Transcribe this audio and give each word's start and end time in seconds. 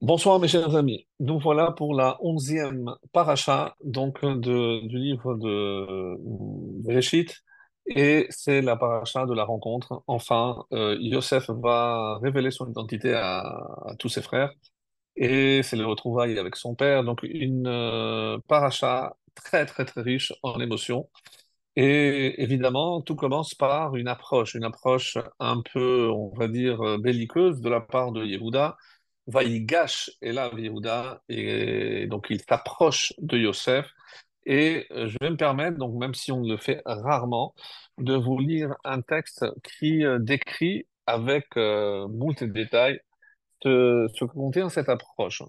Bonsoir 0.00 0.38
mes 0.38 0.46
chers 0.48 0.76
amis. 0.76 1.06
Nous 1.18 1.38
voilà 1.40 1.72
pour 1.72 1.92
la 1.94 2.16
onzième 2.22 2.94
paracha 3.12 3.74
donc 3.82 4.24
du 4.24 4.98
livre 4.98 5.34
de 5.34 6.16
Bereshit 6.84 7.34
et 7.86 8.26
c'est 8.30 8.62
la 8.62 8.76
paracha 8.76 9.26
de 9.26 9.34
la 9.34 9.42
rencontre. 9.44 10.02
Enfin, 10.06 10.64
euh, 10.72 10.96
Yosef 11.00 11.50
va 11.50 12.18
révéler 12.22 12.50
son 12.52 12.70
identité 12.70 13.12
à, 13.14 13.40
à 13.40 13.94
tous 13.98 14.08
ses 14.08 14.22
frères 14.22 14.52
et 15.16 15.62
c'est 15.64 15.76
le 15.76 15.86
retrouvailles 15.86 16.38
avec 16.38 16.56
son 16.56 16.74
père. 16.76 17.04
Donc 17.04 17.22
une 17.24 17.66
euh, 17.68 18.38
paracha 18.48 19.16
très 19.34 19.66
très 19.66 19.84
très 19.86 20.02
riche 20.02 20.32
en 20.42 20.60
émotions. 20.60 21.08
Et 21.80 22.42
évidemment, 22.42 23.02
tout 23.02 23.14
commence 23.14 23.54
par 23.54 23.94
une 23.94 24.08
approche, 24.08 24.54
une 24.54 24.64
approche 24.64 25.16
un 25.38 25.62
peu, 25.62 26.10
on 26.10 26.30
va 26.36 26.48
dire, 26.48 26.80
euh, 26.82 26.98
belliqueuse 26.98 27.60
de 27.60 27.68
la 27.68 27.80
part 27.80 28.10
de 28.10 28.24
Yehuda. 28.24 28.76
Vaïgash 29.28 30.10
est 30.20 30.32
là, 30.32 30.50
Yehuda, 30.56 31.22
et 31.28 32.08
donc 32.08 32.26
il 32.30 32.40
s'approche 32.40 33.12
de 33.18 33.38
Yosef. 33.38 33.86
Et 34.44 34.86
euh, 34.90 35.06
je 35.06 35.16
vais 35.20 35.30
me 35.30 35.36
permettre, 35.36 35.78
donc 35.78 35.94
même 35.94 36.14
si 36.14 36.32
on 36.32 36.42
le 36.42 36.56
fait 36.56 36.82
rarement, 36.84 37.54
de 37.98 38.14
vous 38.14 38.38
lire 38.40 38.74
un 38.84 39.00
texte 39.00 39.44
qui 39.62 40.04
euh, 40.04 40.18
décrit 40.18 40.86
avec 41.06 41.46
euh, 41.56 42.08
moult 42.08 42.42
détails 42.42 43.00
ce, 43.62 44.08
ce 44.14 44.24
que 44.24 44.32
contient 44.32 44.68
cette 44.68 44.88
approche. 44.88 45.42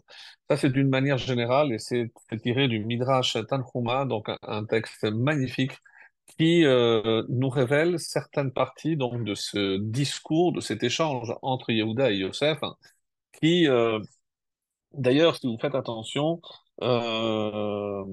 Ça, 0.49 0.57
c'est 0.57 0.69
d'une 0.69 0.89
manière 0.89 1.17
générale, 1.17 1.71
et 1.73 1.79
c'est 1.79 2.11
tiré 2.43 2.67
du 2.67 2.85
Midrash 2.85 3.35
Tanhuma, 3.47 4.05
donc 4.05 4.29
un 4.43 4.65
texte 4.65 5.05
magnifique 5.05 5.73
qui 6.37 6.65
euh, 6.65 7.23
nous 7.29 7.49
révèle 7.49 7.99
certaines 7.99 8.51
parties 8.51 8.95
donc, 8.95 9.23
de 9.23 9.35
ce 9.35 9.77
discours, 9.77 10.53
de 10.53 10.61
cet 10.61 10.83
échange 10.83 11.33
entre 11.41 11.71
Yehuda 11.71 12.11
et 12.11 12.17
Yosef, 12.17 12.59
hein, 12.63 12.75
qui, 13.33 13.67
euh, 13.67 13.99
d'ailleurs, 14.93 15.35
si 15.37 15.47
vous 15.47 15.57
faites 15.59 15.75
attention, 15.75 16.41
euh, 16.81 18.03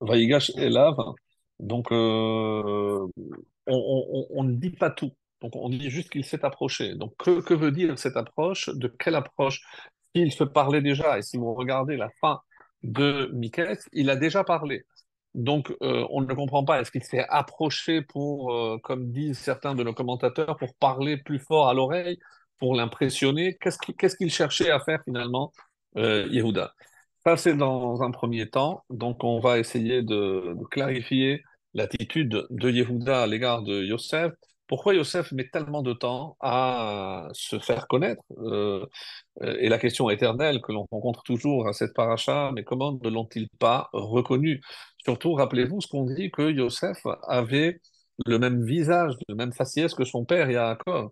Vaïgash 0.00 0.50
Elav, 0.56 0.98
hein, 0.98 1.14
donc 1.60 1.92
euh, 1.92 3.06
on, 3.66 4.44
ne 4.44 4.54
dit 4.54 4.70
pas 4.70 4.90
tout. 4.90 5.12
Donc 5.40 5.56
on 5.56 5.68
dit 5.68 5.90
juste 5.90 6.10
qu'il 6.10 6.24
s'est 6.24 6.44
approché. 6.44 6.94
Donc 6.94 7.14
que, 7.18 7.40
que 7.40 7.54
veut 7.54 7.72
dire 7.72 7.98
cette 7.98 8.16
approche? 8.16 8.70
De 8.70 8.88
quelle 8.88 9.14
approche? 9.14 9.60
S'il 10.14 10.32
se 10.32 10.44
parlait 10.44 10.82
déjà, 10.82 11.18
et 11.18 11.22
si 11.22 11.36
vous 11.36 11.54
regardez 11.54 11.96
la 11.96 12.08
fin 12.20 12.40
de 12.82 13.30
Miquel, 13.32 13.78
il 13.92 14.10
a 14.10 14.16
déjà 14.16 14.44
parlé. 14.44 14.84
Donc 15.34 15.72
euh, 15.82 16.06
on 16.10 16.22
ne 16.22 16.32
comprend 16.34 16.64
pas. 16.64 16.80
Est-ce 16.80 16.90
qu'il 16.90 17.02
s'est 17.04 17.26
approché 17.28 18.02
pour, 18.02 18.52
euh, 18.54 18.78
comme 18.82 19.10
disent 19.10 19.38
certains 19.38 19.74
de 19.74 19.82
nos 19.82 19.92
commentateurs, 19.92 20.56
pour 20.56 20.74
parler 20.74 21.16
plus 21.16 21.40
fort 21.40 21.68
à 21.68 21.74
l'oreille, 21.74 22.18
pour 22.58 22.74
l'impressionner? 22.74 23.56
Qu'est-ce 23.60 24.16
qu'il 24.16 24.30
cherchait 24.30 24.70
à 24.70 24.80
faire 24.80 25.00
finalement, 25.04 25.52
euh, 25.96 26.28
Yehuda? 26.30 26.72
Ça, 27.26 27.36
c'est 27.36 27.56
dans 27.56 28.02
un 28.02 28.10
premier 28.10 28.48
temps. 28.50 28.84
Donc, 28.90 29.24
on 29.24 29.40
va 29.40 29.58
essayer 29.58 30.02
de, 30.02 30.54
clarifier 30.70 31.42
l'attitude 31.72 32.46
de 32.50 32.70
Yehuda 32.70 33.22
à 33.22 33.26
l'égard 33.26 33.62
de 33.62 33.82
Yosef. 33.82 34.32
Pourquoi 34.66 34.94
Yosef 34.94 35.32
met 35.32 35.48
tellement 35.52 35.82
de 35.82 35.92
temps 35.92 36.36
à 36.40 37.28
se 37.32 37.58
faire 37.58 37.86
connaître? 37.88 38.22
Euh, 38.38 38.86
et 39.42 39.68
la 39.68 39.78
question 39.78 40.10
éternelle 40.10 40.60
que 40.62 40.72
l'on 40.72 40.86
rencontre 40.90 41.22
toujours 41.22 41.66
à 41.66 41.72
cette 41.72 41.94
paracha, 41.94 42.50
mais 42.54 42.62
comment 42.62 42.98
ne 43.02 43.08
l'ont-ils 43.08 43.48
pas 43.58 43.88
reconnu? 43.92 44.60
Surtout, 45.04 45.34
rappelez-vous 45.34 45.80
ce 45.80 45.86
qu'on 45.88 46.04
dit 46.04 46.30
que 46.30 46.50
Yosef 46.50 47.06
avait 47.28 47.80
le 48.26 48.38
même 48.38 48.64
visage, 48.64 49.14
le 49.28 49.34
même 49.34 49.52
faciès 49.52 49.92
que 49.94 50.04
son 50.04 50.24
père 50.24 50.50
Yaakov. 50.50 51.10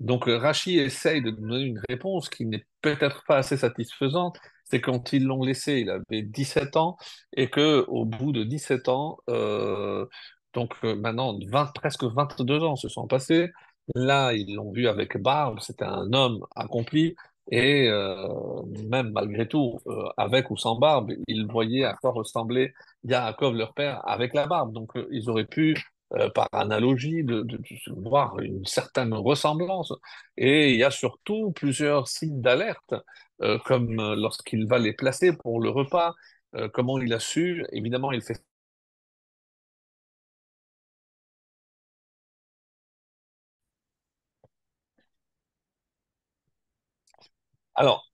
Donc, 0.00 0.28
euh, 0.28 0.38
Rachi 0.38 0.78
essaye 0.78 1.22
de 1.22 1.30
donner 1.30 1.64
une 1.64 1.80
réponse 1.88 2.28
qui 2.28 2.46
n'est 2.46 2.64
peut-être 2.80 3.24
pas 3.26 3.36
assez 3.38 3.56
satisfaisante. 3.56 4.38
C'est 4.64 4.80
quand 4.80 5.12
ils 5.12 5.24
l'ont 5.24 5.42
laissé, 5.44 5.80
il 5.80 5.90
avait 5.90 6.22
17 6.22 6.76
ans, 6.76 6.96
et 7.36 7.50
que 7.50 7.84
au 7.88 8.04
bout 8.04 8.32
de 8.32 8.44
17 8.44 8.88
ans, 8.88 9.18
euh, 9.28 10.06
donc 10.54 10.74
euh, 10.84 10.94
maintenant 10.96 11.38
20, 11.46 11.72
presque 11.74 12.04
22 12.04 12.62
ans 12.62 12.76
se 12.76 12.88
sont 12.88 13.06
passés. 13.06 13.50
Là, 13.94 14.32
ils 14.32 14.54
l'ont 14.54 14.72
vu 14.72 14.88
avec 14.88 15.20
barbe, 15.20 15.60
c'était 15.60 15.84
un 15.84 16.12
homme 16.12 16.44
accompli. 16.56 17.14
Et 17.50 17.88
euh, 17.88 18.62
même 18.88 19.12
malgré 19.12 19.46
tout, 19.46 19.78
euh, 19.86 20.08
avec 20.16 20.50
ou 20.50 20.56
sans 20.56 20.76
barbe, 20.76 21.12
ils 21.28 21.46
voyaient 21.46 21.84
à 21.84 21.94
quoi 21.94 22.12
ressemblait 22.12 22.72
Yaakov, 23.04 23.54
leur 23.54 23.74
père, 23.74 24.06
avec 24.08 24.34
la 24.34 24.46
barbe. 24.46 24.72
Donc, 24.72 24.96
euh, 24.96 25.06
ils 25.10 25.28
auraient 25.30 25.44
pu, 25.46 25.76
par 26.34 26.48
analogie, 26.52 27.24
de, 27.24 27.44
voir 27.96 28.38
une 28.38 28.64
certaine 28.64 29.12
ressemblance. 29.14 29.92
Et 30.36 30.70
il 30.70 30.76
y 30.76 30.84
a 30.84 30.90
surtout 30.90 31.52
plusieurs 31.52 32.06
signes 32.08 32.40
d'alerte, 32.40 32.94
comme 33.64 33.96
lorsqu'il 34.14 34.66
va 34.66 34.78
les 34.78 34.92
placer 34.92 35.32
pour 35.36 35.60
le 35.60 35.70
repas, 35.70 36.14
comment 36.72 36.98
il 37.00 37.12
a 37.12 37.18
su, 37.18 37.66
évidemment, 37.72 38.12
il 38.12 38.22
fait... 38.22 38.40
Alors, 47.74 48.04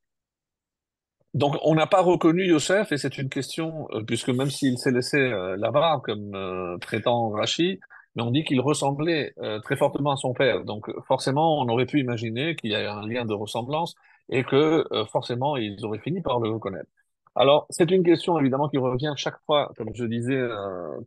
Donc, 1.34 1.56
on 1.62 1.74
n'a 1.76 1.86
pas 1.86 2.02
reconnu 2.02 2.44
Youssef, 2.46 2.90
et 2.92 2.98
c'est 2.98 3.16
une 3.18 3.28
question, 3.28 3.86
euh, 3.92 4.02
puisque 4.02 4.30
même 4.30 4.50
s'il 4.50 4.78
s'est 4.78 4.90
laissé 4.90 5.16
euh, 5.18 5.56
comme 6.02 6.34
euh, 6.34 6.76
prétend 6.78 7.30
Rachid, 7.30 7.78
mais 8.16 8.22
on 8.22 8.32
dit 8.32 8.42
qu'il 8.44 8.60
ressemblait 8.60 9.32
euh, 9.38 9.60
très 9.60 9.76
fortement 9.76 10.10
à 10.12 10.16
son 10.16 10.32
père. 10.34 10.64
Donc, 10.64 10.90
forcément, 11.06 11.60
on 11.60 11.68
aurait 11.68 11.86
pu 11.86 12.00
imaginer 12.00 12.56
qu'il 12.56 12.70
y 12.70 12.74
a 12.74 12.92
un 12.92 13.06
lien 13.06 13.24
de 13.24 13.32
ressemblance 13.34 13.94
et 14.28 14.42
que 14.42 14.84
euh, 14.92 15.04
forcément, 15.06 15.56
ils 15.56 15.84
auraient 15.84 16.00
fini 16.00 16.20
par 16.20 16.40
le 16.40 16.50
reconnaître. 16.50 16.90
Alors, 17.36 17.66
c'est 17.70 17.90
une 17.92 18.02
question 18.02 18.38
évidemment 18.40 18.68
qui 18.68 18.78
revient 18.78 19.12
chaque 19.16 19.38
fois, 19.46 19.70
comme 19.76 19.94
je 19.94 20.04
disais, 20.04 20.36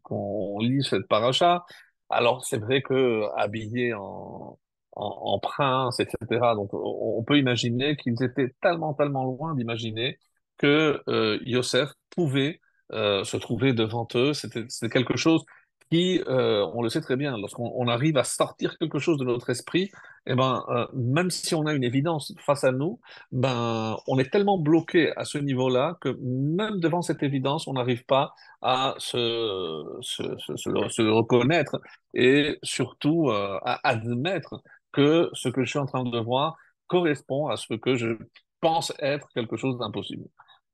qu'on 0.04 0.58
lit 0.60 0.82
cette 0.84 1.08
paracha. 1.08 1.66
Alors, 2.10 2.46
c'est 2.46 2.58
vrai 2.60 2.82
que 2.82 3.24
habillé 3.36 3.94
en, 3.94 4.58
en, 4.96 5.40
prince, 5.40 6.00
etc. 6.00 6.18
Donc, 6.56 6.70
on, 6.74 7.24
peut 7.24 7.38
imaginer 7.38 7.96
qu'ils 7.96 8.22
étaient 8.24 8.54
tellement, 8.62 8.94
tellement 8.94 9.26
loin 9.26 9.56
d'imaginer 9.56 10.18
que 10.58 11.02
euh, 11.10 11.40
Yosef 11.46 11.90
pouvait 12.12 12.60
euh, 12.92 13.24
se 13.24 13.38
trouver 13.38 13.74
devant 13.74 14.08
eux. 14.16 14.34
C'était 14.34 14.90
quelque 14.90 15.18
chose 15.18 15.44
qui, 15.90 16.22
euh, 16.28 16.66
on 16.74 16.82
le 16.82 16.90
sait 16.90 17.02
très 17.02 17.16
bien, 17.16 17.38
lorsqu'on 17.38 17.72
on 17.76 17.88
arrive 17.88 18.18
à 18.18 18.24
sortir 18.24 18.78
quelque 18.78 19.00
chose 19.00 19.18
de 19.18 19.26
notre 19.26 19.50
esprit, 19.50 19.90
eh 20.28 20.36
ben, 20.36 20.64
euh, 20.70 20.86
même 20.94 21.30
si 21.32 21.56
on 21.56 21.66
a 21.66 21.74
une 21.74 21.84
évidence 21.84 22.34
face 22.40 22.64
à 22.64 22.72
nous, 22.72 23.00
ben, 23.32 23.98
on 24.08 24.20
est 24.20 24.32
tellement 24.32 24.58
bloqué 24.60 25.12
à 25.18 25.26
ce 25.26 25.38
niveau-là 25.38 25.98
que 26.02 26.10
même 26.22 26.80
devant 26.80 27.02
cette 27.02 27.24
évidence, 27.24 27.68
on 27.68 27.74
n'arrive 27.74 28.06
pas 28.06 28.34
à 28.62 28.96
se, 28.98 29.98
se, 30.02 30.24
se, 30.48 31.02
reconnaître 31.02 31.80
et 32.14 32.60
surtout 32.64 33.30
à 33.32 33.80
admettre 33.88 34.62
que 34.94 35.30
ce 35.34 35.50
que 35.50 35.64
je 35.64 35.70
suis 35.70 35.80
en 35.80 35.86
train 35.86 36.04
de 36.04 36.20
voir 36.20 36.56
correspond 36.88 37.48
à 37.48 37.58
ce 37.58 37.74
que 37.74 37.96
je 37.96 38.18
pense 38.62 38.94
être 39.00 39.28
quelque 39.36 39.58
chose 39.58 39.78
d'impossible. 39.78 40.26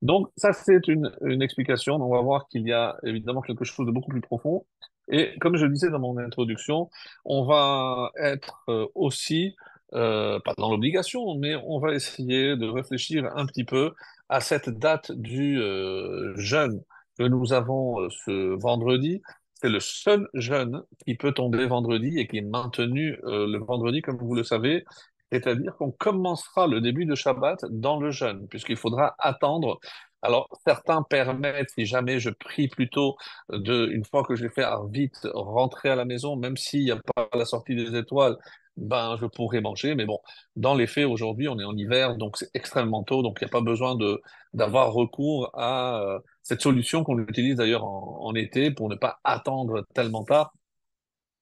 Donc, 0.02 0.30
ça, 0.38 0.54
c'est 0.54 0.88
une, 0.88 1.12
une 1.26 1.42
explication. 1.42 1.96
On 1.96 2.10
va 2.10 2.22
voir 2.22 2.48
qu'il 2.48 2.68
y 2.68 2.72
a 2.72 2.98
évidemment 3.04 3.42
quelque 3.42 3.66
chose 3.66 3.86
de 3.86 3.92
beaucoup 3.92 4.12
plus 4.12 4.22
profond. 4.22 4.66
Et 5.10 5.38
comme 5.40 5.58
je 5.58 5.66
le 5.66 5.74
disais 5.74 5.90
dans 5.90 6.00
mon 6.00 6.18
introduction, 6.18 6.90
on 7.26 7.46
va 7.46 8.12
être 8.18 8.64
euh, 8.70 8.86
aussi, 8.96 9.56
euh, 9.94 10.40
pas 10.46 10.54
dans 10.58 10.70
l'obligation, 10.70 11.36
mais 11.36 11.56
on 11.66 11.80
va 11.80 11.94
essayer 11.94 12.56
de 12.56 12.68
réfléchir 12.68 13.26
un 13.36 13.46
petit 13.46 13.64
peu 13.64 13.94
à 14.30 14.40
cette 14.40 14.70
date 14.70 15.12
du 15.12 15.60
euh, 15.60 16.34
jeûne 16.38 16.82
que 17.18 17.24
nous 17.24 17.52
avons 17.54 18.10
ce 18.10 18.56
vendredi. 18.62 19.22
C'est 19.62 19.70
le 19.70 19.80
seul 19.80 20.28
jeûne 20.34 20.84
qui 21.06 21.16
peut 21.16 21.34
tomber 21.34 21.66
vendredi 21.66 22.18
et 22.18 22.28
qui 22.28 22.38
est 22.38 22.42
maintenu 22.42 23.20
euh, 23.26 23.46
le 23.48 23.60
vendredi, 23.60 24.02
comme 24.02 24.18
vous 24.18 24.36
le 24.36 24.44
savez. 24.44 24.86
C'est-à-dire 25.32 25.76
qu'on 25.78 25.92
commencera 25.92 26.66
le 26.68 26.82
début 26.82 27.06
de 27.06 27.14
Shabbat 27.16 27.66
dans 27.70 28.00
le 28.00 28.10
jeûne, 28.12 28.48
puisqu'il 28.48 28.78
faudra 28.78 29.16
attendre. 29.20 29.80
Alors, 30.22 30.50
certains 30.66 31.04
permettent, 31.04 31.70
si 31.72 31.86
jamais 31.86 32.20
je 32.20 32.30
prie 32.30 32.68
plutôt 32.68 33.16
de, 33.50 33.88
une 33.88 34.04
fois 34.04 34.24
que 34.24 34.36
j'ai 34.36 34.50
fait 34.50 34.66
vite 34.90 35.28
rentrer 35.34 35.90
à 35.90 35.96
la 35.96 36.06
maison, 36.06 36.36
même 36.36 36.58
s'il 36.58 36.84
n'y 36.86 36.92
a 36.92 37.00
pas 37.16 37.30
la 37.34 37.46
sortie 37.46 37.76
des 37.76 37.96
étoiles, 37.98 38.38
ben, 38.78 39.18
je 39.20 39.26
pourrais 39.26 39.62
manger. 39.62 39.96
Mais 39.96 40.06
bon, 40.06 40.20
dans 40.56 40.76
les 40.76 40.88
faits, 40.88 41.06
aujourd'hui, 41.06 41.48
on 41.48 41.60
est 41.60 41.64
en 41.64 41.76
hiver, 41.78 42.16
donc 42.18 42.38
c'est 42.38 42.50
extrêmement 42.54 43.04
tôt, 43.04 43.22
donc 43.22 43.38
il 43.42 43.46
n'y 43.46 43.50
a 43.50 43.52
pas 43.52 43.62
besoin 43.62 43.98
d'avoir 44.54 44.94
recours 44.94 45.52
à 45.54 46.02
euh, 46.02 46.20
cette 46.50 46.62
solution 46.62 47.04
qu'on 47.04 47.20
utilise 47.20 47.58
d'ailleurs 47.58 47.86
en, 47.86 48.34
été 48.34 48.72
pour 48.72 48.90
ne 48.90 48.96
pas 48.96 49.20
attendre 49.24 49.86
tellement 49.94 50.24
tard. 50.24 50.52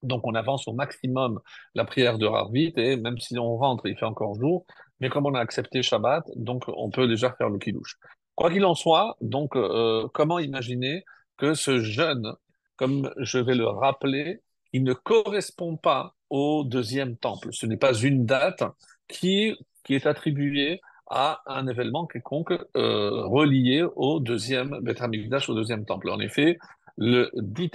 Donc, 0.04 0.28
on 0.28 0.36
avance 0.36 0.68
au 0.68 0.74
maximum 0.74 1.40
la 1.76 1.86
prière 1.86 2.18
de 2.18 2.28
Harvit 2.28 2.74
et 2.76 2.98
même 2.98 3.18
si 3.18 3.40
on 3.40 3.56
rentre, 3.56 3.88
il 3.88 3.98
fait 3.98 4.06
encore 4.06 4.36
jour. 4.36 4.66
Mais 5.00 5.08
comme 5.08 5.26
on 5.26 5.34
a 5.34 5.40
accepté 5.40 5.82
Shabbat, 5.82 6.26
donc 6.36 6.66
on 6.68 6.90
peut 6.90 7.08
déjà 7.08 7.32
faire 7.32 7.50
le 7.50 7.58
kiddush. 7.58 7.96
Quoi 8.36 8.52
qu'il 8.52 8.66
en 8.66 8.76
soit, 8.76 9.16
donc, 9.22 9.56
euh, 9.56 10.10
comment 10.14 10.40
imaginer 10.40 11.06
que 11.38 11.54
ce 11.54 11.80
jeûne, 11.80 12.34
comme 12.76 13.10
je 13.18 13.38
vais 13.38 13.56
le 13.56 13.68
rappeler, 13.68 14.42
il 14.74 14.84
ne 14.84 14.94
correspond 14.94 15.78
pas 15.78 16.16
au 16.30 16.66
deuxième 16.66 17.16
temple. 17.16 17.54
Ce 17.54 17.66
n'est 17.66 17.78
pas 17.78 17.94
une 17.94 18.26
date 18.26 18.64
qui, 19.08 19.56
qui 19.86 19.96
est 19.96 20.06
attribuée 20.06 20.82
à 21.10 21.42
un 21.46 21.68
événement 21.68 22.06
quelconque 22.06 22.54
euh, 22.76 23.26
relié 23.26 23.86
au 23.96 24.20
deuxième 24.20 24.74
au 24.74 25.54
deuxième 25.56 25.86
temple. 25.86 26.10
En 26.10 26.20
effet, 26.20 26.58
le 26.98 27.30
dit 27.36 27.72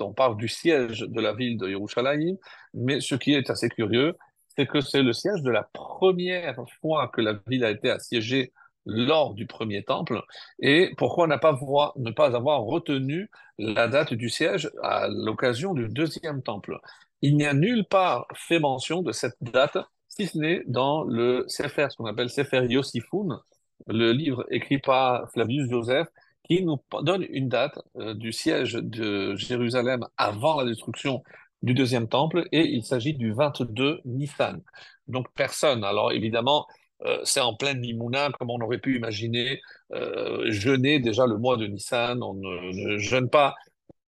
on 0.00 0.12
parle 0.12 0.36
du 0.36 0.48
siège 0.48 1.00
de 1.00 1.20
la 1.20 1.32
ville 1.32 1.56
de 1.56 1.68
Yerushalayim, 1.68 2.36
mais 2.74 3.00
ce 3.00 3.14
qui 3.14 3.32
est 3.32 3.48
assez 3.50 3.68
curieux, 3.68 4.16
c'est 4.56 4.66
que 4.66 4.80
c'est 4.80 5.02
le 5.02 5.12
siège 5.12 5.42
de 5.42 5.50
la 5.50 5.68
première 5.72 6.56
fois 6.80 7.08
que 7.08 7.20
la 7.20 7.34
ville 7.46 7.64
a 7.64 7.70
été 7.70 7.90
assiégée 7.90 8.52
lors 8.86 9.34
du 9.34 9.46
premier 9.46 9.82
temple, 9.82 10.22
et 10.58 10.92
pourquoi 10.98 11.26
pas, 11.38 11.58
ne 11.96 12.10
pas 12.10 12.36
avoir 12.36 12.62
retenu 12.62 13.30
la 13.58 13.88
date 13.88 14.12
du 14.12 14.28
siège 14.28 14.70
à 14.82 15.08
l'occasion 15.08 15.72
du 15.72 15.88
deuxième 15.88 16.42
temple? 16.42 16.78
Il 17.22 17.36
n'y 17.36 17.46
a 17.46 17.54
nulle 17.54 17.86
part 17.86 18.26
fait 18.34 18.58
mention 18.58 19.00
de 19.00 19.12
cette 19.12 19.36
date, 19.40 19.78
si 20.16 20.26
ce 20.26 20.38
n'est 20.38 20.62
dans 20.66 21.04
le 21.04 21.44
Sefer, 21.48 21.88
ce 21.90 21.96
qu'on 21.96 22.06
appelle 22.06 22.30
Sefer 22.30 22.66
Yosifoun, 22.68 23.38
le 23.86 24.12
livre 24.12 24.46
écrit 24.50 24.78
par 24.78 25.30
Flavius 25.32 25.68
Joseph, 25.68 26.08
qui 26.44 26.62
nous 26.62 26.78
donne 27.02 27.26
une 27.30 27.48
date 27.48 27.78
euh, 27.96 28.14
du 28.14 28.32
siège 28.32 28.74
de 28.74 29.34
Jérusalem 29.36 30.06
avant 30.16 30.60
la 30.60 30.66
destruction 30.66 31.22
du 31.62 31.74
deuxième 31.74 32.08
temple, 32.08 32.46
et 32.52 32.66
il 32.68 32.84
s'agit 32.84 33.14
du 33.14 33.32
22 33.32 34.00
Nissan. 34.04 34.62
Donc 35.08 35.26
personne, 35.34 35.82
alors 35.82 36.12
évidemment, 36.12 36.66
euh, 37.06 37.20
c'est 37.24 37.40
en 37.40 37.54
pleine 37.54 37.80
Nimouna, 37.80 38.30
comme 38.38 38.50
on 38.50 38.60
aurait 38.60 38.78
pu 38.78 38.96
imaginer, 38.96 39.60
euh, 39.92 40.50
jeûner 40.50 41.00
déjà 41.00 41.26
le 41.26 41.38
mois 41.38 41.56
de 41.56 41.66
Nissan, 41.66 42.22
on 42.22 42.34
ne, 42.34 42.98
jeûne 42.98 43.28
pas. 43.28 43.54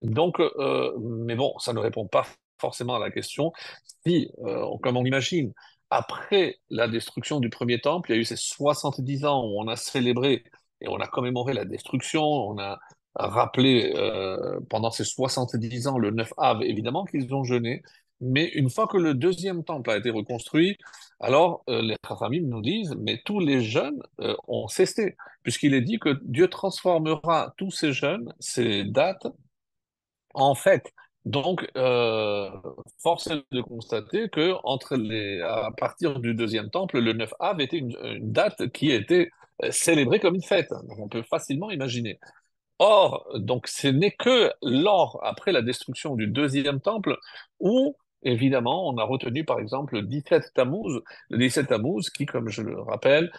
Donc, 0.02 0.40
euh, 0.40 0.92
mais 1.00 1.36
bon, 1.36 1.58
ça 1.60 1.74
ne 1.74 1.80
répond 1.80 2.08
pas 2.08 2.26
forcément 2.60 2.96
à 2.96 3.00
la 3.00 3.12
question. 3.12 3.52
Si, 4.06 4.30
comme 4.82 4.98
on 4.98 5.06
imagine, 5.06 5.52
après 5.90 6.60
la 6.70 6.88
destruction 6.88 7.40
du 7.40 7.50
premier 7.50 7.80
temple, 7.80 8.12
il 8.12 8.16
y 8.16 8.18
a 8.18 8.22
eu 8.22 8.26
ces 8.26 8.36
70 8.36 9.26
ans 9.26 9.46
où 9.46 9.60
on 9.62 9.68
a 9.68 9.76
célébré 9.76 10.44
et 10.82 10.88
on 10.88 10.98
a 10.98 11.08
commémoré 11.08 11.54
la 11.54 11.66
destruction, 11.66 12.24
on 12.24 12.60
a 12.60 12.80
rappelé 13.16 13.94
pendant 14.70 14.92
ces 14.92 15.06
70 15.06 15.88
ans 15.88 15.98
le 15.98 16.12
9 16.12 16.34
Av, 16.38 16.62
évidemment 16.64 17.06
qu'ils 17.06 17.34
ont 17.34 17.44
jeûné, 17.44 17.82
mais 18.22 18.46
une 18.50 18.70
fois 18.70 18.88
que 18.88 18.98
le 18.98 19.14
deuxième 19.14 19.64
temple 19.64 19.92
a 19.92 19.98
été 19.98 20.10
reconstruit, 20.10 20.78
alors 21.20 21.64
euh, 21.70 21.82
les 21.82 21.98
Chachamim 22.08 22.48
nous 22.48 22.62
disent, 22.62 22.96
mais 22.98 23.22
tous 23.26 23.40
les 23.40 23.62
jeunes 23.62 24.02
euh, 24.22 24.36
ont 24.48 24.68
cessé, 24.68 25.18
puisqu'il 25.44 25.74
est 25.74 25.82
dit 25.82 26.00
que 26.00 26.20
Dieu 26.24 26.48
transformera 26.48 27.54
tous 27.58 27.72
ces 27.72 27.92
jeunes, 27.92 28.34
ces 28.40 28.84
dates, 28.86 29.28
en 30.34 30.56
fait. 30.56 30.94
Donc, 31.26 31.68
euh, 31.76 32.52
force 33.00 33.28
est 33.28 33.44
de 33.52 33.62
constater 33.62 34.30
que 34.30 34.54
entre 34.64 34.96
les, 34.96 35.42
à 35.42 35.72
partir 35.76 36.20
du 36.20 36.36
deuxième 36.36 36.70
temple, 36.70 37.00
le 37.00 37.14
9 37.14 37.34
Av 37.40 37.60
était 37.62 37.78
une, 37.78 37.96
date 38.32 38.68
qui 38.72 38.92
était 38.92 39.32
célébrée 39.72 40.20
comme 40.20 40.36
une 40.36 40.44
fête. 40.44 40.72
On 41.00 41.08
peut 41.08 41.24
facilement 41.24 41.72
imaginer. 41.72 42.20
Or, 42.80 43.28
donc, 43.36 43.68
ce 43.68 43.88
n'est 43.88 44.12
que 44.12 44.52
lors, 44.62 45.20
après 45.24 45.52
la 45.52 45.62
destruction 45.62 46.16
du 46.16 46.28
deuxième 46.28 46.82
temple, 46.82 47.18
où 47.60 47.96
évidemment, 48.26 48.90
on 48.90 48.98
a 48.98 49.04
retenu 49.04 49.46
par 49.46 49.60
exemple 49.60 49.96
le 49.96 50.02
17 50.04 50.54
Tammuz, 50.54 51.02
le 51.30 51.38
17 51.38 51.68
Tammuz 51.68 52.10
qui, 52.10 52.26
comme 52.26 52.50
je 52.50 52.62
le 52.62 52.82
rappelle, 52.82 53.32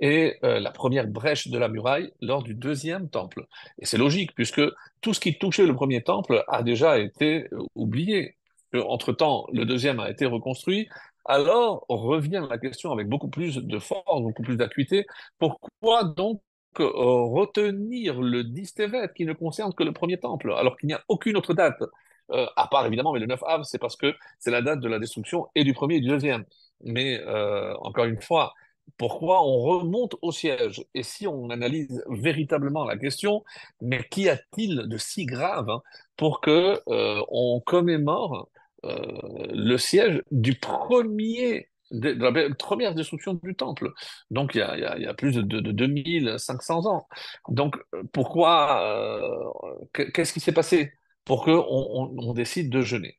est 0.00 0.38
euh, 0.44 0.60
la 0.60 0.70
première 0.70 1.06
brèche 1.06 1.48
de 1.48 1.58
la 1.58 1.68
muraille 1.68 2.12
lors 2.20 2.42
du 2.42 2.54
deuxième 2.54 3.08
temple. 3.08 3.46
Et 3.78 3.86
c'est 3.86 3.98
logique, 3.98 4.34
puisque 4.34 4.62
tout 5.00 5.14
ce 5.14 5.20
qui 5.20 5.38
touchait 5.38 5.66
le 5.66 5.74
premier 5.74 6.02
temple 6.02 6.44
a 6.48 6.62
déjà 6.62 6.98
été 6.98 7.48
euh, 7.52 7.58
oublié. 7.74 8.36
Entre-temps, 8.74 9.46
le 9.52 9.64
deuxième 9.64 9.98
a 9.98 10.10
été 10.10 10.26
reconstruit. 10.26 10.88
Alors 11.24 11.84
revient 11.88 12.46
la 12.48 12.58
question 12.58 12.92
avec 12.92 13.08
beaucoup 13.08 13.28
plus 13.28 13.56
de 13.56 13.78
force, 13.78 14.22
beaucoup 14.22 14.42
plus 14.42 14.56
d'acuité. 14.56 15.06
Pourquoi 15.38 16.04
donc 16.04 16.40
euh, 16.80 16.84
retenir 16.84 18.20
le 18.20 18.44
10 18.44 18.74
qui 19.14 19.24
ne 19.24 19.32
concerne 19.32 19.72
que 19.74 19.82
le 19.84 19.92
premier 19.92 20.18
temple, 20.18 20.52
alors 20.52 20.76
qu'il 20.76 20.86
n'y 20.86 20.94
a 20.94 21.02
aucune 21.08 21.36
autre 21.36 21.54
date? 21.54 21.82
Euh, 22.30 22.46
à 22.56 22.66
part 22.68 22.86
évidemment, 22.86 23.12
mais 23.12 23.20
le 23.20 23.26
9 23.26 23.42
av, 23.44 23.62
c'est 23.64 23.78
parce 23.78 23.96
que 23.96 24.14
c'est 24.38 24.50
la 24.50 24.62
date 24.62 24.80
de 24.80 24.88
la 24.88 24.98
destruction 24.98 25.48
et 25.54 25.64
du 25.64 25.72
premier 25.72 25.96
et 25.96 26.00
du 26.00 26.08
deuxième. 26.08 26.44
Mais 26.84 27.20
euh, 27.20 27.74
encore 27.80 28.04
une 28.04 28.20
fois, 28.20 28.54
pourquoi 28.96 29.42
on 29.42 29.60
remonte 29.60 30.16
au 30.22 30.32
siège? 30.32 30.84
Et 30.94 31.02
si 31.02 31.26
on 31.26 31.50
analyse 31.50 32.02
véritablement 32.08 32.84
la 32.84 32.96
question, 32.96 33.44
mais 33.80 34.02
qu'y 34.04 34.28
a-t-il 34.28 34.88
de 34.88 34.98
si 34.98 35.26
grave 35.26 35.70
hein, 35.70 35.82
pour 36.16 36.40
que 36.40 36.80
euh, 36.88 37.22
on 37.28 37.60
commémore 37.60 38.48
le 38.84 39.76
siège 39.76 40.22
du 40.30 40.54
premier 40.54 41.68
de, 41.90 42.10
la 42.10 42.54
première 42.54 42.94
destruction 42.94 43.34
du 43.34 43.54
temple? 43.54 43.92
Donc 44.30 44.54
il 44.54 44.58
y 44.58 44.62
a, 44.62 45.14
plus 45.14 45.34
de, 45.34 45.42
de, 45.42 45.72
2500 45.72 46.86
ans. 46.86 47.06
Donc 47.48 47.76
pourquoi 48.12 49.52
Qu'est-ce 49.92 50.32
qui 50.32 50.40
s'est 50.40 50.52
passé 50.52 50.92
pour 51.24 51.44
qu'on 51.44 51.64
on, 51.66 52.32
décide 52.34 52.70
de 52.70 52.82
jeûner? 52.82 53.18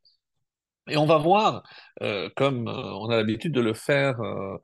Et 0.89 0.97
on 0.97 1.05
va 1.05 1.17
voir, 1.17 1.63
euh, 2.01 2.29
comme 2.35 2.67
euh, 2.67 2.71
on 2.71 3.09
a 3.09 3.17
l'habitude 3.17 3.53
de 3.53 3.61
le 3.61 3.73
faire 3.73 4.19
euh, 4.21 4.57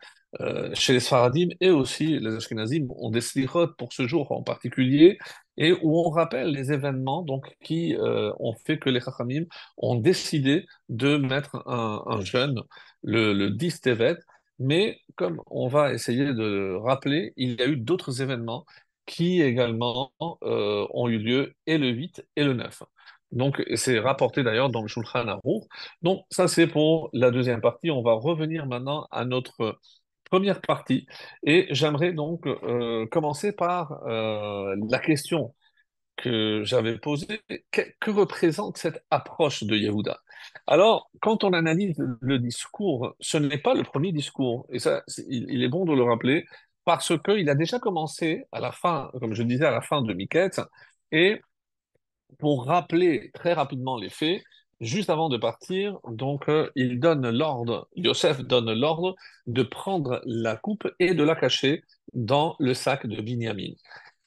chez 0.73 0.93
les 0.93 0.99
Sfaradim 0.99 1.49
et 1.61 1.69
aussi 1.69 2.19
les 2.19 2.35
Ashkenazim, 2.35 2.87
on 2.97 3.09
des 3.09 3.21
pour 3.77 3.93
ce 3.93 4.07
jour 4.07 4.31
en 4.31 4.43
particulier, 4.43 5.17
et 5.57 5.73
où 5.81 5.99
on 5.99 6.09
rappelle 6.09 6.49
les 6.51 6.71
événements 6.71 7.21
donc, 7.21 7.55
qui 7.63 7.95
ont 7.99 8.53
fait 8.65 8.77
que 8.79 8.89
les 8.89 8.99
Chachamim 8.99 9.45
ont 9.77 9.95
décidé 9.95 10.65
de 10.89 11.17
mettre 11.17 11.63
un, 11.67 12.21
jeûne 12.21 12.61
le, 13.03 13.33
le 13.33 13.51
10 13.51 13.81
Tevet, 13.81 14.17
mais 14.59 14.99
comme 15.15 15.41
on 15.47 15.67
va 15.67 15.93
essayer 15.93 16.33
de 16.33 16.75
rappeler, 16.75 17.33
il 17.37 17.59
y 17.59 17.61
a 17.61 17.67
eu 17.67 17.77
d'autres 17.77 18.21
événements 18.21 18.65
qui 19.05 19.41
également 19.41 20.11
ont 20.19 21.07
eu 21.07 21.19
lieu 21.19 21.53
et 21.67 21.77
le 21.77 21.89
8 21.89 22.25
et 22.35 22.43
le 22.43 22.53
9. 22.53 22.83
Donc, 23.31 23.61
c'est 23.75 23.99
rapporté 23.99 24.43
d'ailleurs 24.43 24.69
dans 24.69 24.81
le 24.81 24.87
Shulchan 24.87 25.27
Aruch. 25.27 25.63
Donc, 26.01 26.25
ça, 26.29 26.47
c'est 26.47 26.67
pour 26.67 27.09
la 27.13 27.31
deuxième 27.31 27.61
partie. 27.61 27.91
On 27.91 28.01
va 28.01 28.13
revenir 28.13 28.65
maintenant 28.65 29.07
à 29.11 29.25
notre 29.25 29.77
première 30.35 30.59
partie. 30.59 31.07
Et 31.43 31.67
j'aimerais 31.71 32.11
donc 32.11 32.45
euh, 32.45 33.07
commencer 33.07 33.53
par 33.53 34.03
euh, 34.05 34.75
la 34.89 34.99
question 34.99 35.55
que 36.17 36.61
j'avais 36.65 36.97
posée. 36.97 37.39
Que, 37.71 38.11
représente 38.11 38.77
cette 38.77 39.01
approche 39.11 39.63
de 39.63 39.75
Yehuda? 39.77 40.19
Alors, 40.67 41.09
quand 41.21 41.45
on 41.45 41.53
analyse 41.53 41.95
le 42.19 42.37
discours, 42.37 43.15
ce 43.21 43.37
n'est 43.37 43.59
pas 43.59 43.75
le 43.75 43.83
premier 43.83 44.11
discours. 44.11 44.65
Et 44.69 44.79
ça, 44.79 45.03
il, 45.29 45.63
est 45.63 45.69
bon 45.69 45.85
de 45.85 45.93
le 45.93 46.03
rappeler 46.03 46.45
parce 46.83 47.13
qu'il 47.23 47.49
a 47.49 47.55
déjà 47.55 47.79
commencé 47.79 48.43
à 48.51 48.59
la 48.59 48.73
fin, 48.73 49.11
comme 49.21 49.33
je 49.35 49.43
disais, 49.43 49.65
à 49.65 49.71
la 49.71 49.81
fin 49.81 50.01
de 50.01 50.13
Miquette. 50.13 50.59
Et 51.13 51.39
pour 52.39 52.65
rappeler 52.65 53.31
très 53.33 53.53
rapidement 53.53 53.97
les 53.97 54.09
faits, 54.09 54.43
juste 54.81 55.09
avant 55.09 55.29
de 55.29 55.37
partir, 55.37 55.99
donc 56.07 56.49
euh, 56.49 56.69
il 56.75 56.99
donne 56.99 57.29
l'ordre, 57.29 57.87
Yosef 57.95 58.41
donne 58.41 58.73
l'ordre 58.73 59.15
de 59.47 59.63
prendre 59.63 60.21
la 60.25 60.55
coupe 60.55 60.87
et 60.99 61.13
de 61.13 61.23
la 61.23 61.35
cacher 61.35 61.83
dans 62.13 62.55
le 62.59 62.73
sac 62.73 63.07
de 63.07 63.21
Binyamin. 63.21 63.73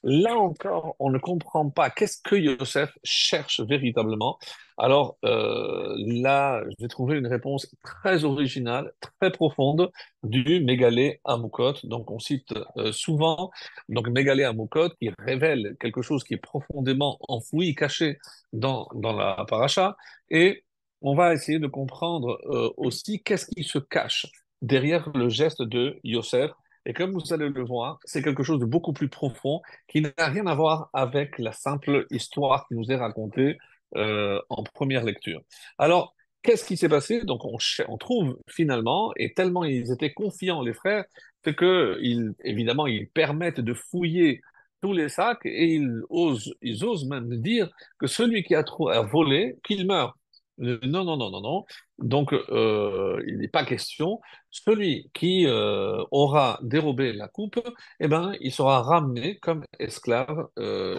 Là 0.03 0.37
encore, 0.37 0.95
on 0.99 1.09
ne 1.11 1.17
comprend 1.17 1.69
pas 1.69 1.89
qu'est-ce 1.89 2.21
que 2.23 2.35
Yosef 2.35 2.89
cherche 3.03 3.59
véritablement. 3.59 4.39
Alors 4.77 5.17
euh, 5.25 5.93
là, 5.97 6.63
j'ai 6.79 6.87
trouvé 6.87 7.17
une 7.17 7.27
réponse 7.27 7.67
très 7.83 8.23
originale, 8.23 8.93
très 9.19 9.29
profonde 9.29 9.91
du 10.23 10.61
Mégalé 10.63 11.19
Amoukot. 11.25 11.73
Donc 11.83 12.11
on 12.11 12.19
cite 12.19 12.53
euh, 12.77 12.93
souvent 12.93 13.51
donc 13.89 14.07
Mégalé 14.07 14.45
Amoukot 14.45 14.89
qui 15.01 15.11
révèle 15.19 15.75
quelque 15.81 16.01
chose 16.01 16.23
qui 16.23 16.35
est 16.35 16.37
profondément 16.37 17.17
enfoui, 17.27 17.75
caché 17.75 18.19
dans, 18.53 18.87
dans 18.95 19.13
la 19.13 19.43
paracha. 19.49 19.97
Et 20.29 20.63
on 21.01 21.13
va 21.13 21.33
essayer 21.33 21.59
de 21.59 21.67
comprendre 21.67 22.39
euh, 22.45 22.71
aussi 22.77 23.21
qu'est-ce 23.21 23.47
qui 23.47 23.63
se 23.63 23.79
cache 23.79 24.27
derrière 24.61 25.09
le 25.13 25.27
geste 25.27 25.61
de 25.61 25.99
Yosef 26.05 26.51
et 26.89 26.93
comme 26.93 27.11
vous 27.11 27.33
allez 27.33 27.49
le 27.49 27.63
voir, 27.63 27.99
c'est 28.03 28.23
quelque 28.23 28.41
chose 28.41 28.59
de 28.59 28.65
beaucoup 28.65 28.93
plus 28.93 29.09
profond 29.09 29.61
qui 29.87 30.01
n'a 30.01 30.11
rien 30.17 30.47
à 30.47 30.55
voir 30.55 30.89
avec 30.91 31.37
la 31.37 31.51
simple 31.51 32.07
histoire 32.09 32.67
qui 32.67 32.73
nous 32.73 32.91
est 32.91 32.95
racontée 32.95 33.59
euh, 33.95 34.41
en 34.49 34.63
première 34.63 35.03
lecture. 35.03 35.39
Alors, 35.77 36.15
qu'est-ce 36.41 36.65
qui 36.65 36.77
s'est 36.77 36.89
passé? 36.89 37.21
Donc, 37.25 37.41
on, 37.45 37.97
trouve 37.97 38.39
finalement, 38.47 39.13
et 39.17 39.35
tellement 39.35 39.65
ils 39.65 39.91
étaient 39.91 40.13
confiants, 40.13 40.63
les 40.63 40.73
frères, 40.73 41.05
c'est 41.43 41.55
que, 41.55 41.99
ils, 42.01 42.33
évidemment, 42.43 42.87
ils 42.87 43.07
permettent 43.07 43.61
de 43.61 43.75
fouiller 43.75 44.41
tous 44.81 44.93
les 44.93 45.09
sacs 45.09 45.45
et 45.45 45.75
ils 45.75 46.01
osent, 46.09 46.55
ils 46.63 46.83
osent 46.83 47.07
même 47.07 47.35
dire 47.39 47.69
que 47.99 48.07
celui 48.07 48.41
qui 48.41 48.55
a, 48.55 48.63
a 48.91 49.01
volé, 49.03 49.57
qu'il 49.63 49.85
meurt. 49.85 50.17
Euh, 50.61 50.79
non, 50.83 51.03
non, 51.05 51.17
non, 51.17 51.29
non, 51.31 51.41
non. 51.41 51.65
Donc, 51.99 52.33
euh, 52.33 53.23
il 53.27 53.37
n'est 53.37 53.47
pas 53.47 53.65
question. 53.65 54.19
Celui 54.51 55.09
qui 55.13 55.45
euh, 55.47 56.03
aura 56.11 56.59
dérobé 56.63 57.13
la 57.13 57.27
coupe, 57.27 57.59
eh 57.99 58.07
ben, 58.07 58.33
il 58.41 58.51
sera 58.51 58.81
ramené 58.83 59.37
comme 59.39 59.63
esclave 59.79 60.47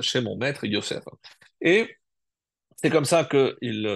chez 0.03 0.21
mon 0.21 0.37
maître 0.37 0.65
Yosef. 0.67 1.05
Et 1.61 1.89
c'est 2.77 2.91
comme 2.91 3.05
ça 3.07 3.25
que 3.25 3.57
il, 3.63 3.87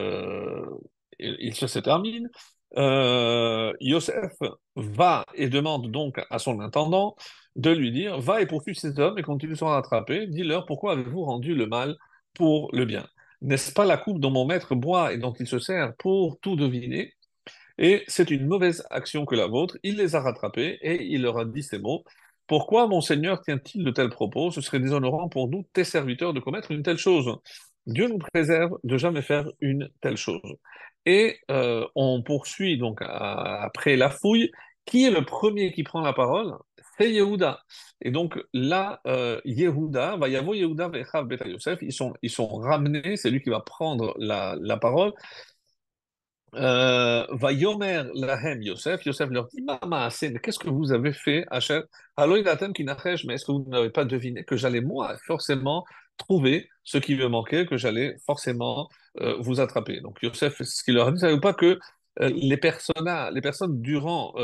il, 1.19 1.55
se 1.55 1.79
termine. 1.79 2.29
euh, 2.77 3.73
Yosef 3.81 4.33
va 4.77 5.25
et 5.35 5.49
demande 5.49 5.91
donc 5.91 6.21
à 6.31 6.39
son 6.39 6.61
intendant 6.61 7.17
de 7.57 7.71
lui 7.71 7.93
dire, 7.93 8.21
va 8.21 8.41
et 8.43 8.47
poursuis 8.47 8.75
ces 8.75 8.99
hommes, 8.99 9.19
et 9.19 9.23
quand 9.23 9.43
ils 9.43 9.57
seront 9.57 9.73
attrapés, 9.73 10.27
dis-leur 10.27 10.67
pourquoi 10.67 10.93
avez-vous 10.93 11.25
rendu 11.25 11.55
le 11.55 11.67
mal 11.67 11.97
pour 12.35 12.69
le 12.73 12.85
bien? 12.85 13.07
N'est-ce 13.45 13.73
pas 13.73 13.85
la 13.85 13.99
coupe 13.99 14.21
dont 14.21 14.31
mon 14.31 14.47
maître 14.47 14.75
boit 14.75 15.13
et 15.13 15.19
dont 15.19 15.35
il 15.39 15.47
se 15.47 15.59
sert 15.59 15.95
pour 15.97 16.41
tout 16.41 16.57
deviner? 16.57 17.13
Et 17.77 18.03
c'est 18.09 18.31
une 18.31 18.47
mauvaise 18.47 18.87
action 18.91 19.27
que 19.27 19.35
la 19.35 19.47
vôtre. 19.47 19.77
Il 19.83 19.97
les 19.97 20.15
a 20.15 20.21
rattrapés 20.21 20.79
et 20.81 21.05
il 21.05 21.23
leur 21.23 21.39
a 21.39 21.45
dit 21.45 21.63
ces 21.63 21.79
mots. 21.79 22.05
Pourquoi 22.47 22.87
mon 22.87 23.03
Seigneur 23.03 23.43
tient-il 23.43 23.85
de 23.85 23.91
tels 23.91 24.09
propos? 24.09 24.51
Ce 24.51 24.63
serait 24.63 24.81
déshonorant 24.81 25.29
pour 25.29 25.49
nous, 25.49 25.65
tes 25.75 25.85
serviteurs, 25.85 26.33
de 26.33 26.41
commettre 26.41 26.71
une 26.71 26.83
telle 26.83 26.97
chose. 26.97 27.37
Dieu 27.87 28.09
nous 28.09 28.19
préserve 28.19 28.79
de 28.83 28.97
jamais 28.97 29.23
faire 29.23 29.47
une 29.61 29.91
telle 30.01 30.17
chose. 30.17 30.57
Et 31.05 31.39
euh, 31.51 31.87
on 31.95 32.23
poursuit 32.23 32.79
donc 32.79 33.01
après 33.03 33.97
la 33.97 34.09
fouille. 34.11 34.51
Qui 34.87 35.05
est 35.05 35.11
le 35.11 35.25
premier 35.25 35.73
qui 35.73 35.83
prend 35.83 36.01
la 36.01 36.15
parole? 36.15 36.55
C'est 36.97 37.11
Yehuda. 37.11 37.61
Et 38.01 38.11
donc 38.11 38.39
là, 38.53 39.01
euh, 39.07 39.41
Yehuda, 39.45 40.17
va 40.17 40.29
y 40.29 40.33
Yehuda 40.33 40.89
Vechav 40.89 41.27
Beta 41.27 41.47
Yosef, 41.49 41.79
ils 41.83 41.93
sont, 41.93 42.15
ils 42.23 42.31
sont 42.31 42.47
ramenés, 42.59 43.17
c'est 43.17 43.31
lui 43.31 43.43
qui 43.43 43.51
va 43.51 43.61
prendre 43.61 44.15
la, 44.19 44.57
la 44.61 44.77
parole. 44.77 45.13
Euh, 46.57 47.27
va 47.31 47.51
Yomer 47.53 48.05
Lahem 48.15 48.63
Yosef, 48.63 49.05
Yosef 49.05 49.29
leur 49.31 49.49
dit 49.49 49.61
Mama 49.63 50.09
qu'est-ce 50.11 50.59
que 50.59 50.69
vous 50.69 50.93
avez 50.93 51.13
fait, 51.13 51.45
Hachem? 51.51 51.83
Alors 52.17 52.37
mais 52.37 52.45
est-ce 53.35 53.45
que 53.45 53.53
vous 53.53 53.65
n'avez 53.69 53.91
pas 53.91 54.05
deviné 54.05 54.45
que 54.45 54.57
j'allais 54.57 54.81
moi 54.81 55.17
forcément 55.27 55.85
trouver 56.17 56.69
ce 56.85 56.99
qui 56.99 57.17
me 57.17 57.27
manquait, 57.27 57.67
que 57.67 57.77
j'allais 57.77 58.17
forcément 58.25 58.89
euh, 59.21 59.37
vous 59.41 59.61
attraper? 59.61 60.01
Donc 60.01 60.23
Yosef, 60.23 60.63
ce 60.63 60.85
qu'il 60.85 60.95
leur 60.95 61.09
a 61.09 61.13
dit, 61.13 61.19
savez 61.19 61.41
pas 61.41 61.55
que 61.55 61.81
euh, 62.21 62.31
les, 62.35 62.57
personnes, 62.57 63.11
les 63.33 63.41
personnes 63.41 63.81
durant, 63.81 64.35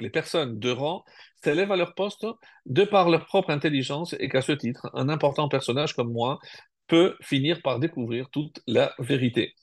les 0.00 0.10
personnes 0.10 0.58
de 0.58 0.70
rang 0.70 1.04
s'élèvent 1.42 1.72
à 1.72 1.76
leur 1.76 1.94
poste 1.94 2.26
de 2.66 2.84
par 2.84 3.08
leur 3.10 3.26
propre 3.26 3.50
intelligence 3.50 4.14
et 4.18 4.28
qu'à 4.28 4.42
ce 4.42 4.52
titre, 4.52 4.90
un 4.94 5.08
important 5.08 5.48
personnage 5.48 5.94
comme 5.94 6.12
moi 6.12 6.38
peut 6.86 7.16
finir 7.20 7.62
par 7.62 7.78
découvrir 7.78 8.28
toute 8.30 8.60
la 8.66 8.94
vérité. 8.98 9.54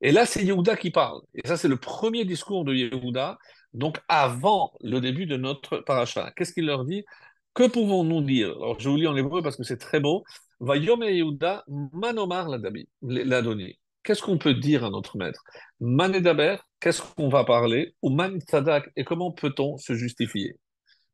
Et 0.00 0.12
là, 0.12 0.26
c'est 0.26 0.44
Yehuda 0.44 0.76
qui 0.76 0.90
parle. 0.90 1.20
Et 1.34 1.46
ça, 1.46 1.56
c'est 1.56 1.68
le 1.68 1.76
premier 1.78 2.24
discours 2.24 2.64
de 2.64 2.74
Yehuda, 2.74 3.38
donc 3.72 3.98
avant 4.08 4.72
le 4.80 5.00
début 5.00 5.26
de 5.26 5.36
notre 5.36 5.78
paracha. 5.78 6.32
Qu'est-ce 6.36 6.52
qu'il 6.52 6.66
leur 6.66 6.84
dit? 6.84 7.04
Que 7.54 7.68
pouvons-nous 7.68 8.20
dire? 8.22 8.50
Alors, 8.50 8.78
je 8.78 8.88
vous 8.88 8.96
lis 8.96 9.06
en 9.06 9.16
hébreu 9.16 9.42
parce 9.42 9.56
que 9.56 9.64
c'est 9.64 9.78
très 9.78 10.00
beau. 10.00 10.24
Va 10.60 10.76
Yom 10.76 11.02
Yehuda 11.02 11.64
manomar 11.92 12.48
l'adoni. 12.48 13.78
Qu'est-ce 14.06 14.22
qu'on 14.22 14.38
peut 14.38 14.54
dire 14.54 14.84
à 14.84 14.90
notre 14.90 15.18
maître? 15.18 15.42
Manedaber, 15.80 16.58
qu'est-ce 16.78 17.02
qu'on 17.02 17.28
va 17.28 17.42
parler? 17.42 17.96
Ou 18.02 18.10
man 18.10 18.40
tzadak, 18.40 18.88
et 18.94 19.02
comment 19.02 19.32
peut-on 19.32 19.78
se 19.78 19.94
justifier? 19.94 20.54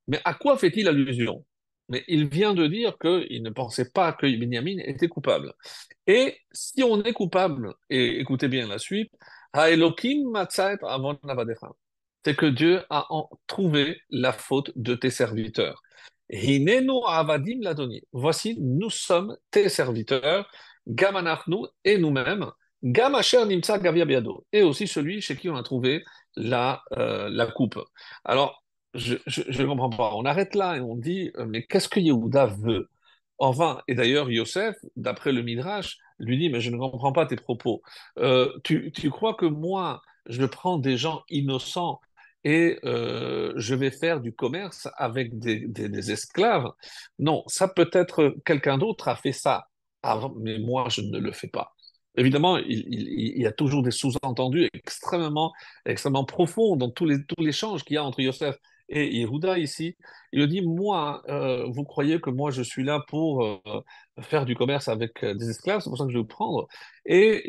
Mais 0.09 0.21
à 0.27 0.35
quoi 0.35 0.59
fait-il 0.59 0.87
allusion? 0.87 1.43
Mais 1.89 2.05
il 2.07 2.29
vient 2.29 2.53
de 2.53 2.67
dire 2.67 2.99
qu'il 2.99 3.43
ne 3.43 3.49
pensait 3.49 3.91
pas 3.93 4.13
que 4.13 4.27
Benjamin 4.39 4.77
était 4.85 5.09
coupable. 5.09 5.55
Et 6.07 6.37
si 6.53 6.83
on 6.83 7.03
est 7.03 7.15
coupable, 7.15 7.73
et 7.89 8.21
écoutez 8.21 8.49
bien 8.49 8.69
la 8.69 8.77
suite, 8.79 9.11
c'est 9.55 9.79
que 12.37 12.47
Dieu 12.47 12.83
a 12.91 13.09
trouvé 13.47 14.03
la 14.11 14.35
faute 14.35 14.71
de 14.77 14.95
tes 14.95 15.09
serviteurs. 15.11 15.81
Voici, 18.13 18.57
nous 18.61 18.91
sommes 18.91 19.35
tes 19.51 19.71
serviteurs, 19.71 20.51
Gamanachnu 20.87 21.69
et 21.85 21.97
nous-mêmes, 21.97 22.51
Gamasher 22.83 23.45
Nimsa 23.47 23.79
Gavia 23.79 24.05
et 24.53 24.63
aussi 24.63 24.87
celui 24.87 25.21
chez 25.21 25.37
qui 25.37 25.49
on 25.49 25.57
a 25.57 25.63
trouvé 25.63 26.05
la, 26.37 26.83
euh, 26.97 27.29
la 27.31 27.47
coupe. 27.47 27.79
Alors, 28.25 28.63
je 28.95 29.15
ne 29.15 29.67
comprends 29.67 29.91
pas. 29.91 30.13
On 30.15 30.25
arrête 30.25 30.55
là 30.55 30.77
et 30.77 30.81
on 30.81 30.97
dit, 30.97 31.31
euh, 31.37 31.47
mais 31.47 31.65
qu'est-ce 31.65 31.89
que 31.89 32.01
Yehuda 32.01 32.47
veut? 32.47 32.89
Enfin, 33.39 33.81
et 33.89 33.95
d'ailleurs, 33.95 34.31
Yosef, 34.31 34.77
d'après 34.97 35.33
le 35.33 35.43
Midrash, 35.43 35.99
lui 36.19 36.39
dit, 36.39 36.51
mais 36.51 36.61
je 36.61 36.71
ne 36.71 36.77
comprends 36.77 37.13
pas 37.13 37.27
tes 37.27 37.37
propos. 37.37 37.83
Euh, 38.19 38.53
tu, 38.65 38.93
crois 39.11 39.35
que 39.35 39.47
moi, 39.47 40.03
je 40.27 40.45
prends 40.45 40.79
des 40.79 40.97
gens 40.97 41.23
innocents 41.29 42.01
et 42.45 42.79
je 42.83 43.75
vais 43.75 43.91
faire 43.93 44.21
du 44.21 44.35
commerce 44.35 44.89
avec 44.97 45.39
des, 45.39 46.11
esclaves? 46.11 46.71
Non, 47.19 47.45
ça 47.47 47.69
peut 47.69 47.91
être 47.93 48.35
quelqu'un 48.45 48.79
d'autre 48.79 49.09
a 49.09 49.17
fait 49.17 49.33
ça 49.33 49.69
mais 50.37 50.59
moi, 50.59 50.89
je 50.89 51.01
ne 51.01 51.19
le 51.19 51.33
fais 51.33 51.49
pas. 51.49 51.75
Évidemment, 52.17 52.59
il, 52.59 53.41
y 53.41 53.47
a 53.47 53.53
toujours 53.53 53.83
des 53.83 53.91
sous-entendus 53.91 54.69
extrêmement, 54.75 55.53
extrêmement 55.87 56.25
profonds 56.25 56.77
dans 56.77 56.91
tous 56.91 57.07
les, 57.07 57.25
tous 57.25 57.43
l'échange 57.43 57.85
qu'il 57.85 57.95
y 57.95 57.99
a 57.99 58.05
entre 58.05 58.21
Yosef 58.21 58.57
et 58.89 59.17
Yehuda 59.17 59.59
ici, 59.59 59.97
il 60.33 60.41
lui 60.41 60.49
dit, 60.49 60.61
moi, 60.61 61.23
euh, 61.29 61.67
vous 61.71 61.85
croyez 61.85 62.21
que 62.21 62.29
moi 62.29 62.51
je 62.51 62.63
suis 62.63 62.85
là 62.85 63.03
pour 63.09 63.43
euh, 63.43 63.59
faire 64.21 64.45
du 64.45 64.55
commerce 64.55 64.89
avec 64.89 65.25
euh, 65.25 65.35
des 65.35 65.49
esclaves, 65.49 65.81
c'est 65.81 65.89
pour 65.89 65.97
ça 65.97 66.05
que 66.05 66.11
je 66.11 66.17
vais 66.19 66.23
vous 66.23 66.27
prendre. 66.29 66.69
Et, 67.07 67.43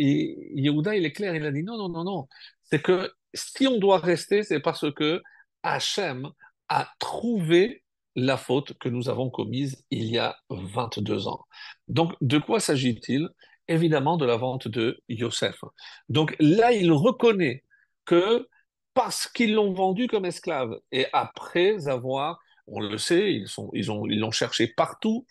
Yehuda, 0.55 0.95
il 0.95 1.05
est 1.05 1.11
clair, 1.11 1.35
il 1.35 1.45
a 1.45 1.51
dit, 1.51 1.63
non, 1.63 1.77
non, 1.77 1.89
non, 1.89 2.03
non, 2.05 2.27
c'est 2.63 2.81
que 2.81 3.11
si 3.33 3.67
on 3.67 3.77
doit 3.77 3.97
rester, 3.97 4.43
c'est 4.43 4.61
parce 4.61 4.91
que 4.93 5.21
Hachem 5.63 6.29
a 6.69 6.87
trouvé 6.99 7.83
la 8.15 8.37
faute 8.37 8.77
que 8.79 8.89
nous 8.89 9.09
avons 9.09 9.29
commise 9.29 9.83
il 9.91 10.05
y 10.05 10.19
a 10.19 10.37
22 10.49 11.27
ans. 11.27 11.41
Donc, 11.87 12.13
de 12.21 12.37
quoi 12.37 12.59
s'agit-il? 12.59 13.27
Évidemment, 13.67 14.17
de 14.17 14.25
la 14.25 14.37
vente 14.37 14.67
de 14.67 15.01
Yosef. 15.07 15.63
Donc 16.09 16.35
là, 16.39 16.73
il 16.73 16.91
reconnaît 16.91 17.63
que 18.05 18.47
parce 18.93 19.27
qu'ils 19.27 19.53
l'ont 19.53 19.73
vendu 19.73 20.07
comme 20.07 20.25
esclave. 20.25 20.79
Et 20.91 21.05
après 21.13 21.87
avoir, 21.87 22.39
on 22.67 22.79
le 22.79 22.97
sait, 22.97 23.33
ils 23.73 23.91
ont, 23.91 24.05
l'ont 24.05 24.31
cherché 24.31 24.67
partout, 24.67 25.25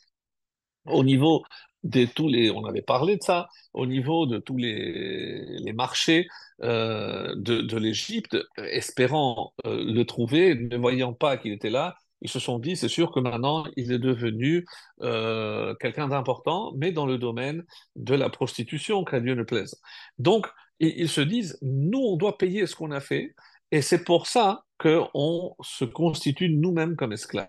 au 0.86 1.04
niveau 1.04 1.44
de 1.84 2.04
tous 2.04 2.28
les, 2.28 2.50
on 2.50 2.64
avait 2.64 2.82
parlé 2.82 3.16
de 3.16 3.22
ça, 3.22 3.48
au 3.72 3.86
niveau 3.86 4.26
de 4.26 4.38
tous 4.38 4.56
les, 4.56 5.72
marchés 5.74 6.28
euh, 6.62 7.34
de, 7.36 7.60
de 7.60 7.76
l'Égypte, 7.76 8.36
espérant 8.56 9.52
euh, 9.66 9.84
le 9.84 10.04
trouver, 10.04 10.54
ne 10.54 10.76
voyant 10.76 11.12
pas 11.12 11.36
qu'il 11.36 11.52
était 11.52 11.70
là, 11.70 11.96
ils 12.22 12.30
se 12.30 12.38
sont 12.38 12.58
dit, 12.58 12.76
c'est 12.76 12.88
sûr 12.88 13.12
que 13.12 13.20
maintenant, 13.20 13.66
il 13.76 13.92
est 13.92 13.98
devenu 13.98 14.64
euh, 15.02 15.74
quelqu'un 15.80 16.08
d'important, 16.08 16.72
mais 16.76 16.92
dans 16.92 17.06
le 17.06 17.18
domaine 17.18 17.64
de 17.96 18.14
la 18.14 18.30
prostitution, 18.30 19.04
qu'à 19.04 19.20
Dieu 19.20 19.34
ne 19.34 19.42
plaise. 19.42 19.80
Donc, 20.18 20.46
ils, 20.80 20.94
ils 20.96 21.08
se 21.08 21.20
disent, 21.20 21.58
nous, 21.62 21.98
on 22.00 22.16
doit 22.16 22.38
payer 22.38 22.66
ce 22.66 22.74
qu'on 22.74 22.92
a 22.92 23.00
fait, 23.00 23.34
et 23.72 23.82
c'est 23.82 24.04
pour 24.04 24.26
ça 24.26 24.64
qu'on 24.78 25.54
se 25.62 25.84
constitue 25.84 26.50
nous-mêmes 26.50 26.96
comme 26.96 27.12
esclaves. 27.12 27.48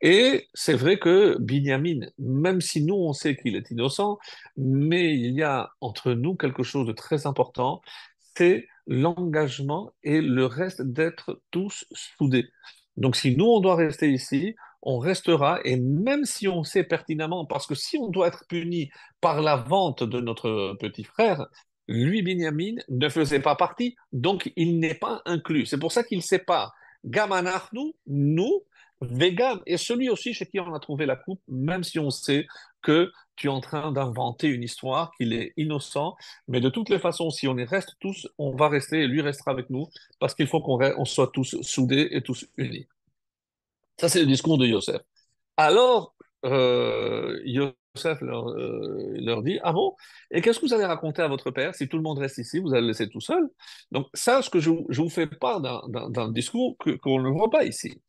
Et 0.00 0.48
c'est 0.54 0.74
vrai 0.74 0.98
que 0.98 1.36
Binyamin, 1.38 2.06
même 2.18 2.60
si 2.60 2.82
nous 2.82 2.94
on 2.94 3.12
sait 3.12 3.36
qu'il 3.36 3.56
est 3.56 3.70
innocent, 3.70 4.18
mais 4.56 5.14
il 5.14 5.34
y 5.34 5.42
a 5.42 5.70
entre 5.80 6.12
nous 6.12 6.36
quelque 6.36 6.62
chose 6.62 6.86
de 6.86 6.92
très 6.92 7.26
important, 7.26 7.82
c'est 8.36 8.66
l'engagement 8.86 9.92
et 10.02 10.20
le 10.20 10.46
reste 10.46 10.82
d'être 10.82 11.40
tous 11.50 11.84
soudés. 11.92 12.48
Donc 12.96 13.16
si 13.16 13.36
nous 13.36 13.46
on 13.46 13.60
doit 13.60 13.76
rester 13.76 14.10
ici, 14.10 14.54
on 14.82 14.98
restera, 14.98 15.60
et 15.64 15.76
même 15.76 16.24
si 16.24 16.46
on 16.46 16.62
sait 16.62 16.84
pertinemment, 16.84 17.46
parce 17.46 17.66
que 17.66 17.74
si 17.74 17.96
on 17.98 18.08
doit 18.08 18.28
être 18.28 18.44
puni 18.48 18.90
par 19.20 19.40
la 19.40 19.56
vente 19.56 20.02
de 20.02 20.20
notre 20.20 20.76
petit 20.78 21.04
frère, 21.04 21.46
lui, 21.88 22.22
Binyamin, 22.22 22.76
ne 22.88 23.08
faisait 23.08 23.40
pas 23.40 23.56
partie, 23.56 23.96
donc 24.12 24.52
il 24.56 24.78
n'est 24.78 24.94
pas 24.94 25.22
inclus. 25.26 25.66
C'est 25.66 25.78
pour 25.78 25.92
ça 25.92 26.02
qu'il 26.02 26.22
sépare 26.22 26.74
Gamanachnu, 27.04 27.92
nous, 28.06 28.62
Vegam, 29.04 29.60
et 29.66 29.76
celui 29.76 30.08
aussi 30.10 30.34
chez 30.34 30.46
qui 30.46 30.60
on 30.60 30.74
a 30.74 30.80
trouvé 30.80 31.06
la 31.06 31.16
coupe, 31.16 31.40
même 31.48 31.84
si 31.84 31.98
on 31.98 32.10
sait 32.10 32.46
que 32.82 33.10
tu 33.36 33.48
es 33.48 33.50
en 33.50 33.60
train 33.60 33.92
d'inventer 33.92 34.48
une 34.48 34.62
histoire, 34.62 35.12
qu'il 35.16 35.32
est 35.32 35.52
innocent, 35.56 36.16
mais 36.48 36.60
de 36.60 36.68
toutes 36.68 36.88
les 36.88 36.98
façons, 36.98 37.30
si 37.30 37.48
on 37.48 37.56
y 37.56 37.64
reste 37.64 37.94
tous, 38.00 38.28
on 38.38 38.54
va 38.54 38.68
rester 38.68 39.00
et 39.00 39.06
lui 39.06 39.22
restera 39.22 39.50
avec 39.50 39.70
nous, 39.70 39.88
parce 40.20 40.34
qu'il 40.34 40.46
faut 40.46 40.60
qu'on 40.60 41.04
soit 41.04 41.30
tous 41.32 41.60
soudés 41.62 42.08
et 42.12 42.22
tous 42.22 42.46
unis. 42.56 42.86
Ça, 43.98 44.08
c'est 44.08 44.20
le 44.20 44.26
discours 44.26 44.58
de 44.58 44.66
Yosef. 44.66 45.00
Alors, 45.56 46.14
euh, 46.44 47.38
euh, 48.06 49.20
leur, 49.20 49.42
dit 49.42 49.58
Ah 49.62 49.72
bon? 49.72 49.94
Et 50.30 50.40
qu'est-ce 50.40 50.58
que 50.58 50.66
vous 50.66 50.74
allez 50.74 50.84
raconter 50.84 51.22
à 51.22 51.28
votre 51.28 51.50
père? 51.50 51.74
Si 51.74 51.88
tout 51.88 51.96
le 51.96 52.02
monde 52.02 52.18
reste 52.18 52.38
ici 52.38 52.58
Vous 52.58 52.72
allez 52.72 52.82
le 52.82 52.88
laisser 52.88 53.08
tout 53.08 53.20
seul 53.20 53.48
Donc, 53.92 54.08
ça, 54.14 54.42
ce 54.42 54.50
que 54.50 54.58
je, 54.60 54.70
vous 54.70 55.08
fais 55.08 55.26
part 55.26 55.60
d'un 55.60 56.32
discours 56.32 56.76
qu'on 57.02 57.20
ne 57.20 57.30
voit 57.30 57.50
pas 57.50 57.64
ici. 57.64 58.02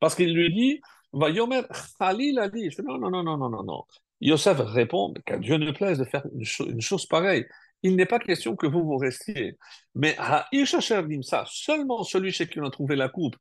Parce 0.00 0.14
qu'il 0.14 0.34
lui 0.34 0.52
dit 0.52 0.80
Va 1.12 1.30
Yomer 1.30 1.62
Khalil 1.98 2.38
Ali. 2.38 2.70
Je 2.70 2.76
fais 2.76 2.82
Non, 2.82 2.98
non, 2.98 3.10
non, 3.10 3.22
non, 3.22 3.36
non, 3.36 3.50
non, 3.50 3.62
non. 3.62 3.82
Yosef 4.20 4.58
répond 4.58 5.14
Qu'à 5.24 5.38
Dieu 5.38 5.56
ne 5.56 5.70
plaise 5.70 5.98
de 5.98 6.04
faire 6.04 6.24
une, 6.34 6.80
chose 6.80 7.06
pareille. 7.06 7.46
Il 7.82 7.96
n'est 7.96 8.06
pas 8.06 8.18
question 8.18 8.56
que 8.56 8.66
vous 8.66 8.84
vous 8.84 8.98
restiez. 8.98 9.56
Mais 9.94 10.16
ça, 10.16 11.44
seulement 11.46 12.02
celui 12.02 12.30
chez 12.32 12.46
qui 12.46 12.60
on 12.60 12.64
a 12.66 12.70
trouvé 12.70 12.96
la 12.96 13.08
coupe, 13.08 13.36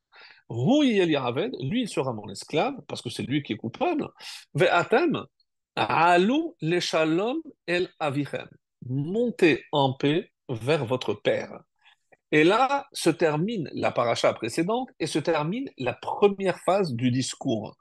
lui, 0.49 1.81
il 1.81 1.89
sera 1.89 2.13
mon 2.13 2.29
esclave, 2.29 2.75
parce 2.87 3.01
que 3.01 3.09
c'est 3.09 3.23
lui 3.23 3.43
qui 3.43 3.53
est 3.53 3.57
coupable. 3.57 4.07
Ve'atem, 4.55 5.25
Alou 5.75 6.55
el 7.67 7.89
avichem. 7.99 8.47
Montez 8.85 9.63
en 9.71 9.93
paix 9.93 10.31
vers 10.49 10.85
votre 10.85 11.13
père. 11.13 11.61
Et 12.31 12.43
là 12.43 12.87
se 12.93 13.09
termine 13.09 13.69
la 13.73 13.91
paracha 13.91 14.33
précédente 14.33 14.89
et 14.99 15.07
se 15.07 15.19
termine 15.19 15.69
la 15.77 15.93
première 15.93 16.59
phase 16.59 16.93
du 16.93 17.11
discours. 17.11 17.75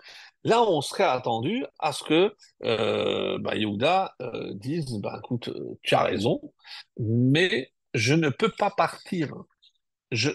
Là, 0.44 0.62
on 0.62 0.80
serait 0.80 1.04
attendu 1.04 1.64
à 1.78 1.92
ce 1.92 2.04
que 2.04 2.34
euh, 2.64 3.38
bah, 3.40 3.56
Yehuda 3.56 4.14
euh, 4.22 4.54
dise 4.54 4.98
bah, 5.00 5.20
écoute, 5.22 5.48
euh, 5.48 5.78
tu 5.82 5.94
as 5.94 6.02
raison, 6.04 6.40
mais 6.98 7.72
je 7.94 8.14
ne 8.14 8.30
peux 8.30 8.50
pas 8.50 8.70
partir. 8.70 9.34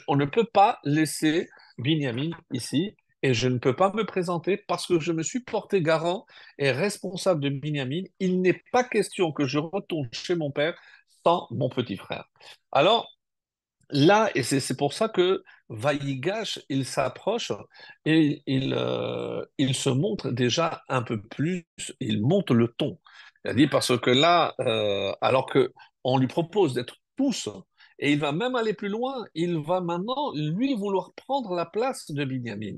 On 0.08 0.15
ne 0.15 0.25
peut 0.25 0.46
pas 0.46 0.79
laisser 0.84 1.50
Binyamin 1.79 2.32
ici 2.51 2.96
et 3.24 3.34
je 3.34 3.48
ne 3.48 3.58
peux 3.58 3.75
pas 3.75 3.91
me 3.93 4.05
présenter 4.05 4.58
parce 4.58 4.86
que 4.86 5.00
je 5.00 5.13
me 5.13 5.24
suis 5.24 5.39
porté 5.39 5.82
garant 5.82 6.25
et 6.60 6.72
responsable 6.72 7.41
de 7.41 7.50
Binyamin. 7.50 8.03
Il 8.20 8.41
n'est 8.41 8.62
pas 8.72 8.84
question 8.84 9.32
que 9.32 9.46
je 9.46 9.60
retourne 9.60 10.10
chez 10.12 10.36
mon 10.36 10.51
père 10.51 10.75
sans 11.25 11.48
mon 11.51 11.70
petit 11.70 11.98
frère. 11.98 12.25
Alors, 12.72 13.10
là, 13.90 14.30
et 14.36 14.44
c'est 14.44 14.78
pour 14.78 14.94
ça 14.94 15.10
que 15.10 15.44
Vaïgash, 15.70 16.60
il 16.70 16.86
s'approche 16.86 17.52
et 18.06 18.42
il, 18.48 18.74
euh, 18.74 19.44
il 19.58 19.75
se 19.75 19.90
montre 19.90 20.32
déjà 20.32 20.84
un 20.90 21.02
peu 21.04 21.22
plus, 21.22 21.66
il 22.00 22.22
monte 22.22 22.52
le 22.52 22.68
ton. 22.68 23.00
Dit 23.56 23.68
parce 23.68 23.98
que 24.00 24.10
là, 24.10 24.54
euh, 24.62 25.12
alors 25.22 25.46
que 25.48 25.74
on 26.04 26.18
lui 26.18 26.28
propose 26.28 26.74
d'être 26.74 26.96
tous, 27.18 27.50
et 28.00 28.12
il 28.13 28.20
va 28.20 28.32
même 28.32 28.56
aller 28.56 28.74
plus 28.74 28.90
loin, 28.90 29.24
il 29.36 29.58
va 29.58 29.82
maintenant, 29.82 30.32
lui, 30.34 30.75
vouloir 30.75 31.13
prendre 31.16 31.54
la 31.54 31.66
place 31.66 32.10
de 32.12 32.25
Binyamin. 32.25 32.78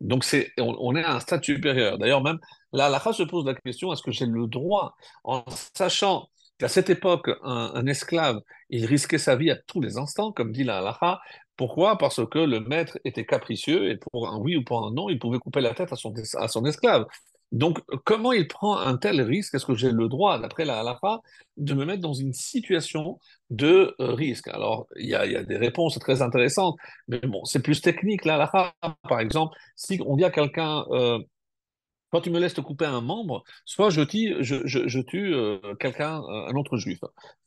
Donc 0.00 0.24
c'est, 0.24 0.50
on, 0.58 0.76
on 0.78 0.94
est 0.96 1.04
à 1.04 1.14
un 1.14 1.20
stade 1.20 1.44
supérieur. 1.44 1.98
D'ailleurs, 1.98 2.22
même 2.22 2.38
là, 2.72 2.88
la 2.88 3.00
se 3.00 3.22
pose 3.22 3.46
la 3.46 3.54
question, 3.54 3.92
est-ce 3.92 4.02
que 4.02 4.12
j'ai 4.12 4.26
le 4.26 4.46
droit, 4.46 4.94
en 5.24 5.44
sachant 5.74 6.28
à 6.62 6.68
cette 6.68 6.90
époque, 6.90 7.30
un, 7.42 7.86
esclave, 7.86 8.40
il 8.68 8.86
risquait 8.86 9.18
sa 9.18 9.36
vie 9.36 9.50
à 9.50 9.56
tous 9.56 9.80
les 9.80 9.98
instants, 9.98 10.32
comme 10.32 10.52
dit 10.52 10.64
la 10.64 10.78
halakha. 10.78 11.20
Pourquoi? 11.56 11.98
Parce 11.98 12.24
que 12.26 12.38
le 12.38 12.60
maître 12.60 12.98
était 13.04 13.26
capricieux 13.26 13.90
et 13.90 13.96
pour 13.96 14.28
un 14.28 14.38
oui 14.38 14.56
ou 14.56 14.64
pour 14.64 14.86
un 14.86 14.92
non, 14.92 15.08
il 15.08 15.18
pouvait 15.18 15.38
couper 15.38 15.60
la 15.60 15.74
tête 15.74 15.92
à 15.92 15.96
son, 15.96 16.64
esclave. 16.64 17.06
Donc, 17.52 17.80
comment 18.04 18.32
il 18.32 18.46
prend 18.46 18.78
un 18.78 18.96
tel 18.96 19.20
risque? 19.20 19.54
Est-ce 19.54 19.66
que 19.66 19.74
j'ai 19.74 19.90
le 19.90 20.08
droit, 20.08 20.38
d'après 20.38 20.64
la 20.64 20.80
halakha, 20.80 21.20
de 21.56 21.74
me 21.74 21.84
mettre 21.84 22.00
dans 22.00 22.14
une 22.14 22.32
situation 22.32 23.18
de 23.50 23.94
euh, 24.00 24.14
risque? 24.14 24.48
Alors, 24.48 24.86
il 24.96 25.06
y, 25.06 25.14
a, 25.14 25.42
des 25.42 25.56
réponses 25.56 25.98
très 25.98 26.22
intéressantes, 26.22 26.76
mais 27.08 27.20
bon, 27.20 27.44
c'est 27.44 27.62
plus 27.62 27.80
technique. 27.80 28.24
La 28.24 28.34
halakha, 28.34 28.72
par 29.08 29.20
exemple, 29.20 29.56
si 29.76 30.00
on 30.06 30.16
dit 30.16 30.24
à 30.24 30.30
quelqu'un, 30.30 30.84
euh, 30.90 31.18
quand 32.10 32.20
tu 32.20 32.30
me 32.30 32.40
laisses 32.40 32.54
te 32.54 32.60
couper 32.60 32.86
un 32.86 33.00
membre, 33.00 33.44
soit 33.64 33.90
je, 33.90 34.02
tue, 34.02 35.34
euh, 35.34 35.58
quelqu'un, 35.78 36.22
euh, 36.22 36.48
un 36.48 36.54
autre 36.54 36.76
juif. 36.76 37.00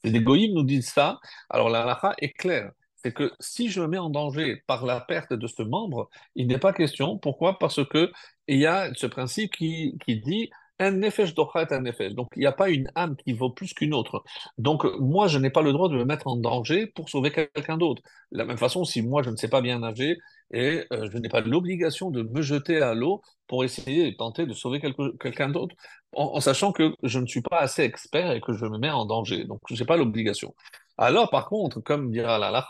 Les 0.04 0.22
goïms 0.22 0.54
nous 0.54 0.64
disent 0.64 0.90
ça. 0.90 1.20
Alors 1.50 1.70
la 1.70 1.84
halakha 1.84 2.16
est 2.20 2.34
claire. 2.34 2.72
C'est 2.96 3.14
que 3.14 3.32
si 3.40 3.70
je 3.70 3.82
me 3.82 3.88
mets 3.88 3.98
en 3.98 4.10
danger 4.10 4.64
par 4.66 4.86
la 4.86 5.02
perte 5.02 5.34
de 5.34 5.48
ce 5.48 5.62
membre, 5.62 6.10
il 6.36 6.48
n'est 6.48 6.60
pas 6.60 6.72
question. 6.72 7.18
Pourquoi? 7.18 7.60
Parce 7.60 7.86
que 7.86 8.12
il 8.48 8.60
y 8.60 8.66
a 8.66 8.94
ce 8.94 9.08
principe 9.08 9.52
qui 9.52 9.98
dit 10.08 10.50
un 10.84 10.92
nefesh 10.92 11.34
docha 11.34 11.62
est 11.64 11.72
un 11.72 11.82
nefesh. 11.82 12.14
Donc, 12.14 12.30
il 12.36 12.40
n'y 12.40 12.46
a 12.46 12.52
pas 12.52 12.70
une 12.70 12.90
âme 12.96 13.16
qui 13.16 13.34
vaut 13.34 13.50
plus 13.50 13.74
qu'une 13.74 13.94
autre. 13.94 14.24
Donc, 14.58 14.86
moi, 15.00 15.28
je 15.28 15.38
n'ai 15.40 15.50
pas 15.50 15.62
le 15.62 15.74
droit 15.74 15.90
de 15.90 15.96
me 15.96 16.06
mettre 16.06 16.28
en 16.28 16.36
danger 16.36 16.88
pour 16.88 17.10
sauver 17.10 17.32
quelqu'un 17.32 17.78
d'autre. 17.78 18.02
De 18.32 18.38
la 18.38 18.46
même 18.46 18.58
façon, 18.58 18.86
si 18.86 19.02
moi, 19.02 19.24
je 19.24 19.30
ne 19.30 19.36
sais 19.36 19.48
pas 19.48 19.62
bien 19.62 19.80
nager 19.80 20.18
et 20.52 20.86
euh, 20.94 21.10
je 21.12 21.18
n'ai 21.18 21.30
pas 21.30 21.42
l'obligation 21.42 22.12
de 22.12 22.24
me 22.24 22.42
jeter 22.42 22.82
à 22.82 22.94
l'eau 22.94 23.22
pour 23.48 23.64
essayer 23.64 24.08
et 24.08 24.16
tenter 24.16 24.46
de 24.46 24.54
sauver 24.54 24.82
quelqu'un 25.20 25.50
d'autre, 25.50 25.76
en, 26.16 26.40
sachant 26.40 26.72
que 26.72 26.96
je 27.04 27.20
ne 27.20 27.28
suis 27.28 27.42
pas 27.42 27.60
assez 27.60 27.84
expert 27.84 28.32
et 28.32 28.42
que 28.42 28.54
je 28.54 28.66
me 28.66 28.78
mets 28.78 28.90
en 28.90 29.06
danger. 29.06 29.46
Donc, 29.46 29.60
je 29.70 29.80
n'ai 29.80 29.86
pas 29.86 29.98
l'obligation. 29.98 30.56
Alors, 30.98 31.30
par 31.30 31.48
contre, 31.50 31.80
comme 31.82 32.12
dira 32.12 32.38
la 32.40 32.66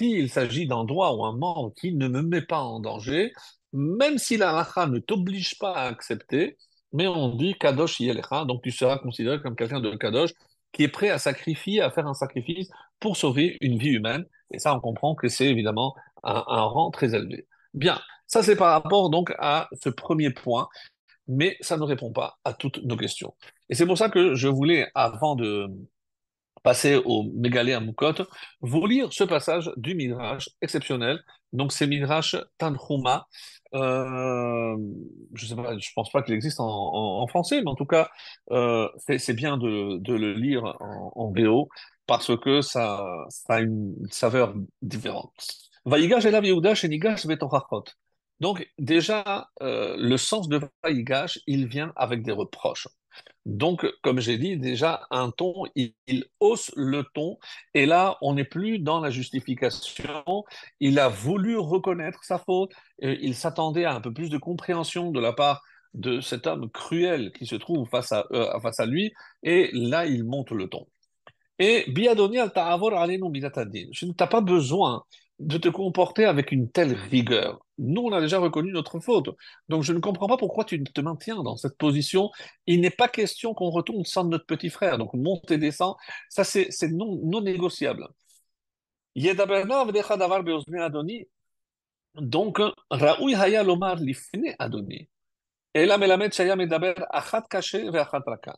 s'il 0.00 0.30
s'agit 0.30 0.66
d'un 0.66 0.84
droit 0.84 1.12
ou 1.12 1.24
un 1.24 1.36
membre 1.36 1.72
qui 1.74 1.92
ne 1.92 2.08
me 2.08 2.22
met 2.22 2.42
pas 2.42 2.60
en 2.60 2.80
danger, 2.80 3.32
même 3.72 4.18
si 4.18 4.36
la 4.36 4.66
ne 4.88 4.98
t'oblige 4.98 5.58
pas 5.58 5.74
à 5.74 5.88
accepter, 5.88 6.56
mais 6.92 7.08
on 7.08 7.34
dit 7.34 7.54
Kadosh 7.58 8.00
Yelecha, 8.00 8.44
donc 8.44 8.62
tu 8.62 8.70
seras 8.70 8.98
considéré 8.98 9.40
comme 9.40 9.56
quelqu'un 9.56 9.80
de 9.80 9.94
Kadosh 9.96 10.30
qui 10.72 10.84
est 10.84 10.88
prêt 10.88 11.10
à 11.10 11.18
sacrifier, 11.18 11.80
à 11.80 11.90
faire 11.90 12.06
un 12.06 12.14
sacrifice 12.14 12.70
pour 12.98 13.16
sauver 13.16 13.58
une 13.60 13.78
vie 13.78 13.90
humaine. 13.90 14.24
Et 14.52 14.58
ça, 14.58 14.74
on 14.74 14.80
comprend 14.80 15.14
que 15.14 15.28
c'est 15.28 15.46
évidemment 15.46 15.94
un, 16.22 16.40
rang 16.40 16.90
très 16.90 17.14
élevé. 17.14 17.46
Bien, 17.74 18.00
ça 18.26 18.42
c'est 18.42 18.56
par 18.56 18.72
rapport 18.72 19.10
donc 19.10 19.32
à 19.38 19.68
ce 19.82 19.88
premier 19.88 20.30
point, 20.30 20.68
mais 21.28 21.56
ça 21.60 21.76
ne 21.76 21.82
répond 21.82 22.12
pas 22.12 22.38
à 22.44 22.52
toutes 22.52 22.82
nos 22.82 22.96
questions. 22.96 23.34
Et 23.68 23.74
c'est 23.74 23.86
pour 23.86 23.98
ça 23.98 24.08
que 24.08 24.34
je 24.34 24.48
voulais, 24.48 24.88
avant 24.94 25.34
de 25.34 25.68
passer 26.62 26.96
au 26.96 27.24
Mégalé 27.34 27.72
à 27.72 27.80
Moukot, 27.80 28.14
vous 28.60 28.86
lire 28.86 29.12
ce 29.12 29.24
passage 29.24 29.70
du 29.76 29.94
Midrash 29.94 30.48
exceptionnel. 30.60 31.22
Donc 31.52 31.72
c'est 31.72 31.86
Midrash 31.86 32.36
Tanhuma, 32.58 33.26
euh, 33.74 34.76
je 35.34 35.46
sais 35.46 35.56
pas, 35.56 35.76
je 35.78 35.90
pense 35.94 36.10
pas 36.10 36.22
qu'il 36.22 36.34
existe 36.34 36.60
en, 36.60 37.26
français, 37.28 37.62
mais 37.62 37.70
en 37.70 37.74
tout 37.74 37.86
cas, 37.86 38.10
euh, 38.50 38.88
c'est 38.98 39.34
bien 39.34 39.56
de, 39.56 40.00
le 40.06 40.32
lire 40.34 40.64
en, 40.80 41.12
en 41.14 41.68
parce 42.06 42.36
que 42.36 42.60
ça, 42.60 43.02
a 43.48 43.60
une 43.60 43.94
saveur 44.10 44.54
différente. 44.82 45.32
Vaïgash 45.84 46.24
chez 46.74 46.88
Nigash 46.88 47.26
Donc 48.40 48.68
déjà, 48.78 49.48
euh, 49.62 49.96
le 49.98 50.16
sens 50.16 50.48
de 50.48 50.60
Vaïgash, 50.82 51.40
il 51.46 51.66
vient 51.66 51.92
avec 51.96 52.22
des 52.22 52.32
reproches. 52.32 52.88
Donc, 53.44 53.86
comme 54.02 54.20
j'ai 54.20 54.38
dit, 54.38 54.56
déjà, 54.56 55.06
un 55.10 55.30
ton, 55.30 55.64
il, 55.74 55.94
hausse 56.38 56.70
le 56.76 57.04
ton, 57.14 57.38
et 57.74 57.86
là, 57.86 58.16
on 58.22 58.34
n'est 58.34 58.44
plus 58.44 58.78
dans 58.78 59.00
la 59.00 59.10
justification. 59.10 60.44
Il 60.78 60.98
a 60.98 61.08
voulu 61.08 61.56
reconnaître 61.58 62.22
sa 62.24 62.38
faute, 62.38 62.72
et 63.00 63.18
il 63.20 63.34
s'attendait 63.34 63.84
à 63.84 63.94
un 63.94 64.00
peu 64.00 64.12
plus 64.12 64.30
de 64.30 64.38
compréhension 64.38 65.10
de 65.10 65.20
la 65.20 65.32
part 65.32 65.62
de 65.94 66.20
cet 66.20 66.46
homme 66.46 66.70
cruel 66.70 67.32
qui 67.32 67.46
se 67.46 67.56
trouve 67.56 67.88
face 67.88 68.12
à, 68.12 68.26
euh, 68.32 68.58
face 68.60 68.80
à 68.80 68.86
lui, 68.86 69.12
et 69.42 69.70
là, 69.72 70.06
il 70.06 70.24
monte 70.24 70.52
le 70.52 70.68
ton. 70.68 70.86
Et 71.58 71.84
Biadoni 71.90 72.38
al 72.38 72.52
Je 72.54 74.06
ne 74.06 74.12
t'ai 74.12 74.26
pas 74.26 74.40
besoin 74.40 75.04
de 75.38 75.58
te 75.58 75.68
comporter 75.68 76.24
avec 76.24 76.52
une 76.52 76.70
telle 76.70 76.94
rigueur. 76.94 77.64
Nous, 77.78 78.02
on 78.02 78.12
a 78.12 78.20
déjà 78.20 78.38
reconnu 78.38 78.70
notre 78.72 79.00
faute. 79.00 79.30
Donc, 79.68 79.82
je 79.82 79.92
ne 79.92 79.98
comprends 79.98 80.28
pas 80.28 80.36
pourquoi 80.36 80.64
tu 80.64 80.82
te 80.82 81.00
maintiens 81.00 81.42
dans 81.42 81.56
cette 81.56 81.76
position. 81.76 82.30
Il 82.66 82.80
n'est 82.80 82.90
pas 82.90 83.08
question 83.08 83.54
qu'on 83.54 83.70
retourne 83.70 84.04
sans 84.04 84.24
notre 84.24 84.46
petit 84.46 84.70
frère. 84.70 84.98
Donc, 84.98 85.14
monte 85.14 85.50
et 85.50 85.58
descend, 85.58 85.96
ça, 86.28 86.44
c'est 86.44 86.70
non, 86.92 87.20
non 87.24 87.40
négociable. 87.40 88.06
Donc, 92.14 92.60
Raoui 92.90 93.34
Haya 93.34 93.62
Lomar 93.62 93.96
Lifne 93.96 94.54
Adoni. 94.58 95.08
Et 95.74 95.86
là, 95.86 95.98
Melamed 95.98 96.32
Shaya 96.32 96.56
Medaber 96.56 96.94
Achat 97.10 97.42
Kaché 97.50 97.88
Raka. 97.88 98.56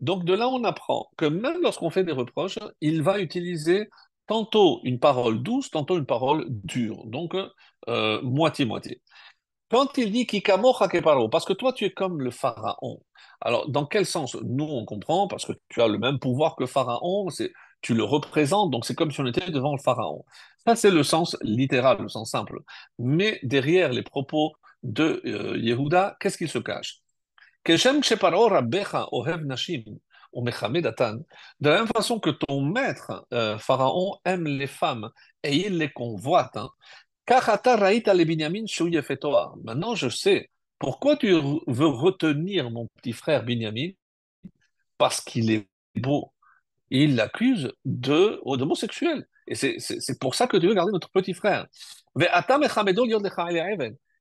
Donc, 0.00 0.24
de 0.24 0.34
là, 0.34 0.48
on 0.48 0.64
apprend 0.64 1.10
que 1.16 1.26
même 1.26 1.62
lorsqu'on 1.62 1.90
fait 1.90 2.04
des 2.04 2.12
reproches, 2.12 2.58
il 2.80 3.02
va 3.02 3.20
utiliser 3.20 3.88
tantôt 4.26 4.80
une 4.84 4.98
parole 4.98 5.42
douce, 5.42 5.70
tantôt 5.70 5.98
une 5.98 6.06
parole 6.06 6.46
dure. 6.48 7.04
Donc, 7.06 7.34
euh, 7.88 8.22
moitié-moitié. 8.22 9.02
Quand 9.70 9.98
il 9.98 10.12
dit 10.12 10.26
Kikamo 10.26 10.74
Hakeparo, 10.78 11.28
parce 11.28 11.44
que 11.44 11.52
toi, 11.52 11.72
tu 11.72 11.84
es 11.84 11.90
comme 11.90 12.20
le 12.20 12.30
pharaon. 12.30 13.02
Alors, 13.40 13.68
dans 13.68 13.86
quel 13.86 14.06
sens? 14.06 14.36
Nous, 14.44 14.64
on 14.64 14.84
comprend, 14.84 15.26
parce 15.28 15.44
que 15.44 15.52
tu 15.68 15.82
as 15.82 15.88
le 15.88 15.98
même 15.98 16.18
pouvoir 16.18 16.56
que 16.56 16.66
pharaon, 16.66 17.28
c'est, 17.30 17.52
tu 17.82 17.94
le 17.94 18.04
représentes, 18.04 18.70
donc 18.70 18.86
c'est 18.86 18.94
comme 18.94 19.10
si 19.10 19.20
on 19.20 19.26
était 19.26 19.50
devant 19.50 19.74
le 19.74 19.82
pharaon. 19.82 20.24
Ça, 20.66 20.76
c'est 20.76 20.90
le 20.90 21.02
sens 21.02 21.36
littéral, 21.42 21.98
le 22.00 22.08
sens 22.08 22.30
simple. 22.30 22.60
Mais 22.98 23.40
derrière 23.42 23.92
les 23.92 24.02
propos 24.02 24.54
de 24.82 25.20
euh, 25.26 25.58
Yehuda, 25.58 26.16
qu'est-ce 26.20 26.38
qu'il 26.38 26.48
se 26.48 26.58
cache? 26.58 27.00
De 31.60 31.68
la 31.68 31.76
même 31.76 31.86
façon 31.86 32.18
que 32.18 32.30
ton 32.30 32.62
maître, 32.62 33.26
euh, 33.32 33.58
Pharaon, 33.58 34.18
aime 34.24 34.46
les 34.46 34.66
femmes 34.66 35.10
et 35.42 35.54
il 35.66 35.78
les 35.78 35.90
convoite. 35.90 36.56
Hein. 36.56 36.70
Maintenant, 39.64 39.94
je 39.94 40.08
sais 40.08 40.50
pourquoi 40.78 41.16
tu 41.16 41.30
veux 41.30 41.86
retenir 41.86 42.70
mon 42.70 42.88
petit 42.96 43.12
frère 43.12 43.44
Binyamin 43.44 43.90
Parce 44.98 45.20
qu'il 45.20 45.50
est 45.50 45.68
beau. 45.94 46.32
Il 46.90 47.16
l'accuse 47.16 47.72
de 47.84 48.40
d'homosexuel. 48.56 49.26
Et 49.46 49.54
c'est 49.54 50.18
pour 50.18 50.34
ça 50.34 50.46
que 50.46 50.56
tu 50.56 50.66
veux 50.66 50.74
garder 50.74 50.92
notre 50.92 51.10
petit 51.10 51.34
frère 51.34 51.66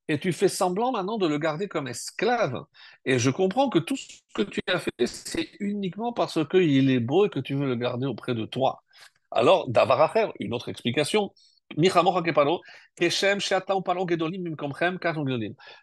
et 0.08 0.20
tu 0.20 0.34
fais 0.34 0.48
semblant 0.48 0.92
maintenant 0.92 1.18
de 1.18 1.28
le 1.28 1.38
garder 1.38 1.68
comme 1.68 1.88
esclave. 1.88 2.64
Et 3.06 3.20
je 3.20 3.30
comprends 3.30 3.70
que 3.70 3.80
tout 3.80 3.96
ce 3.96 4.20
que 4.34 4.42
tu 4.42 4.62
as 4.68 4.80
fait, 4.80 5.06
c'est 5.06 5.50
uniquement 5.60 6.14
parce 6.14 6.40
qu'il 6.50 6.90
est 6.90 7.00
beau 7.00 7.26
et 7.26 7.30
que 7.30 7.40
tu 7.40 7.56
veux 7.56 7.68
le 7.68 7.76
garder 7.76 8.06
auprès 8.06 8.36
de 8.36 8.46
toi. 8.46 8.84
Alors, 9.32 9.70
Davaracher, 9.70 10.30
une 10.40 10.54
autre 10.54 10.70
explication. 10.70 11.34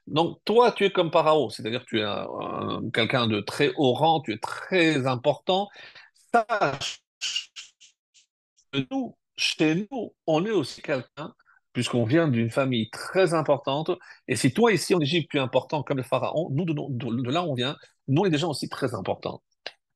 Donc, 0.07 0.45
toi, 0.45 0.73
tu 0.73 0.85
es 0.85 0.91
comme 0.93 1.11
Parao, 1.11 1.51
c'est-à-dire 1.51 1.85
tu 1.85 2.01
es 2.01 2.05
quelqu'un 2.93 3.27
de 3.27 3.41
très 3.41 3.73
haut 3.77 3.93
rang, 3.95 4.21
tu 4.21 4.33
es 4.33 4.39
très 4.39 5.07
important. 5.09 5.69
Sache 6.33 7.03
que 8.73 8.87
nous, 8.91 9.17
chez 9.37 9.87
nous, 9.91 10.15
on 10.27 10.45
est 10.47 10.53
aussi 10.53 10.81
quelqu'un, 10.81 11.35
puisqu'on 11.73 12.05
vient 12.05 12.29
d'une 12.29 12.51
famille 12.51 12.91
très 12.91 13.35
importante, 13.35 13.91
et 14.29 14.37
si 14.37 14.53
toi 14.53 14.73
ici 14.73 14.95
en 14.95 15.01
Égypte 15.01 15.31
tu 15.31 15.37
es 15.37 15.41
important 15.41 15.83
comme 15.83 15.99
le 15.99 16.03
pharaon, 16.03 16.49
nous 16.51 16.65
de, 16.65 17.31
là 17.31 17.45
on 17.45 17.55
vient, 17.55 17.77
nous 18.09 18.23
on 18.23 18.25
est 18.27 18.31
des 18.31 18.39
gens 18.39 18.51
aussi 18.51 18.69
très 18.69 18.95
importants. 18.95 19.43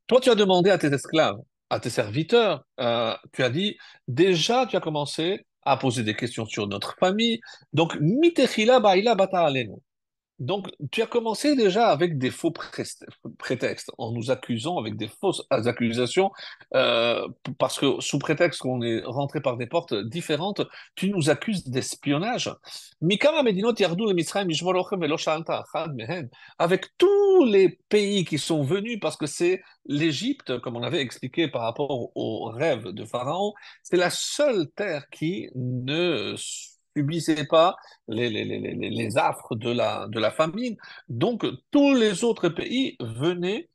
Toi, 0.07 0.21
tu 0.21 0.31
as 0.31 0.35
demandé 0.35 0.71
à 0.71 0.79
tes 0.79 0.93
esclaves, 0.93 1.39
à 1.71 1.81
tes 1.81 1.91
serviteurs, 1.91 2.65
euh, 2.79 3.15
tu 3.33 3.43
as 3.43 3.51
dit, 3.51 3.79
déjà, 4.07 4.67
tu 4.67 4.77
as 4.77 4.81
commencé 4.81 5.47
à 5.63 5.79
poser 5.79 6.03
des 6.03 6.15
questions 6.15 6.45
sur 6.45 6.69
notre 6.69 6.95
famille. 6.99 7.41
Donc, 7.73 7.97
mitechila 8.01 8.81
baila 8.81 9.15
bata 9.15 9.45
alenu. 9.47 9.73
Donc, 10.41 10.69
tu 10.91 11.01
as 11.01 11.07
commencé 11.07 11.55
déjà 11.55 11.89
avec 11.89 12.19
des 12.19 12.31
faux 12.31 12.51
pré- 12.51 12.83
prétextes, 13.39 13.91
en 13.99 14.13
nous 14.13 14.31
accusant 14.31 14.79
avec 14.79 14.97
des 14.97 15.09
fausses 15.09 15.43
accusations, 15.51 16.33
euh, 16.75 17.29
parce 17.59 17.79
que 17.79 18.01
sous 18.01 18.19
prétexte 18.19 18.61
qu'on 18.61 18.83
est 18.83 19.03
rentré 19.05 19.41
par 19.41 19.57
des 19.57 19.67
portes 19.67 19.95
différentes, 19.95 20.63
tu 20.97 21.11
nous 21.11 21.31
accuses 21.31 21.65
d'espionnage. 21.69 22.53
Avec 26.59 26.87
tous 26.99 27.45
les 27.45 27.79
pays 27.89 28.25
qui 28.25 28.39
sont 28.39 28.63
venus, 28.63 28.99
parce 29.01 29.17
que 29.17 29.27
c'est 29.27 29.63
l'Égypte, 29.87 30.59
comme 30.59 30.77
on 30.77 30.83
avait 30.83 31.01
expliqué 31.01 31.49
par 31.49 31.63
rapport 31.63 32.11
au 32.17 32.51
rêve 32.51 32.89
de 32.89 33.05
Pharaon, 33.05 33.55
c'est 33.83 33.97
la 33.97 34.11
seule 34.11 34.69
terre 34.75 35.09
qui 35.11 35.49
ne 35.55 36.35
subissait 36.97 37.47
pas 37.47 37.77
les, 38.09 38.31
les, 38.31 38.45
les, 38.45 38.59
les, 38.91 39.19
affres 39.19 39.55
de 39.57 39.71
la, 39.71 40.07
de 40.09 40.21
la 40.21 40.31
famine. 40.31 40.77
Donc, 41.09 41.47
tous 41.71 41.95
les 41.95 42.25
autres 42.25 42.49
pays 42.49 42.97
venaient 43.01 43.69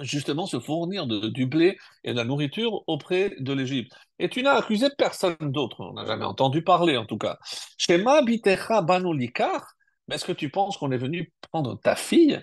justement 0.00 0.46
se 0.46 0.60
fournir 0.60 1.06
de, 1.06 1.28
du 1.28 1.46
blé 1.46 1.76
et 2.04 2.12
de 2.12 2.16
la 2.16 2.24
nourriture 2.24 2.84
auprès 2.86 3.34
de 3.38 3.52
l'Égypte. 3.52 3.92
Et 4.18 4.28
tu 4.28 4.42
n'as 4.42 4.54
accusé 4.54 4.88
personne 4.96 5.36
d'autre, 5.40 5.80
on 5.80 5.94
n'a 5.94 6.06
jamais 6.06 6.24
entendu 6.24 6.62
parler 6.62 6.96
en 6.96 7.04
tout 7.04 7.18
cas. 7.18 7.38
Shema 7.78 8.22
bitecha 8.22 8.82
banu 8.82 9.16
likar, 9.16 9.74
mais 10.06 10.14
est-ce 10.14 10.24
que 10.24 10.32
tu 10.32 10.50
penses 10.50 10.76
qu'on 10.76 10.92
est 10.92 10.98
venu 10.98 11.32
prendre 11.50 11.78
ta 11.80 11.96
fille 11.96 12.40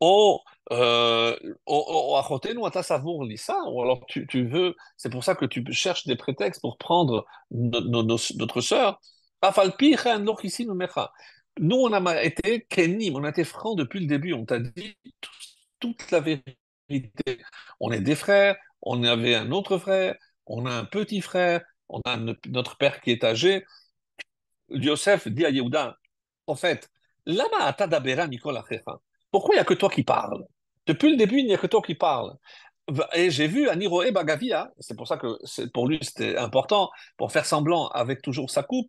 au 0.00 0.40
euh, 0.70 1.36
au- 1.66 2.16
à 2.16 2.70
Tassavour, 2.70 3.24
Lissa, 3.24 3.56
ou 3.70 3.82
alors 3.82 4.04
tu, 4.06 4.26
tu 4.26 4.46
veux, 4.46 4.76
c'est 4.98 5.10
pour 5.10 5.24
ça 5.24 5.34
que 5.34 5.46
tu 5.46 5.64
cherches 5.72 6.06
des 6.06 6.16
prétextes 6.16 6.60
pour 6.60 6.76
prendre 6.76 7.24
no- 7.50 8.02
notre 8.36 8.60
sœur. 8.60 9.00
Ici 10.42 10.66
nous 11.60 11.76
on 11.76 11.92
a 11.92 12.22
été 12.22 12.66
kenim, 12.68 13.16
on 13.16 13.24
a 13.24 13.30
été 13.30 13.44
franc 13.44 13.74
depuis 13.74 14.00
le 14.00 14.06
début, 14.06 14.32
on 14.32 14.44
t'a 14.44 14.58
dit 14.58 14.96
toute 15.80 16.10
la 16.10 16.20
vérité. 16.20 17.40
On 17.80 17.90
est 17.92 18.00
des 18.00 18.14
frères, 18.14 18.56
on 18.82 19.02
avait 19.04 19.34
un 19.34 19.50
autre 19.50 19.78
frère, 19.78 20.16
on 20.46 20.66
a 20.66 20.72
un 20.72 20.84
petit 20.84 21.20
frère, 21.20 21.62
on 21.88 22.00
a 22.04 22.16
no- 22.16 22.34
notre 22.48 22.76
père 22.76 23.00
qui 23.00 23.10
est 23.10 23.24
âgé. 23.24 23.64
Yosef 24.70 25.28
dit 25.28 25.44
à 25.44 25.50
Yehuda, 25.50 25.96
en 26.46 26.54
fait, 26.54 26.88
lama 27.26 27.58
ata 27.64 27.86
dabera 27.86 28.26
mikol 28.26 28.56
achecha. 28.56 28.98
Pourquoi 29.30 29.54
il 29.54 29.58
n'y 29.58 29.62
a 29.62 29.64
que 29.64 29.74
toi 29.74 29.90
qui 29.90 30.02
parles? 30.04 30.44
Depuis 30.86 31.10
le 31.10 31.16
début, 31.16 31.38
il 31.40 31.46
n'y 31.46 31.54
a 31.54 31.58
que 31.58 31.66
toi 31.66 31.82
qui 31.82 31.94
parles. 31.94 32.34
Et 33.14 33.30
j'ai 33.30 33.48
vu 33.48 33.68
Aniroé 33.68 34.12
Bagavia, 34.12 34.70
c'est 34.78 34.96
pour 34.96 35.06
ça 35.06 35.18
que 35.18 35.36
pour 35.74 35.86
lui 35.86 35.98
c'était 36.00 36.36
important, 36.38 36.90
pour 37.18 37.32
faire 37.32 37.44
semblant 37.44 37.88
avec 37.88 38.22
toujours 38.22 38.50
sa 38.50 38.62
coupe, 38.62 38.88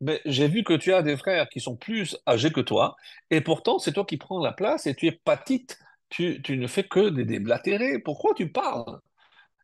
mais 0.00 0.20
j'ai 0.24 0.46
vu 0.46 0.62
que 0.62 0.74
tu 0.74 0.92
as 0.92 1.02
des 1.02 1.16
frères 1.16 1.48
qui 1.48 1.58
sont 1.58 1.74
plus 1.74 2.16
âgés 2.28 2.52
que 2.52 2.60
toi, 2.60 2.94
et 3.30 3.40
pourtant 3.40 3.78
c'est 3.80 3.92
toi 3.92 4.04
qui 4.04 4.18
prends 4.18 4.38
la 4.38 4.52
place 4.52 4.86
et 4.86 4.94
tu 4.94 5.06
es 5.08 5.12
patite, 5.12 5.78
tu, 6.10 6.40
tu 6.42 6.56
ne 6.58 6.68
fais 6.68 6.84
que 6.84 7.08
des 7.08 7.24
déblatérés. 7.24 7.98
Pourquoi 7.98 8.32
tu 8.34 8.52
parles? 8.52 9.00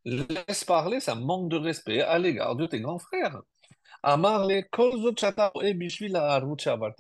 Laisse 0.05 0.64
parler, 0.64 0.98
ça 0.98 1.14
manque 1.14 1.48
de 1.48 1.57
respect 1.57 2.01
à 2.01 2.18
l'égard 2.18 2.57
de 2.57 2.66
tes 2.66 2.81
grands 2.81 2.98
frères. 2.98 3.40
Amarle. 4.03 4.64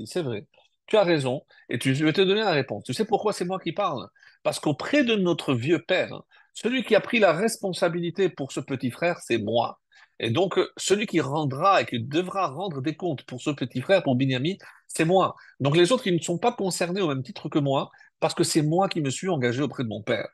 C'est 0.04 0.22
vrai, 0.22 0.46
tu 0.86 0.96
as 0.96 1.02
raison, 1.02 1.42
et 1.68 1.80
tu, 1.80 1.96
je 1.96 2.04
vais 2.04 2.12
te 2.12 2.20
donner 2.20 2.42
la 2.42 2.52
réponse. 2.52 2.84
Tu 2.84 2.94
sais 2.94 3.04
pourquoi 3.04 3.32
c'est 3.32 3.44
moi 3.44 3.58
qui 3.58 3.72
parle? 3.72 4.06
Parce 4.42 4.60
qu'auprès 4.60 5.04
de 5.04 5.14
notre 5.14 5.54
vieux 5.54 5.80
père, 5.80 6.22
celui 6.54 6.84
qui 6.84 6.94
a 6.94 7.00
pris 7.00 7.18
la 7.18 7.32
responsabilité 7.32 8.28
pour 8.28 8.52
ce 8.52 8.60
petit 8.60 8.90
frère, 8.90 9.18
c'est 9.20 9.38
moi. 9.38 9.80
Et 10.18 10.30
donc, 10.30 10.58
euh, 10.58 10.70
celui 10.76 11.06
qui 11.06 11.20
rendra 11.20 11.82
et 11.82 11.86
qui 11.86 11.98
devra 12.00 12.48
rendre 12.48 12.80
des 12.80 12.94
comptes 12.94 13.24
pour 13.24 13.40
ce 13.40 13.50
petit 13.50 13.80
frère, 13.80 14.02
pour 14.02 14.14
Binyamin, 14.14 14.54
c'est 14.86 15.04
moi. 15.04 15.34
Donc, 15.60 15.76
les 15.76 15.90
autres, 15.92 16.06
ils 16.06 16.14
ne 16.14 16.20
sont 16.20 16.38
pas 16.38 16.52
concernés 16.52 17.00
au 17.00 17.08
même 17.08 17.22
titre 17.22 17.48
que 17.48 17.58
moi, 17.58 17.90
parce 18.20 18.34
que 18.34 18.44
c'est 18.44 18.62
moi 18.62 18.88
qui 18.88 19.00
me 19.00 19.10
suis 19.10 19.28
engagé 19.28 19.62
auprès 19.62 19.82
de 19.82 19.88
mon 19.88 20.02
père. 20.02 20.28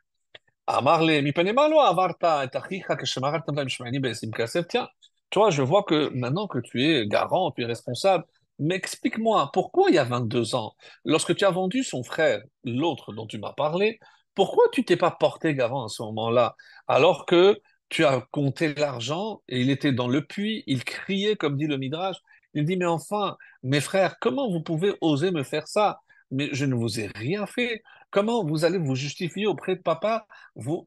Tiens, 4.68 4.88
toi, 5.30 5.50
je 5.50 5.62
vois 5.62 5.82
que 5.84 6.10
maintenant 6.14 6.46
que 6.46 6.58
tu 6.58 6.84
es 6.84 7.06
garant, 7.06 7.50
tu 7.52 7.62
es 7.62 7.66
responsable 7.66 8.24
mais 8.58 8.74
explique-moi, 8.74 9.50
pourquoi 9.52 9.90
il 9.90 9.94
y 9.94 9.98
a 9.98 10.04
22 10.04 10.54
ans, 10.54 10.74
lorsque 11.04 11.34
tu 11.34 11.44
as 11.44 11.50
vendu 11.50 11.84
son 11.84 12.02
frère, 12.02 12.42
l'autre 12.64 13.12
dont 13.12 13.26
tu 13.26 13.38
m'as 13.38 13.52
parlé, 13.52 13.98
pourquoi 14.34 14.64
tu 14.72 14.84
t'es 14.84 14.96
pas 14.96 15.10
porté 15.10 15.54
garant 15.54 15.84
à 15.84 15.88
ce 15.88 16.02
moment-là, 16.02 16.56
alors 16.86 17.26
que 17.26 17.60
tu 17.88 18.04
as 18.04 18.26
compté 18.30 18.74
l'argent 18.74 19.42
et 19.48 19.60
il 19.60 19.70
était 19.70 19.92
dans 19.92 20.08
le 20.08 20.24
puits, 20.24 20.62
il 20.66 20.84
criait, 20.84 21.36
comme 21.36 21.56
dit 21.56 21.66
le 21.66 21.78
Midrash, 21.78 22.16
il 22.54 22.64
dit, 22.64 22.76
mais 22.76 22.86
enfin, 22.86 23.36
mes 23.62 23.80
frères, 23.80 24.18
comment 24.20 24.50
vous 24.50 24.60
pouvez 24.60 24.94
oser 25.00 25.30
me 25.30 25.42
faire 25.42 25.68
ça? 25.68 26.00
Mais 26.30 26.48
je 26.52 26.64
ne 26.64 26.74
vous 26.74 27.00
ai 27.00 27.08
rien 27.14 27.46
fait. 27.46 27.82
Comment 28.10 28.44
vous 28.44 28.64
allez 28.64 28.78
vous 28.78 28.94
justifier 28.94 29.46
auprès 29.46 29.76
de 29.76 29.82
papa? 29.82 30.26
Vous... 30.54 30.86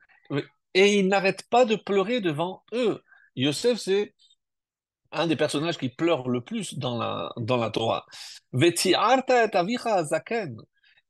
Et 0.74 1.00
il 1.00 1.08
n'arrête 1.08 1.44
pas 1.50 1.66
de 1.66 1.76
pleurer 1.76 2.22
devant 2.22 2.64
eux. 2.74 3.04
Yosef, 3.36 3.78
c'est 3.78 4.14
un 5.12 5.28
des 5.28 5.36
personnages 5.36 5.78
qui 5.78 5.90
pleure 5.90 6.30
le 6.30 6.42
plus 6.42 6.78
dans 6.78 6.98
la, 6.98 7.32
dans 7.38 7.58
la 7.58 7.70
Torah. 7.70 8.06
Zaken. 8.54 10.58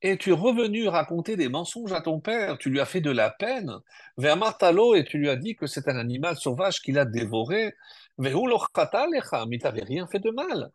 Et 0.03 0.17
tu 0.17 0.31
es 0.31 0.33
revenu 0.33 0.87
raconter 0.87 1.35
des 1.35 1.47
mensonges 1.47 1.93
à 1.93 2.01
ton 2.01 2.19
père, 2.19 2.57
tu 2.57 2.71
lui 2.71 2.79
as 2.79 2.85
fait 2.85 3.01
de 3.01 3.11
la 3.11 3.29
peine? 3.29 3.71
Ve'amartalo, 4.17 4.95
et 4.95 5.03
tu 5.03 5.19
lui 5.19 5.29
as 5.29 5.35
dit 5.35 5.55
que 5.55 5.67
c'est 5.67 5.87
un 5.87 5.97
animal 5.97 6.35
sauvage 6.37 6.81
qu'il 6.81 6.97
a 6.97 7.05
dévoré. 7.05 7.73
Mais 8.17 8.31
t'avait 8.31 9.83
rien 9.83 10.07
fait 10.07 10.19
de 10.19 10.31
mal. 10.31 10.71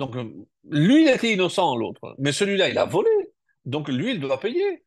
Donc, 0.00 0.16
lui, 0.64 1.02
il 1.02 1.08
était 1.08 1.32
innocent, 1.32 1.76
l'autre. 1.76 2.14
Mais 2.18 2.32
celui-là, 2.32 2.68
il 2.68 2.78
a 2.78 2.84
volé. 2.84 3.10
Donc, 3.64 3.88
lui, 3.88 4.12
il 4.12 4.20
doit 4.20 4.40
payer. 4.40 4.84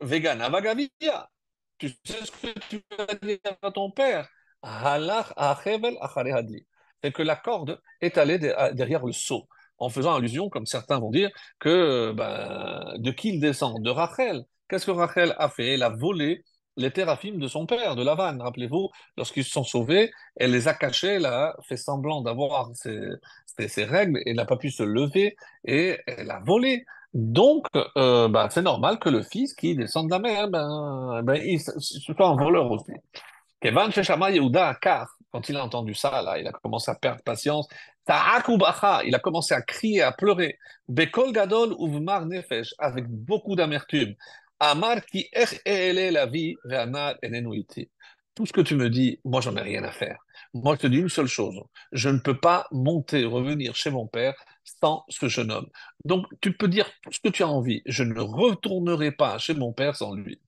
Vegan 0.00 0.40
avagavia. 0.40 1.30
Tu 1.78 1.90
sais 2.04 2.24
ce 2.24 2.30
que 2.30 2.58
tu 2.70 2.80
vas 2.96 3.14
dire 3.22 3.38
à 3.60 3.70
ton 3.70 3.90
père? 3.90 4.26
Halach 4.62 5.32
achevel 5.36 5.96
achare 6.00 6.32
hadli. 6.32 6.66
C'est 7.02 7.12
que 7.12 7.22
la 7.22 7.36
corde 7.36 7.80
est 8.00 8.18
allée 8.18 8.38
derrière 8.38 9.04
le 9.04 9.12
seau, 9.12 9.46
en 9.78 9.88
faisant 9.88 10.14
allusion, 10.14 10.48
comme 10.48 10.66
certains 10.66 10.98
vont 10.98 11.10
dire, 11.10 11.30
que 11.58 12.12
ben, 12.12 12.94
de 12.98 13.10
qui 13.10 13.34
il 13.34 13.40
descend? 13.40 13.82
De 13.82 13.90
Rachel. 13.90 14.44
Qu'est-ce 14.68 14.86
que 14.86 14.90
Rachel 14.90 15.34
a 15.38 15.48
fait? 15.48 15.74
Elle 15.74 15.82
a 15.82 15.90
volé 15.90 16.42
les 16.76 16.90
téraphimes 16.90 17.38
de 17.38 17.48
son 17.48 17.66
père, 17.66 17.96
de 17.96 18.02
Lavan. 18.02 18.38
Rappelez-vous, 18.38 18.90
lorsqu'ils 19.16 19.44
se 19.44 19.50
sont 19.50 19.64
sauvés, 19.64 20.10
elle 20.36 20.52
les 20.52 20.68
a 20.68 20.74
cachés, 20.74 21.14
elle 21.14 21.26
a 21.26 21.56
fait 21.62 21.76
semblant 21.76 22.20
d'avoir 22.20 22.70
ses, 22.74 23.84
règles, 23.84 24.20
et 24.26 24.34
n'a 24.34 24.44
pas 24.44 24.56
pu 24.56 24.70
se 24.70 24.82
lever, 24.82 25.36
et 25.64 25.98
elle 26.06 26.30
a 26.30 26.40
volé. 26.40 26.84
Donc, 27.14 27.66
euh, 27.96 28.28
ben, 28.28 28.48
c'est 28.50 28.62
normal 28.62 28.98
que 28.98 29.08
le 29.08 29.22
fils 29.22 29.54
qui 29.54 29.74
descend 29.74 30.06
de 30.06 30.10
la 30.10 30.18
mer, 30.18 30.48
ben, 30.48 31.22
ben, 31.22 31.40
il 31.42 31.60
soit 31.60 32.26
un 32.26 32.36
voleur 32.36 32.70
aussi. 32.70 32.92
Yehuda 33.62 34.78
quand 35.32 35.48
il 35.48 35.56
a 35.56 35.64
entendu 35.64 35.94
ça, 35.94 36.22
là, 36.22 36.38
il 36.38 36.46
a 36.46 36.52
commencé 36.52 36.90
à 36.90 36.94
perdre 36.94 37.22
patience. 37.22 37.68
Il 38.08 39.14
a 39.14 39.18
commencé 39.18 39.54
à 39.54 39.62
crier, 39.62 40.02
à 40.02 40.12
pleurer. 40.12 40.58
Bekol 40.88 41.32
Gadol 41.32 41.74
Uvmar 41.78 42.24
Nefesh, 42.26 42.74
avec 42.78 43.06
beaucoup 43.08 43.56
d'amertume. 43.56 44.14
Amar 44.60 45.04
ki 45.04 45.28
la 45.34 46.26
vie. 46.26 46.56
Tout 48.34 48.46
ce 48.46 48.52
que 48.52 48.60
tu 48.60 48.76
me 48.76 48.88
dis, 48.88 49.18
moi, 49.24 49.40
j'en 49.40 49.56
ai 49.56 49.62
rien 49.62 49.82
à 49.82 49.90
faire. 49.90 50.18
Moi, 50.54 50.76
je 50.76 50.82
te 50.82 50.86
dis 50.86 50.98
une 50.98 51.08
seule 51.08 51.26
chose. 51.26 51.60
Je 51.92 52.08
ne 52.08 52.18
peux 52.18 52.38
pas 52.38 52.66
monter, 52.70 53.24
revenir 53.24 53.74
chez 53.74 53.90
mon 53.90 54.06
père 54.06 54.34
sans 54.64 55.04
ce 55.08 55.28
jeune 55.28 55.50
homme. 55.50 55.68
Donc, 56.04 56.26
tu 56.40 56.56
peux 56.56 56.68
dire 56.68 56.90
tout 57.02 57.12
ce 57.12 57.20
que 57.20 57.28
tu 57.28 57.42
as 57.42 57.48
envie. 57.48 57.82
Je 57.86 58.04
ne 58.04 58.20
retournerai 58.20 59.10
pas 59.12 59.38
chez 59.38 59.54
mon 59.54 59.72
père 59.72 59.96
sans 59.96 60.14
lui. 60.14 60.40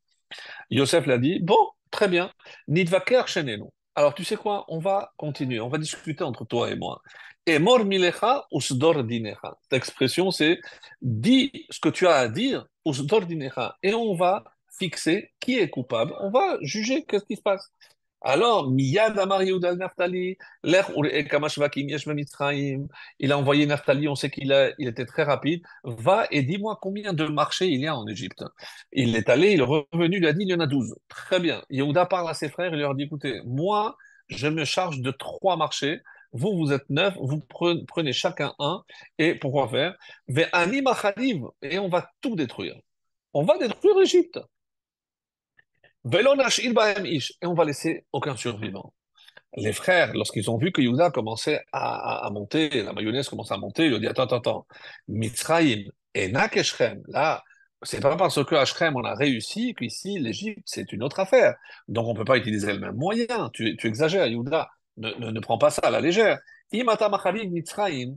Yosef 0.70 1.06
l'a 1.06 1.18
dit, 1.18 1.40
bon, 1.40 1.58
très 1.90 2.08
bien, 2.08 2.30
Nidvaker 2.68 3.28
shenenu. 3.28 3.64
Alors 3.94 4.14
tu 4.14 4.24
sais 4.24 4.36
quoi, 4.36 4.64
on 4.68 4.78
va 4.78 5.12
continuer, 5.16 5.60
on 5.60 5.68
va 5.68 5.78
discuter 5.78 6.22
entre 6.24 6.44
toi 6.44 6.70
et 6.70 6.76
moi. 6.76 7.02
Et 7.46 7.58
mor 7.58 7.84
milecha 7.84 8.46
usdor 8.52 9.04
dinecha. 9.04 9.56
Cette 9.62 9.72
expression, 9.72 10.30
c'est 10.30 10.60
dis 11.02 11.66
ce 11.70 11.80
que 11.80 11.88
tu 11.88 12.06
as 12.06 12.16
à 12.16 12.28
dire, 12.28 12.66
usdor 12.84 13.26
dinecha. 13.26 13.76
Et 13.82 13.94
on 13.94 14.14
va 14.14 14.44
fixer 14.78 15.32
qui 15.40 15.58
est 15.58 15.70
coupable, 15.70 16.14
on 16.20 16.30
va 16.30 16.58
juger 16.62 17.04
qu'est-ce 17.04 17.24
qui 17.24 17.36
se 17.36 17.42
passe. 17.42 17.72
Alors, 18.20 18.68
Miyad 18.70 19.16
Amar 19.18 19.42
Yehuda 19.44 19.76
Naftali, 19.76 20.36
il 20.64 20.74
a 23.32 23.38
envoyé 23.38 23.66
Naftali, 23.66 24.08
on 24.08 24.14
sait 24.16 24.30
qu'il 24.30 24.52
était 24.78 25.06
très 25.06 25.22
rapide, 25.22 25.62
va 25.84 26.26
et 26.30 26.42
dis-moi 26.42 26.78
combien 26.82 27.12
de 27.12 27.24
marchés 27.26 27.68
il 27.68 27.80
y 27.80 27.86
a 27.86 27.96
en 27.96 28.06
Égypte. 28.08 28.44
Il 28.92 29.14
est 29.16 29.28
allé, 29.28 29.52
il 29.52 29.60
est 29.60 29.62
revenu, 29.62 30.16
il 30.18 30.26
a 30.26 30.32
dit 30.32 30.42
il 30.42 30.50
y 30.50 30.54
en 30.54 30.60
a 30.60 30.66
12. 30.66 30.96
Très 31.08 31.38
bien. 31.38 31.62
Yehuda 31.70 32.06
parle 32.06 32.28
à 32.28 32.34
ses 32.34 32.48
frères, 32.48 32.72
il 32.74 32.80
leur 32.80 32.94
dit 32.96 33.04
écoutez, 33.04 33.40
moi, 33.44 33.96
je 34.28 34.48
me 34.48 34.64
charge 34.64 35.00
de 35.00 35.10
trois 35.12 35.56
marchés, 35.56 36.00
vous, 36.32 36.56
vous 36.56 36.72
êtes 36.72 36.90
neuf, 36.90 37.14
vous 37.20 37.38
pre- 37.38 37.84
prenez 37.86 38.12
chacun 38.12 38.52
un, 38.58 38.82
et 39.18 39.34
pourquoi 39.36 39.68
faire? 39.68 39.96
Et 41.62 41.78
on 41.78 41.88
va 41.88 42.10
tout 42.20 42.34
détruire. 42.36 42.76
On 43.32 43.44
va 43.44 43.58
détruire 43.58 43.96
l'Égypte. 43.98 44.38
Ve'lo 44.42 44.42
nash'il 44.42 44.44
ba'em 44.44 45.96
ish, 45.96 45.97
et 46.12 47.46
on 47.46 47.54
va 47.54 47.64
laisser 47.64 48.04
aucun 48.12 48.36
survivant. 48.36 48.94
Les 49.56 49.72
frères, 49.72 50.12
lorsqu'ils 50.14 50.50
ont 50.50 50.58
vu 50.58 50.72
que 50.72 50.80
Yehuda 50.80 51.10
commençait 51.10 51.64
à, 51.72 52.28
monter, 52.32 52.82
la 52.82 52.92
mayonnaise 52.92 53.28
commençait 53.28 53.54
à 53.54 53.56
monter, 53.56 53.86
ils 53.86 53.94
ont 53.94 53.98
dit 53.98 54.06
Attends, 54.06 54.24
attends, 54.24 54.36
attends, 54.36 54.66
Mitzrayim 55.08 55.90
et 56.14 56.28
Nakeshrem, 56.28 57.02
là, 57.08 57.42
c'est 57.82 58.00
pas 58.00 58.16
parce 58.16 58.42
que 58.44 58.64
Shrem 58.64 58.96
on 58.96 59.04
a 59.04 59.14
réussi 59.14 59.74
qu'ici 59.74 60.18
l'Égypte 60.18 60.62
c'est 60.64 60.92
une 60.92 61.02
autre 61.02 61.20
affaire. 61.20 61.54
Donc 61.86 62.06
on 62.08 62.14
peut 62.14 62.24
pas 62.24 62.36
utiliser 62.36 62.72
le 62.72 62.80
même 62.80 62.96
moyen. 62.96 63.50
Tu, 63.52 63.78
exagères, 63.84 64.26
Yehuda, 64.26 64.68
ne, 64.96 65.10
ne, 65.12 65.30
ne 65.30 65.40
prends 65.40 65.58
pas 65.58 65.70
ça 65.70 65.82
à 65.82 65.90
la 65.90 66.00
légère. 66.00 66.38
Imata 66.72 67.08
Mitzrayim, 67.32 68.16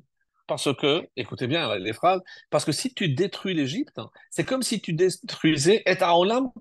parce 0.52 0.76
que, 0.76 1.08
écoutez 1.16 1.48
bien 1.48 1.78
les 1.78 1.94
phrases, 1.94 2.20
parce 2.50 2.66
que 2.66 2.74
si 2.74 2.94
tu 2.94 3.08
détruis 3.08 3.54
l'Égypte, 3.54 4.02
c'est 4.30 4.44
comme 4.44 4.64
si 4.64 4.82
tu 4.82 4.92
détruisais 4.92 5.82
Et. 5.86 6.52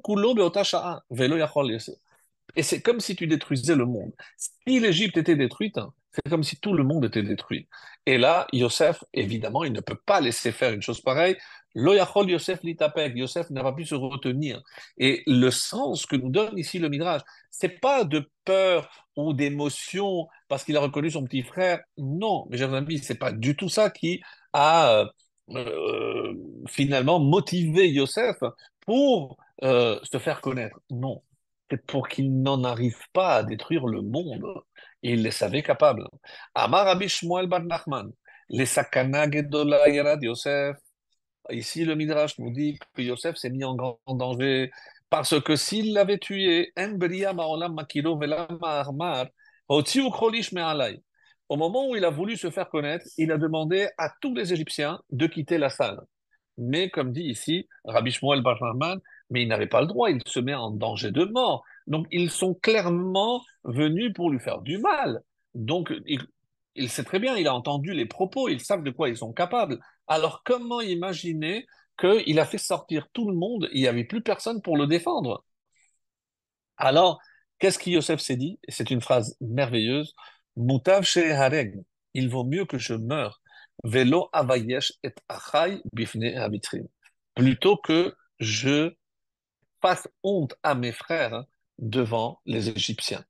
Et 2.55 2.63
c'est 2.63 2.83
comme 2.83 3.01
si 3.01 3.17
tu 3.17 3.27
détruisais 3.27 3.75
le 3.75 3.87
monde. 3.87 4.13
Si 4.37 4.79
l'Égypte 4.79 5.17
était 5.17 5.35
détruite, 5.35 5.81
c'est 6.13 6.29
comme 6.29 6.43
si 6.43 6.57
tout 6.59 6.73
le 6.73 6.85
monde 6.85 7.05
était 7.05 7.23
détruit. 7.23 7.69
Et 8.07 8.19
là, 8.19 8.47
Yosef, 8.53 9.05
évidemment, 9.13 9.65
il 9.65 9.73
ne 9.73 9.81
peut 9.81 9.99
pas 10.07 10.21
laisser 10.21 10.53
faire 10.53 10.73
une 10.73 10.83
chose 10.83 11.01
pareille. 11.01 11.37
Lo 11.75 11.95
yachol 11.95 12.31
Yosef 12.31 12.63
litapek. 12.63 13.17
Yosef 13.17 13.51
n'a 13.51 13.63
pas 13.63 13.73
pu 13.73 13.85
se 13.85 13.95
retenir. 13.95 14.61
Et 14.99 15.23
le 15.27 15.51
sens 15.51 16.07
que 16.07 16.17
nous 16.17 16.31
donne 16.31 16.59
ici 16.59 16.79
le 16.79 16.89
Midrash, 16.89 17.23
c'est 17.51 17.81
pas 17.81 18.05
de 18.05 18.29
peur 18.45 19.07
ou 19.17 19.33
d'émotion 19.35 20.29
parce 20.49 20.65
qu'il 20.65 20.77
a 20.77 20.81
reconnu 20.81 21.11
son 21.11 21.25
petit 21.25 21.43
frère. 21.43 21.81
Non, 21.97 22.47
mes 22.51 22.59
chers 22.59 22.75
amis, 22.75 22.99
c'est 22.99 23.19
pas 23.19 23.33
du 23.33 23.57
tout 23.57 23.69
ça 23.69 23.91
qui 23.91 24.21
a 24.53 25.01
euh, 25.01 25.07
euh, 25.51 26.35
finalement 26.69 27.21
motivé 27.21 27.89
Yosef 27.91 28.39
pour 28.81 29.37
euh, 29.63 30.01
se 30.03 30.19
faire 30.19 30.41
connaître. 30.41 30.81
Non 30.91 31.23
c'est 31.71 31.87
pour 31.87 32.09
qu'il 32.09 32.43
n'en 32.43 32.65
arrive 32.65 32.99
pas 33.13 33.37
à 33.37 33.43
détruire 33.43 33.87
le 33.87 34.03
monde. 34.03 34.43
Il 35.03 35.23
les 35.23 35.31
savait 35.31 35.63
capables. 35.63 36.07
Amar 36.55 36.85
Rabbi 36.85 37.09
Shmuel 37.09 37.47
bar 37.47 37.63
Nachman, 37.63 38.11
les 38.49 38.67
sakana 38.67 39.31
gedola 39.31 39.89
yerad 39.89 40.23
Yosef. 40.23 40.77
Ici, 41.51 41.85
le 41.85 41.95
Midrash 41.95 42.39
nous 42.39 42.51
dit 42.51 42.79
que 42.95 43.03
Yosef 43.03 43.37
s'est 43.37 43.51
mis 43.51 43.65
en 43.65 43.75
grand 43.75 43.99
danger 44.09 44.71
parce 45.09 45.41
que 45.41 45.57
s'il 45.57 45.93
l'avait 45.93 46.19
tué. 46.19 46.73
Au 51.49 51.57
moment 51.57 51.89
où 51.89 51.97
il 51.97 52.05
a 52.05 52.11
voulu 52.11 52.37
se 52.37 52.51
faire 52.51 52.69
connaître, 52.69 53.07
il 53.19 53.33
a 53.33 53.39
demandé 53.39 53.89
à 53.99 54.13
tous 54.21 54.35
les 54.35 54.53
Égyptiens 54.53 55.01
de 55.11 55.27
quitter 55.27 55.59
la 55.59 55.71
salle. 55.71 56.01
Mais 56.59 56.91
comme 56.91 57.13
dit 57.13 57.25
ici 57.25 57.69
Rabbi 57.85 58.13
Shmuel 58.13 58.43
bar 58.43 58.63
Nachman, 58.63 59.01
mais 59.31 59.43
il 59.43 59.49
n'avait 59.49 59.67
pas 59.67 59.81
le 59.81 59.87
droit, 59.87 60.11
il 60.11 60.21
se 60.27 60.41
met 60.41 60.55
en 60.55 60.71
danger 60.71 61.11
de 61.11 61.25
mort. 61.25 61.65
Donc 61.91 62.07
ils 62.13 62.31
sont 62.31 62.55
clairement 62.55 63.43
venus 63.65 64.13
pour 64.15 64.31
lui 64.31 64.39
faire 64.39 64.63
du 64.63 64.79
mal. 64.79 65.23
Donc 65.55 65.93
il, 66.77 66.89
sait 66.89 67.05
très 67.05 67.19
bien, 67.19 67.37
il 67.37 67.49
a 67.49 67.55
entendu 67.55 67.93
les 67.93 68.07
propos, 68.07 68.49
ils 68.49 68.61
savent 68.61 68.85
de 68.85 68.91
quoi 68.93 69.09
ils 69.09 69.17
sont 69.17 69.33
capables. 69.33 69.79
Alors 70.07 70.43
comment 70.45 70.81
imaginer 70.81 71.67
qu'il 71.99 72.39
a 72.39 72.47
fait 72.47 72.59
sortir 72.59 73.09
tout 73.13 73.29
le 73.29 73.37
monde, 73.37 73.69
il 73.73 73.83
n'y 73.83 73.89
avait 73.89 74.05
plus 74.05 74.23
personne 74.23 74.63
pour 74.63 74.77
le 74.77 74.87
défendre? 74.87 75.45
Alors, 76.77 77.21
qu'est-ce 77.59 77.79
que 77.79 77.91
Yosef 77.91 78.21
s'est 78.21 78.37
dit? 78.37 78.59
C'est 78.69 78.91
une 78.91 79.03
phrase 79.03 79.37
merveilleuse. 79.41 80.15
Mutav 80.57 81.07
hareg, 81.17 81.83
il 82.15 82.31
vaut 82.31 82.45
mieux 82.45 82.65
que 82.65 82.79
je 82.79 82.95
meure. 82.95 83.43
Velo 83.85 84.29
avayesh 84.33 84.93
et 85.03 85.13
achai 85.29 85.83
bifne 85.93 86.37
habitrim. 86.37 86.87
Plutôt 87.35 87.77
que 87.77 88.15
je 88.39 88.95
fasse 89.83 90.09
honte 90.23 90.55
à 90.63 90.75
mes 90.75 90.93
frères 90.93 91.35
hein, 91.35 91.47
devant 91.81 92.41
les 92.47 92.69
Égyptiens. 92.69 93.25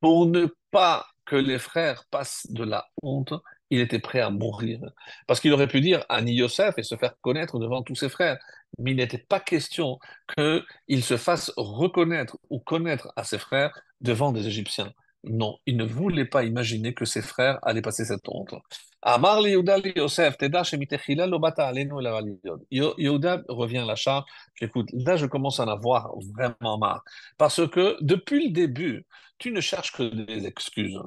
Pour 0.00 0.26
ne 0.26 0.46
pas 0.70 1.06
que 1.24 1.36
les 1.36 1.58
frères 1.58 2.04
passent 2.10 2.46
de 2.50 2.64
la 2.64 2.86
honte, 3.02 3.34
il 3.70 3.80
était 3.80 3.98
prêt 3.98 4.20
à 4.20 4.30
mourir. 4.30 4.80
Parce 5.26 5.40
qu'il 5.40 5.52
aurait 5.52 5.68
pu 5.68 5.80
dire 5.80 6.04
Ani 6.08 6.34
Yosef 6.34 6.78
et 6.78 6.82
se 6.82 6.96
faire 6.96 7.14
connaître 7.20 7.58
devant 7.58 7.82
tous 7.82 7.96
ses 7.96 8.08
frères. 8.08 8.38
Mais 8.78 8.92
il 8.92 8.96
n'était 8.96 9.18
pas 9.18 9.40
question 9.40 9.98
qu'il 10.36 11.04
se 11.04 11.16
fasse 11.16 11.52
reconnaître 11.56 12.38
ou 12.48 12.60
connaître 12.60 13.12
à 13.16 13.24
ses 13.24 13.38
frères 13.38 13.78
devant 14.00 14.32
des 14.32 14.46
Égyptiens. 14.46 14.92
Non, 15.24 15.58
il 15.66 15.76
ne 15.76 15.84
voulait 15.84 16.24
pas 16.24 16.44
imaginer 16.44 16.94
que 16.94 17.04
ses 17.04 17.22
frères 17.22 17.58
allaient 17.62 17.82
passer 17.82 18.04
cette 18.04 18.28
honte. 18.28 18.54
Amar 19.02 19.40
Yosef, 19.46 20.36
Yehuda 22.70 23.42
revient 23.48 23.78
à 23.78 23.84
la 23.84 23.94
charge. 23.96 24.24
Écoute, 24.60 24.88
là, 24.92 25.16
je 25.16 25.26
commence 25.26 25.60
à 25.60 25.64
en 25.64 25.68
avoir 25.68 26.12
vraiment 26.34 26.78
marre. 26.78 27.02
Parce 27.36 27.66
que 27.68 27.96
depuis 28.00 28.48
le 28.48 28.52
début, 28.52 29.06
tu 29.38 29.52
ne 29.52 29.60
cherches 29.60 29.92
que 29.92 30.02
des 30.02 30.46
excuses. 30.46 30.98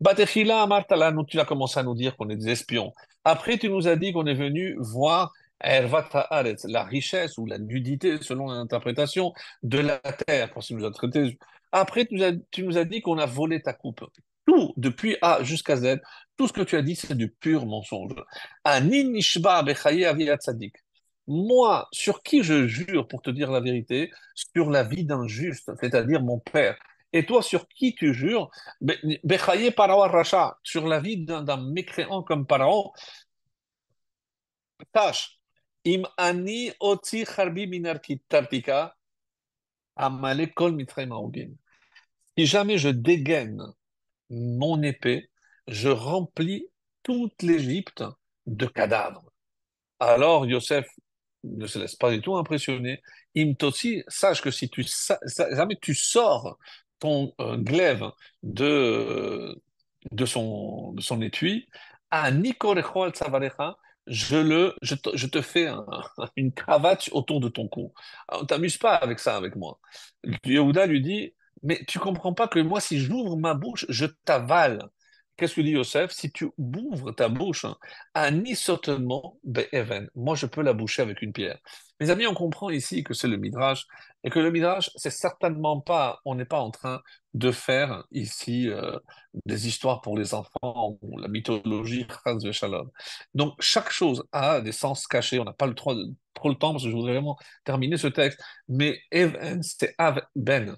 Batechila 0.00 0.62
amartalanu, 0.62 1.24
tu 1.26 1.38
as 1.38 1.44
commencé 1.44 1.78
à 1.78 1.82
nous 1.82 1.94
dire 1.94 2.16
qu'on 2.16 2.28
est 2.30 2.36
des 2.36 2.50
espions. 2.50 2.92
Après, 3.24 3.58
tu 3.58 3.68
nous 3.68 3.86
as 3.86 3.96
dit 3.96 4.12
qu'on 4.12 4.26
est 4.26 4.34
venu 4.34 4.76
voir 4.80 5.32
la 5.62 6.84
richesse 6.84 7.38
ou 7.38 7.46
la 7.46 7.58
nudité, 7.58 8.18
selon 8.20 8.48
l'interprétation, 8.48 9.32
de 9.62 9.78
la 9.78 9.98
terre, 9.98 10.52
parce 10.52 10.68
que 10.68 10.74
nous 10.74 10.84
a 10.84 10.90
traité. 10.90 11.38
Après, 11.72 12.06
tu 12.06 12.14
nous 12.62 12.78
as, 12.78 12.84
dit 12.84 13.00
qu'on 13.00 13.18
a 13.18 13.26
volé 13.26 13.60
ta 13.60 13.72
coupe. 13.72 14.04
Tout, 14.46 14.72
depuis 14.76 15.16
A 15.22 15.42
jusqu'à 15.42 15.76
Z, 15.76 16.00
tout 16.36 16.46
ce 16.46 16.52
que 16.52 16.62
tu 16.62 16.76
as 16.76 16.82
dit, 16.82 16.94
c'est 16.96 17.16
du 17.16 17.30
pur 17.30 17.66
mensonge. 17.66 18.14
Moi, 21.28 21.88
sur 21.92 22.22
qui 22.22 22.42
je 22.44 22.66
jure 22.68 23.08
pour 23.08 23.22
te 23.22 23.30
dire 23.30 23.50
la 23.50 23.60
vérité, 23.60 24.12
sur 24.34 24.70
la 24.70 24.84
vie 24.84 25.04
d'un 25.04 25.26
juste, 25.26 25.70
c'est-à-dire 25.80 26.22
mon 26.22 26.38
père. 26.38 26.78
Et 27.12 27.24
toi, 27.24 27.42
sur 27.42 27.66
qui 27.68 27.94
tu 27.94 28.14
jures? 28.14 28.50
Sur 30.62 30.86
la 30.86 31.00
vie 31.00 31.24
d'un 31.24 31.56
mécréant 31.72 32.22
comme 32.22 32.46
Parao. 32.46 32.92
Tâche, 34.92 35.40
im 35.86 36.02
ani 36.16 36.70
oti 36.80 37.24
charbi 37.24 37.66
Si 42.38 42.46
jamais 42.46 42.78
je 42.78 42.88
dégaine 42.88 43.62
mon 44.30 44.82
épée, 44.82 45.30
je 45.68 45.88
remplis 45.88 46.66
toute 47.02 47.42
l'Égypte 47.42 48.04
de 48.46 48.66
cadavres. 48.66 49.24
Alors 50.00 50.46
Yosef 50.46 50.86
ne 51.44 51.66
se 51.66 51.78
laisse 51.78 51.96
pas 51.96 52.10
du 52.10 52.20
tout 52.20 52.36
impressionner. 52.36 53.02
Imtotsi, 53.36 54.02
sache 54.08 54.42
que 54.42 54.50
si 54.50 54.70
jamais 55.52 55.76
tu 55.80 55.94
sors 55.94 56.58
ton 56.98 57.32
euh, 57.40 57.56
glaive 57.56 58.10
de, 58.42 59.60
de 60.10 60.26
son, 60.26 60.94
son 60.98 61.20
étui, 61.22 61.68
à 62.10 62.30
Nikorecho 62.30 63.02
al 63.04 63.12
je, 64.06 64.36
le, 64.36 64.74
je, 64.82 64.94
te, 64.94 65.16
je 65.16 65.26
te 65.26 65.42
fais 65.42 65.66
un- 65.68 65.86
une 66.36 66.52
cravate 66.52 67.08
autour 67.12 67.40
de 67.40 67.48
ton 67.48 67.68
cou. 67.68 67.92
Alors, 68.28 68.46
t'amuses 68.46 68.76
pas 68.78 68.94
avec 68.96 69.18
ça 69.18 69.36
avec 69.36 69.56
moi. 69.56 69.78
Yehuda 70.44 70.86
lui 70.86 71.00
dit, 71.02 71.34
mais 71.62 71.84
tu 71.88 71.98
comprends 71.98 72.34
pas 72.34 72.48
que 72.48 72.58
moi, 72.60 72.80
si 72.80 72.98
j'ouvre 73.00 73.36
ma 73.36 73.54
bouche, 73.54 73.86
je 73.88 74.06
t'avale. 74.24 74.80
Qu'est-ce 75.36 75.54
que 75.54 75.60
dit 75.60 75.72
Yosef? 75.72 76.12
Si 76.12 76.32
tu 76.32 76.48
ouvres 76.56 77.12
ta 77.12 77.28
bouche, 77.28 77.66
Anisotement 78.14 79.38
be'even. 79.44 80.08
Moi, 80.14 80.34
je 80.34 80.46
peux 80.46 80.62
la 80.62 80.72
boucher 80.72 81.02
avec 81.02 81.20
une 81.20 81.32
pierre. 81.32 81.58
Mes 82.00 82.08
amis, 82.10 82.26
on 82.26 82.34
comprend 82.34 82.70
ici 82.70 83.04
que 83.04 83.12
c'est 83.12 83.28
le 83.28 83.36
Midrash 83.36 83.84
et 84.24 84.30
que 84.30 84.38
le 84.38 84.50
Midrash, 84.50 84.90
c'est 84.96 85.10
certainement 85.10 85.80
pas, 85.80 86.20
on 86.24 86.34
n'est 86.34 86.46
pas 86.46 86.60
en 86.60 86.70
train 86.70 87.02
de 87.34 87.50
faire 87.50 88.04
ici 88.12 88.68
euh, 88.70 88.98
des 89.44 89.68
histoires 89.68 90.00
pour 90.00 90.16
les 90.16 90.32
enfants 90.32 90.98
ou 91.02 91.18
la 91.18 91.28
mythologie. 91.28 92.06
Donc, 93.34 93.54
chaque 93.60 93.90
chose 93.90 94.24
a 94.32 94.60
des 94.62 94.72
sens 94.72 95.06
cachés. 95.06 95.38
On 95.38 95.44
n'a 95.44 95.52
pas 95.52 95.66
le 95.66 95.74
trop, 95.74 95.94
trop 96.34 96.48
le 96.48 96.54
temps 96.54 96.72
parce 96.72 96.84
que 96.84 96.90
je 96.90 96.94
voudrais 96.94 97.12
vraiment 97.12 97.38
terminer 97.64 97.98
ce 97.98 98.06
texte. 98.06 98.40
Mais 98.68 98.98
even, 99.12 99.62
c'est 99.62 99.94
av 99.98 100.22
ben. 100.34 100.76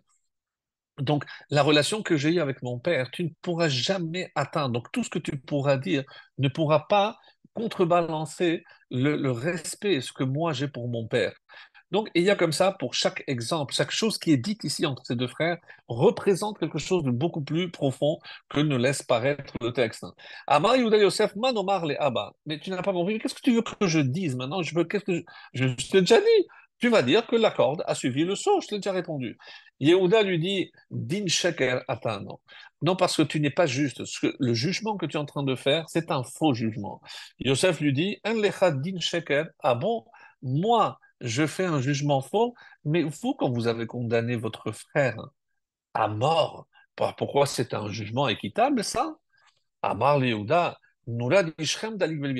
Donc, 0.98 1.24
la 1.50 1.62
relation 1.62 2.02
que 2.02 2.16
j'ai 2.16 2.30
eue 2.30 2.40
avec 2.40 2.62
mon 2.62 2.78
père, 2.78 3.10
tu 3.10 3.24
ne 3.24 3.30
pourras 3.42 3.68
jamais 3.68 4.30
atteindre. 4.34 4.70
Donc, 4.70 4.90
tout 4.92 5.04
ce 5.04 5.10
que 5.10 5.18
tu 5.18 5.38
pourras 5.38 5.76
dire 5.76 6.04
ne 6.38 6.48
pourra 6.48 6.86
pas 6.88 7.18
contrebalancer 7.54 8.64
le, 8.90 9.30
respect, 9.30 10.00
ce 10.00 10.12
que 10.12 10.24
moi 10.24 10.52
j'ai 10.52 10.68
pour 10.68 10.88
mon 10.88 11.06
père. 11.06 11.32
Donc, 11.90 12.10
il 12.14 12.22
y 12.22 12.30
a 12.30 12.36
comme 12.36 12.52
ça, 12.52 12.72
pour 12.72 12.92
chaque 12.92 13.24
exemple, 13.26 13.72
chaque 13.74 13.90
chose 13.90 14.18
qui 14.18 14.30
est 14.32 14.36
dite 14.36 14.62
ici 14.62 14.84
entre 14.84 15.02
ces 15.06 15.16
deux 15.16 15.26
frères 15.26 15.56
représente 15.88 16.58
quelque 16.58 16.78
chose 16.78 17.02
de 17.02 17.10
beaucoup 17.10 17.40
plus 17.40 17.70
profond 17.70 18.18
que 18.50 18.60
ne 18.60 18.76
laisse 18.76 19.02
paraître 19.02 19.54
le 19.62 19.72
texte. 19.72 20.04
Amar 20.46 20.76
Yehuda 20.76 20.98
Yosef, 20.98 21.34
Manomar 21.34 21.86
le 21.86 22.00
Abba. 22.00 22.32
Mais 22.44 22.58
tu 22.60 22.70
n'as 22.70 22.82
pas 22.82 22.92
compris, 22.92 23.18
qu'est-ce 23.18 23.34
que 23.34 23.40
tu 23.40 23.54
veux 23.54 23.62
que 23.62 23.86
je 23.86 24.00
dise 24.00 24.36
maintenant? 24.36 24.62
Je 24.62 24.74
veux, 24.74 24.84
que 24.84 24.98
je, 24.98 25.22
je 25.54 25.88
t'ai 25.90 26.00
déjà 26.00 26.20
dit. 26.20 26.46
Tu 26.78 26.88
vas 26.88 27.02
dire 27.02 27.26
que 27.26 27.36
la 27.36 27.50
corde 27.50 27.82
a 27.86 27.94
suivi 27.94 28.24
le 28.24 28.36
saut, 28.36 28.60
je 28.60 28.68
t'ai 28.68 28.76
déjà 28.76 28.92
répondu. 28.92 29.36
Yehuda 29.80 30.22
lui 30.22 30.38
dit, 30.38 30.70
Din 30.90 31.26
sheker 31.26 31.82
atano. 31.88 32.40
Non, 32.82 32.94
parce 32.94 33.16
que 33.16 33.22
tu 33.22 33.40
n'es 33.40 33.50
pas 33.50 33.66
juste. 33.66 34.02
Le 34.38 34.54
jugement 34.54 34.96
que 34.96 35.06
tu 35.06 35.16
es 35.16 35.20
en 35.20 35.24
train 35.24 35.42
de 35.42 35.56
faire, 35.56 35.84
c'est 35.88 36.10
un 36.10 36.22
faux 36.22 36.54
jugement. 36.54 37.00
Yosef 37.40 37.80
lui 37.80 37.92
dit, 37.92 38.18
Un 38.24 38.34
lecha 38.34 38.70
din 38.70 39.00
sheker. 39.00 39.46
Ah 39.62 39.74
bon, 39.74 40.04
moi, 40.42 40.98
je 41.20 41.46
fais 41.46 41.64
un 41.64 41.80
jugement 41.80 42.20
faux, 42.20 42.54
mais 42.84 43.02
vous, 43.02 43.34
quand 43.34 43.50
vous 43.50 43.66
avez 43.66 43.86
condamné 43.86 44.36
votre 44.36 44.70
frère 44.72 45.16
à 45.94 46.08
mort, 46.08 46.68
pourquoi 47.16 47.46
c'est 47.46 47.74
un 47.74 47.88
jugement 47.90 48.28
équitable, 48.28 48.84
ça? 48.84 49.16
Amar 49.82 50.24
Yehuda, 50.24 50.78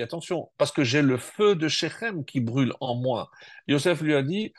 Attention, 0.03 0.51
parce 0.59 0.73
que 0.73 0.85
j'ai 0.85 1.01
le 1.01 1.17
feu 1.17 1.57
de 1.57 1.69
Shechem 1.69 2.25
qui 2.25 2.41
brûle 2.41 2.75
en 2.81 2.97
moi. 2.97 3.31
Yosef 3.67 4.03
lui 4.03 4.15
a 4.15 4.23
dit, 4.23 4.53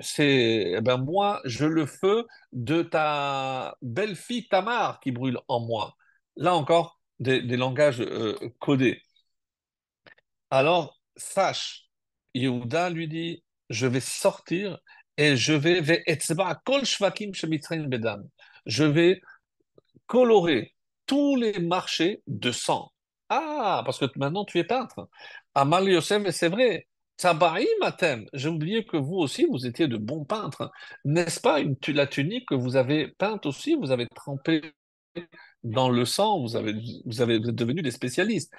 c'est, 0.00 0.74
eh 0.76 0.80
ben 0.80 0.96
moi, 0.96 1.40
je 1.44 1.64
le 1.64 1.86
feu 1.86 2.26
de 2.52 2.82
ta 2.82 3.76
belle-fille 3.80 4.48
Tamar 4.48 4.98
qui 5.00 5.12
brûle 5.12 5.38
en 5.46 5.60
moi. 5.60 5.94
Là 6.36 6.54
encore, 6.54 6.98
des, 7.20 7.40
langages 7.56 8.00
euh, 8.00 8.36
codés. 8.58 9.00
Alors, 10.50 11.00
sache, 11.16 11.88
Yehuda 12.34 12.90
lui 12.90 13.06
dit, 13.08 13.44
je 13.70 13.86
vais 13.86 14.00
sortir 14.00 14.78
et 15.16 15.36
je 15.36 15.52
vais, 15.52 15.82
je 18.66 18.84
vais 18.84 19.20
colorer 20.06 20.74
tous 21.06 21.36
les 21.36 21.58
marchés 21.60 22.22
de 22.26 22.50
sang. 22.50 22.91
Ah, 23.34 23.82
parce 23.86 23.98
que 23.98 24.04
maintenant 24.16 24.44
tu 24.44 24.58
es 24.58 24.64
peintre. 24.64 25.08
Amal 25.54 25.88
Yosef, 25.88 26.28
c'est 26.30 26.50
vrai. 26.50 26.86
Tsabaïm 27.16 27.66
Atem, 27.82 28.26
j'ai 28.34 28.48
oublié 28.50 28.84
que 28.84 28.96
vous 28.98 29.16
aussi, 29.16 29.46
vous 29.50 29.66
étiez 29.66 29.88
de 29.88 29.96
bons 29.96 30.24
peintres. 30.24 30.70
N'est-ce 31.06 31.40
pas 31.40 31.60
la 31.88 32.06
tunique 32.06 32.48
que 32.48 32.54
vous 32.54 32.76
avez 32.76 33.08
peinte 33.08 33.46
aussi, 33.46 33.74
vous 33.74 33.90
avez 33.90 34.06
trempé 34.08 34.74
dans 35.64 35.88
le 35.88 36.04
sang, 36.04 36.40
vous 36.40 36.56
avez, 36.56 36.74
vous 37.04 37.22
êtes 37.22 37.42
devenus 37.42 37.84
des 37.84 37.90
spécialistes. 37.90 38.52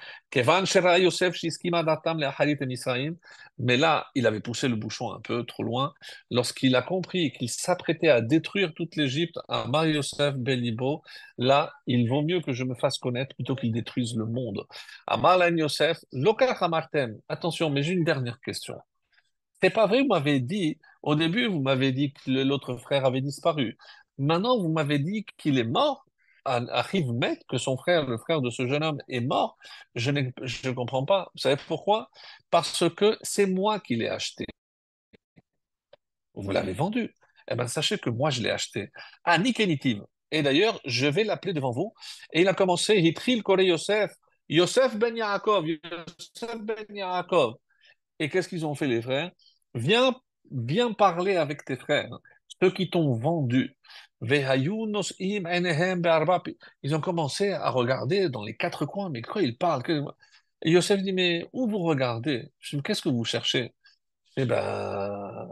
Mais 3.57 3.77
là, 3.77 4.07
il 4.15 4.25
avait 4.27 4.39
poussé 4.39 4.67
le 4.67 4.75
bouchon 4.75 5.11
un 5.11 5.19
peu 5.19 5.43
trop 5.45 5.63
loin. 5.63 5.93
Lorsqu'il 6.31 6.75
a 6.75 6.81
compris 6.81 7.31
qu'il 7.33 7.49
s'apprêtait 7.49 8.09
à 8.09 8.21
détruire 8.21 8.73
toute 8.73 8.95
l'Égypte, 8.95 9.37
à 9.49 9.67
Mar 9.67 9.85
Yosef 9.85 10.35
Belibo, 10.35 11.03
là, 11.37 11.73
il 11.87 12.07
vaut 12.07 12.21
mieux 12.21 12.41
que 12.41 12.53
je 12.53 12.63
me 12.63 12.75
fasse 12.75 12.97
connaître 12.97 13.35
plutôt 13.35 13.55
qu'il 13.55 13.71
détruise 13.73 14.15
le 14.15 14.25
monde. 14.25 14.65
À 15.07 15.17
Marlan 15.17 15.57
Yosef, 15.57 15.97
Attention, 17.27 17.69
mais 17.69 17.83
j'ai 17.83 17.93
une 17.93 18.03
dernière 18.03 18.39
question. 18.39 18.79
C'est 19.61 19.69
pas 19.69 19.87
vrai, 19.87 20.01
vous 20.01 20.07
m'avez 20.07 20.39
dit, 20.39 20.77
au 21.01 21.15
début, 21.15 21.47
vous 21.47 21.61
m'avez 21.61 21.91
dit 21.91 22.13
que 22.13 22.31
l'autre 22.31 22.77
frère 22.77 23.05
avait 23.05 23.21
disparu. 23.21 23.77
Maintenant, 24.17 24.59
vous 24.59 24.69
m'avez 24.69 24.99
dit 24.99 25.25
qu'il 25.37 25.57
est 25.57 25.63
mort 25.63 26.05
arrive 26.45 27.12
met 27.13 27.39
que 27.47 27.58
son 27.58 27.77
frère, 27.77 28.06
le 28.06 28.17
frère 28.17 28.41
de 28.41 28.49
ce 28.49 28.67
jeune 28.67 28.84
homme, 28.84 28.99
est 29.08 29.21
mort, 29.21 29.58
je 29.95 30.12
ne 30.12 30.71
comprends 30.71 31.06
pas. 31.06 31.29
Vous 31.34 31.41
savez 31.41 31.62
pourquoi? 31.67 32.10
Parce 32.49 32.89
que 32.95 33.17
c'est 33.21 33.45
moi 33.45 33.79
qui 33.79 33.95
l'ai 33.95 34.10
acheté. 34.10 34.45
Vous 36.34 36.51
l'avez 36.51 36.73
vendu. 36.73 37.13
Eh 37.49 37.56
bien, 37.56 37.67
sachez 37.67 37.97
que 37.97 38.10
moi, 38.10 38.29
je 38.29 38.41
l'ai 38.41 38.49
acheté. 38.49 38.89
À 39.23 39.38
Nikenitiv. 39.38 40.01
Et 40.32 40.41
d'ailleurs, 40.41 40.79
je 40.86 41.06
vais 41.06 41.23
l'appeler 41.23 41.53
devant 41.53 41.71
vous. 41.71 41.93
Et 42.32 42.41
il 42.41 42.47
a 42.47 42.53
commencé, 42.53 42.97
Hitril 42.97 43.43
Kore 43.43 43.62
Yosef, 43.62 44.12
Yosef 44.49 44.95
ben 44.97 45.15
Yaakov, 45.15 45.67
Yosef 45.67 46.58
ben 46.62 46.86
Yaakov. 46.89 47.56
Et 48.19 48.29
qu'est-ce 48.29 48.49
qu'ils 48.49 48.65
ont 48.65 48.75
fait, 48.75 48.88
les 48.88 49.01
frères? 49.01 49.32
Viens, 49.75 50.15
viens 50.51 50.93
parler 50.93 51.36
avec 51.36 51.65
tes 51.65 51.77
frères, 51.77 52.10
ceux 52.62 52.71
qui 52.71 52.89
t'ont 52.89 53.13
vendu. 53.15 53.75
Ils 54.25 54.71
ont 56.95 57.01
commencé 57.01 57.51
à 57.51 57.69
regarder 57.69 58.29
dans 58.29 58.43
les 58.43 58.55
quatre 58.55 58.86
coins, 58.86 59.09
mais 59.09 59.21
quoi 59.21 59.41
ils 59.41 59.57
parlent? 59.57 59.83
Et 60.62 60.71
Yosef 60.71 61.01
dit, 61.01 61.12
mais 61.12 61.49
où 61.51 61.67
vous 61.67 61.79
regardez? 61.79 62.49
Qu'est-ce 62.83 63.01
que 63.01 63.09
vous 63.09 63.25
cherchez? 63.25 63.73
Eh 64.38 64.45
ben, 64.45 65.49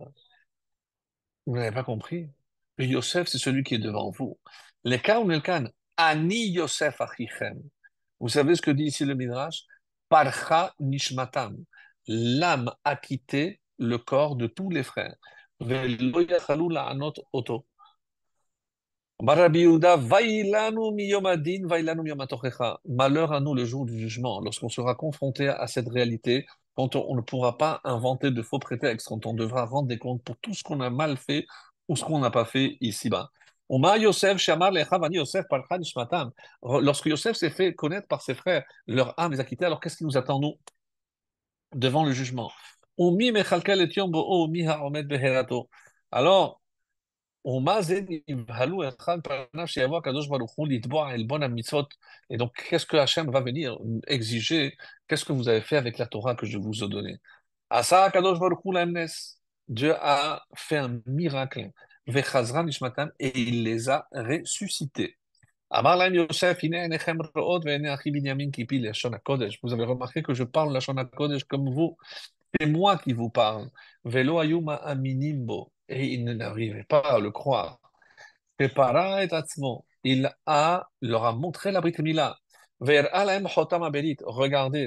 vous 1.45 1.55
n'avez 1.55 1.71
pas 1.71 1.83
compris. 1.83 2.29
Yosef, 2.77 3.27
c'est 3.27 3.37
celui 3.37 3.63
qui 3.63 3.75
est 3.75 3.79
devant 3.79 4.09
vous. 4.09 4.39
Les 4.83 4.99
cas 4.99 5.21
Ani 5.97 6.47
Yosef 6.47 7.01
achichem. 7.01 7.61
Vous 8.19 8.29
savez 8.29 8.55
ce 8.55 8.61
que 8.61 8.71
dit 8.71 8.85
ici 8.85 9.05
le 9.05 9.15
Midrash? 9.15 9.63
Parcha 10.07 10.73
nishmatam. 10.79 11.63
L'âme 12.07 12.71
a 12.83 12.95
quitté 12.95 13.59
le 13.77 13.97
corps 13.97 14.35
de 14.35 14.47
tous 14.47 14.69
les 14.69 14.83
frères. 14.83 15.15
Malheur 22.87 23.33
à 23.33 23.39
nous 23.39 23.53
le 23.53 23.65
jour 23.65 23.85
du 23.85 23.99
jugement, 23.99 24.41
lorsqu'on 24.41 24.69
sera 24.69 24.95
confronté 24.95 25.47
à 25.47 25.67
cette 25.67 25.87
réalité, 25.89 26.47
quand 26.73 26.95
on, 26.95 27.15
ne 27.15 27.21
pourra 27.21 27.55
pas 27.55 27.81
inventer 27.83 28.31
de 28.31 28.41
faux 28.41 28.57
prétextes, 28.57 29.07
quand 29.07 29.27
on 29.27 29.35
devra 29.35 29.65
rendre 29.65 29.87
des 29.87 29.99
comptes 29.99 30.23
pour 30.23 30.37
tout 30.37 30.55
ce 30.55 30.63
qu'on 30.63 30.81
a 30.81 30.89
mal 30.89 31.17
fait 31.17 31.45
ou 31.87 31.95
ce 31.95 32.03
qu'on 32.03 32.17
n'a 32.17 32.31
pas 32.31 32.45
fait 32.45 32.77
ici-bas. 32.81 33.29
Lorsque 36.63 37.05
Yosef 37.05 37.35
s'est 37.35 37.49
fait 37.51 37.75
connaître 37.75 38.07
par 38.07 38.23
ses 38.23 38.33
frères, 38.33 38.63
leur 38.87 39.13
âme 39.19 39.33
les 39.33 39.39
a 39.39 39.43
quittés, 39.43 39.65
alors 39.65 39.79
qu'est-ce 39.81 39.97
qui 39.97 40.03
nous 40.03 40.17
attend, 40.17 40.39
nous, 40.39 40.57
devant 41.75 42.05
le 42.05 42.11
jugement? 42.11 42.51
Alors, 46.11 46.60
et 47.43 48.35
donc, 52.37 52.53
qu'est-ce 52.69 52.85
que 52.85 52.97
Hachem 52.97 53.31
va 53.31 53.41
venir 53.41 53.77
exiger? 54.07 54.77
Qu'est-ce 55.07 55.25
que 55.25 55.33
vous 55.33 55.49
avez 55.49 55.61
fait 55.61 55.77
avec 55.77 55.97
la 55.97 56.05
Torah 56.05 56.35
que 56.35 56.45
je 56.45 56.57
vous 56.59 56.83
ai 56.83 56.87
donnée? 56.87 57.17
Dieu 59.67 59.95
a 59.99 60.43
fait 60.55 60.77
un 60.77 61.01
miracle. 61.05 61.71
Et 63.19 63.39
il 63.39 63.63
les 63.63 63.89
a 63.89 64.07
ressuscités. 64.11 65.17
Vous 69.63 69.73
avez 69.73 69.85
remarqué 69.85 70.21
que 70.23 70.33
je 70.33 70.43
parle 70.43 70.77
Kodesh 71.15 71.43
comme 71.45 71.69
vous. 71.73 71.97
C'est 72.59 72.67
moi 72.67 72.97
qui 72.97 73.13
vous 73.13 73.29
parle. 73.29 73.69
Et 75.91 76.13
il 76.13 76.23
n'arrivait 76.25 76.85
pas 76.85 76.99
à 76.99 77.19
le 77.19 77.31
croire. 77.31 77.79
Il 80.03 80.31
a, 80.45 80.89
leur 81.01 81.25
a 81.25 81.33
montré 81.33 81.71
la 81.71 81.81
Brit 81.81 81.93
Mila. 81.99 82.37
Regardez, 82.79 83.39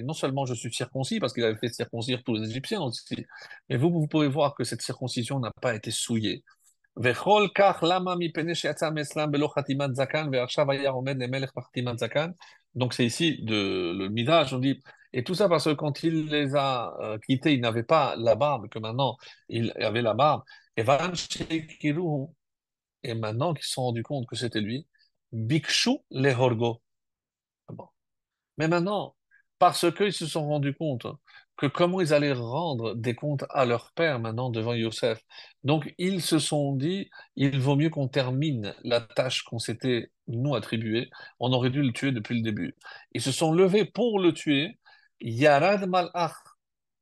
non 0.02 0.14
seulement 0.14 0.46
je 0.46 0.54
suis 0.54 0.72
circoncis, 0.72 1.20
parce 1.20 1.32
qu'il 1.32 1.44
avait 1.44 1.58
fait 1.58 1.68
circoncire 1.68 2.22
tous 2.24 2.34
les 2.34 2.50
Égyptiens 2.50 2.80
aussi, 2.80 3.24
mais 3.68 3.76
vous, 3.76 3.90
vous 3.90 4.08
pouvez 4.08 4.28
voir 4.28 4.54
que 4.54 4.64
cette 4.64 4.82
circoncision 4.82 5.38
n'a 5.38 5.52
pas 5.60 5.74
été 5.76 5.92
souillée. 5.92 6.42
Donc 12.74 12.94
c'est 12.94 13.06
ici 13.06 13.38
de, 13.42 13.94
le 13.96 14.08
Midrash, 14.08 14.52
on 14.52 14.58
dit, 14.58 14.80
et 15.14 15.22
tout 15.22 15.34
ça 15.34 15.48
parce 15.48 15.64
que 15.64 15.72
quand 15.72 16.02
il 16.02 16.26
les 16.26 16.56
a 16.56 16.94
euh, 17.00 17.18
quittés, 17.18 17.54
il 17.54 17.60
n'avait 17.60 17.84
pas 17.84 18.16
la 18.16 18.34
barbe, 18.34 18.68
que 18.68 18.80
maintenant 18.80 19.16
il 19.48 19.72
avait 19.76 20.02
la 20.02 20.12
barbe. 20.12 20.42
Et 20.76 20.82
maintenant 23.14 23.54
qu'ils 23.54 23.64
se 23.64 23.72
sont 23.72 23.82
rendus 23.82 24.02
compte 24.02 24.26
que 24.26 24.34
c'était 24.34 24.60
lui, 24.60 24.86
Bikshu 25.32 25.98
les 26.10 26.34
Horgo. 26.34 26.82
Mais 28.58 28.68
maintenant, 28.68 29.14
parce 29.58 29.90
qu'ils 29.92 30.12
se 30.12 30.26
sont 30.26 30.46
rendus 30.46 30.74
compte 30.74 31.06
que 31.56 31.66
comment 31.66 32.00
ils 32.00 32.12
allaient 32.12 32.32
rendre 32.32 32.94
des 32.94 33.14
comptes 33.14 33.44
à 33.50 33.64
leur 33.64 33.92
père 33.92 34.18
maintenant 34.18 34.50
devant 34.50 34.74
Yosef, 34.74 35.22
donc 35.62 35.94
ils 35.98 36.22
se 36.22 36.40
sont 36.40 36.74
dit, 36.74 37.08
il 37.36 37.60
vaut 37.60 37.76
mieux 37.76 37.90
qu'on 37.90 38.08
termine 38.08 38.74
la 38.82 39.00
tâche 39.00 39.44
qu'on 39.44 39.60
s'était 39.60 40.10
nous 40.26 40.56
attribuée, 40.56 41.08
on 41.38 41.52
aurait 41.52 41.70
dû 41.70 41.82
le 41.82 41.92
tuer 41.92 42.10
depuis 42.10 42.34
le 42.34 42.42
début. 42.42 42.74
Ils 43.12 43.22
se 43.22 43.30
sont 43.30 43.52
levés 43.52 43.84
pour 43.84 44.18
le 44.18 44.32
tuer, 44.32 44.78
Yarad 45.20 45.86
Malach, 45.88 46.34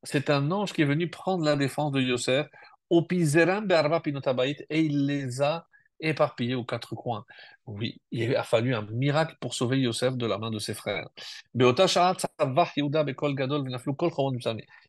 c'est 0.02 0.30
un 0.30 0.50
ange 0.50 0.72
qui 0.72 0.82
est 0.82 0.86
venu 0.86 1.10
prendre 1.10 1.44
la 1.44 1.56
défense 1.56 1.92
de 1.92 2.00
Yosef 2.00 2.46
et 2.90 4.80
il 4.80 5.06
les 5.06 5.40
a 5.42 5.66
éparpillés 6.00 6.54
aux 6.54 6.64
quatre 6.64 6.94
coins. 6.94 7.24
Oui, 7.66 8.00
il 8.10 8.34
a 8.36 8.42
fallu 8.42 8.74
un 8.74 8.82
miracle 8.82 9.36
pour 9.40 9.54
sauver 9.54 9.78
Yosef 9.78 10.16
de 10.16 10.26
la 10.26 10.36
main 10.36 10.50
de 10.50 10.58
ses 10.58 10.74
frères. 10.74 11.08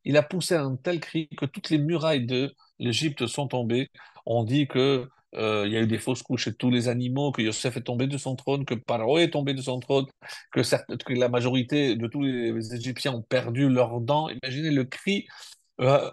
Il 0.06 0.18
a 0.18 0.24
poussé 0.24 0.56
un 0.56 0.76
tel 0.76 1.00
cri 1.00 1.30
que 1.38 1.46
toutes 1.46 1.70
les 1.70 1.78
murailles 1.78 2.26
de 2.26 2.54
l'Égypte 2.80 3.28
sont 3.28 3.48
tombés. 3.48 3.90
On 4.26 4.44
dit 4.44 4.68
que 4.68 5.08
euh, 5.36 5.64
il 5.66 5.74
y 5.74 5.78
a 5.78 5.82
eu 5.82 5.88
des 5.88 5.98
fausses 5.98 6.24
couches 6.24 6.46
chez 6.46 6.54
tous 6.54 6.70
les 6.70 6.88
animaux, 6.88 7.32
que 7.32 7.42
Yosef 7.42 7.78
est 7.78 7.82
tombé 7.82 8.08
de 8.08 8.18
son 8.18 8.36
trône, 8.36 8.66
que 8.66 8.76
Paro 8.76 9.18
est 9.18 9.32
tombé 9.32 9.54
de 9.54 9.62
son 9.62 9.80
trône, 9.80 10.06
que, 10.52 10.62
la 11.14 11.30
majorité 11.30 11.96
de 11.96 12.08
tous 12.08 12.22
les 12.22 12.74
Égyptiens 12.76 13.14
ont 13.14 13.22
perdu 13.22 13.70
leurs 13.70 14.02
dents. 14.02 14.30
Imaginez 14.30 14.72
le 14.72 14.84
cri. 14.86 15.28
Euh, 15.82 16.12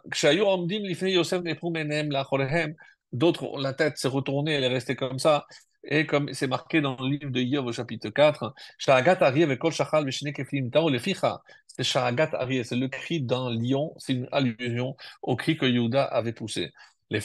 d'autres, 3.12 3.59
la 3.59 3.73
tête 3.75 3.99
s'est 3.99 4.09
retournée, 4.09 4.53
elle 4.53 4.64
est 4.64 4.68
restée 4.68 4.97
comme 4.97 5.18
ça. 5.18 5.47
Et 5.85 6.07
comme 6.07 6.33
c'est 6.35 6.47
marqué 6.47 6.81
dans 6.81 6.97
le 7.01 7.09
livre 7.09 7.31
de 7.31 7.41
Yov 7.41 7.66
au 7.66 7.73
chapitre 7.73 8.11
4, 8.11 8.55
c'est 8.79 8.93
c'est 12.64 12.77
le 12.77 12.89
cri 12.89 13.23
d'un 13.23 13.51
lion, 13.51 13.95
c'est 13.99 14.12
une 14.12 14.29
allusion 14.33 14.97
au 15.23 15.37
cri 15.37 15.57
que 15.57 15.66
Yehuda 15.66 16.05
avait 16.05 16.33
poussé. 16.33 16.73
Les 17.11 17.21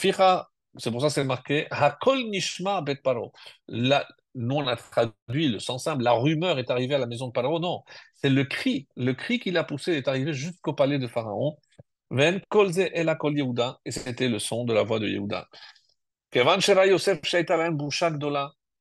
c'est 0.78 0.90
pour 0.90 1.00
ça 1.00 1.08
que 1.08 1.12
c'est 1.12 1.24
marqué 1.24 1.66
Hakol 1.70 2.24
Nishma 2.30 2.80
Bet 2.82 2.96
Paro. 2.96 3.32
La, 3.68 4.06
nous, 4.34 4.56
on 4.56 4.66
a 4.66 4.76
traduit 4.76 5.48
le 5.48 5.58
sens 5.58 5.84
simple. 5.84 6.02
La 6.02 6.12
rumeur 6.12 6.58
est 6.58 6.70
arrivée 6.70 6.94
à 6.94 6.98
la 6.98 7.06
maison 7.06 7.28
de 7.28 7.32
Paro. 7.32 7.58
Non, 7.58 7.82
c'est 8.14 8.30
le 8.30 8.44
cri. 8.44 8.86
Le 8.96 9.14
cri 9.14 9.38
qu'il 9.38 9.56
a 9.56 9.64
poussé 9.64 9.92
est 9.92 10.08
arrivé 10.08 10.32
jusqu'au 10.34 10.74
palais 10.74 10.98
de 10.98 11.06
Pharaon. 11.06 11.56
Ven 12.10 12.40
Kolze 12.48 12.78
Ela 12.92 13.16
Kol 13.16 13.36
Yehuda. 13.36 13.80
Et 13.84 13.90
c'était 13.90 14.28
le 14.28 14.38
son 14.38 14.64
de 14.64 14.74
la 14.74 14.82
voix 14.82 14.98
de 14.98 15.08
Yehuda. 15.08 15.48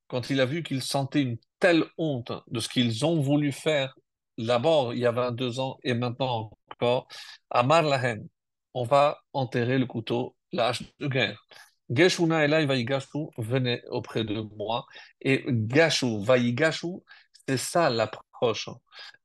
Quand 0.07 0.29
il 0.29 0.41
a 0.41 0.45
vu 0.45 0.63
qu'il 0.63 0.81
sentait 0.81 1.21
une 1.21 1.37
telle 1.59 1.85
honte 1.97 2.31
de 2.47 2.59
ce 2.59 2.67
qu'ils 2.69 3.05
ont 3.05 3.21
voulu 3.21 3.51
faire 3.51 3.95
d'abord 4.37 4.93
il 4.93 4.99
y 4.99 5.05
a 5.05 5.11
22 5.11 5.59
ans 5.59 5.77
et 5.83 5.93
maintenant 5.93 6.51
encore, 6.71 7.07
Amar 7.49 7.83
Lahem, 7.83 8.27
on 8.73 8.83
va 8.83 9.21
enterrer 9.33 9.77
le 9.77 9.85
couteau, 9.85 10.35
l'âge 10.51 10.83
de 10.99 11.07
guerre. 11.07 11.45
Geshuna 11.89 12.43
Elai 12.45 12.65
Vaigashu, 12.65 13.27
venez 13.37 13.81
auprès 13.89 14.23
de 14.23 14.41
moi. 14.55 14.85
Et 15.21 15.43
Gashu, 15.47 16.23
Vaigashu, 16.23 17.01
c'est 17.47 17.57
ça 17.57 17.89
l'approche. 17.89 18.69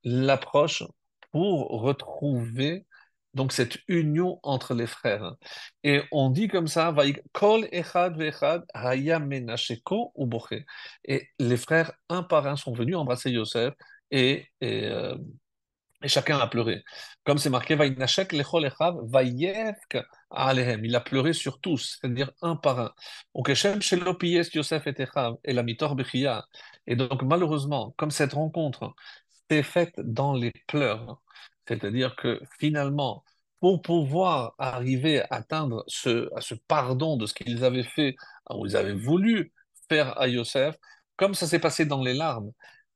L'approche 0.04 0.82
pour 1.32 1.68
retrouver 1.82 2.84
donc 3.34 3.52
cette 3.52 3.78
union 3.88 4.40
entre 4.42 4.74
les 4.74 4.86
frères. 4.86 5.34
Et 5.84 6.02
on 6.11 6.30
dit 6.30 6.48
comme 6.48 6.66
ça, 6.66 6.94
Kol 7.32 7.68
Echad 7.72 8.16
Vechad 8.16 8.64
Uboche. 10.16 10.64
Et 11.04 11.28
les 11.38 11.56
frères, 11.56 11.92
un 12.08 12.22
par 12.22 12.46
un, 12.46 12.56
sont 12.56 12.72
venus 12.72 12.96
embrasser 12.96 13.30
Yosef 13.30 13.74
et 14.11 14.46
euh, 14.64 15.16
et 16.03 16.09
chacun 16.09 16.38
a 16.38 16.46
pleuré. 16.46 16.82
Comme 17.24 17.38
c'est 17.38 17.51
marqué, 17.51 17.74
il 17.74 18.03
a 20.96 21.01
pleuré 21.01 21.32
sur 21.32 21.61
tous, 21.61 21.98
c'est-à-dire 22.01 22.30
un 22.42 22.57
par 22.57 22.80
un. 22.80 22.92
Et 26.86 26.96
donc, 26.96 27.22
malheureusement, 27.22 27.94
comme 27.96 28.11
cette 28.11 28.32
rencontre 28.32 28.94
s'est 29.51 29.62
faite 29.62 29.94
dans 29.98 30.34
les 30.34 30.53
pleurs, 30.66 31.20
c'est-à-dire 31.68 32.16
que 32.16 32.40
finalement, 32.59 33.24
pour 33.61 33.82
pouvoir 33.82 34.55
arriver 34.59 35.20
à 35.22 35.26
atteindre 35.30 35.84
ce, 35.86 36.28
pardon 36.66 37.16
de 37.16 37.26
ce 37.26 37.34
qu'ils 37.34 37.64
avaient 37.64 37.82
fait, 37.82 38.16
ou 38.51 38.66
ils 38.66 38.76
avaient 38.76 38.94
voulu 38.94 39.53
faire 39.88 40.18
à 40.18 40.28
Yosef, 40.28 40.76
comme 41.16 41.34
ça 41.34 41.46
s'est 41.46 41.59
passé 41.59 41.84
dans 41.84 42.03
les 42.03 42.14
larmes, 42.14 42.53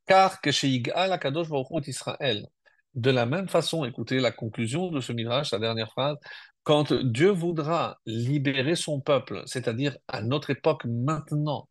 car 0.06 0.40
que 0.40 0.50
chez 0.50 0.68
Yigal 0.68 1.18
Kadosh 1.18 1.48
Israël, 1.86 2.46
de 2.94 3.10
la 3.10 3.26
même 3.26 3.48
façon, 3.48 3.84
écoutez 3.84 4.20
la 4.20 4.32
conclusion 4.32 4.90
de 4.90 5.00
ce 5.00 5.12
mirage, 5.12 5.50
sa 5.50 5.58
dernière 5.58 5.90
phrase, 5.90 6.16
quand 6.62 6.92
Dieu 6.92 7.30
voudra 7.30 7.98
libérer 8.06 8.76
son 8.76 9.00
peuple, 9.00 9.42
c'est-à-dire 9.46 9.96
à 10.08 10.22
notre 10.22 10.50
époque 10.50 10.84
maintenant, 10.86 11.68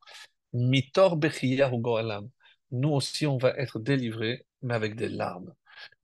mitor 0.54 1.18
nous 2.72 2.90
aussi 2.90 3.26
on 3.28 3.38
va 3.38 3.50
être 3.58 3.80
délivrés, 3.80 4.46
mais 4.62 4.74
avec 4.74 4.96
des 4.96 5.10
larmes. 5.10 5.54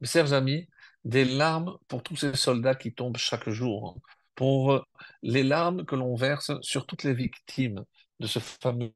Mes 0.02 0.08
chers 0.08 0.34
amis, 0.34 0.68
des 1.04 1.26
larmes 1.26 1.78
pour 1.88 2.04
tous 2.04 2.16
ces 2.16 2.36
soldats 2.36 2.76
qui 2.76 2.94
tombent 2.94 3.18
chaque 3.18 3.50
jour, 3.50 3.98
pour 4.36 4.86
les 5.22 5.44
larmes 5.44 5.86
que 5.86 5.96
l'on 5.96 6.16
verse 6.16 6.52
sur 6.62 6.86
toutes 6.86 7.04
les 7.04 7.14
victimes 7.14 7.84
de 8.20 8.28
ce 8.28 8.40
fameux 8.40 8.94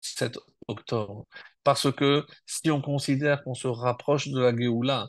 7 0.00 0.38
octobre. 0.68 1.26
Parce 1.66 1.90
que 1.90 2.24
si 2.46 2.70
on 2.70 2.80
considère 2.80 3.42
qu'on 3.42 3.54
se 3.54 3.66
rapproche 3.66 4.28
de 4.28 4.38
la 4.38 4.56
Géoula, 4.56 5.08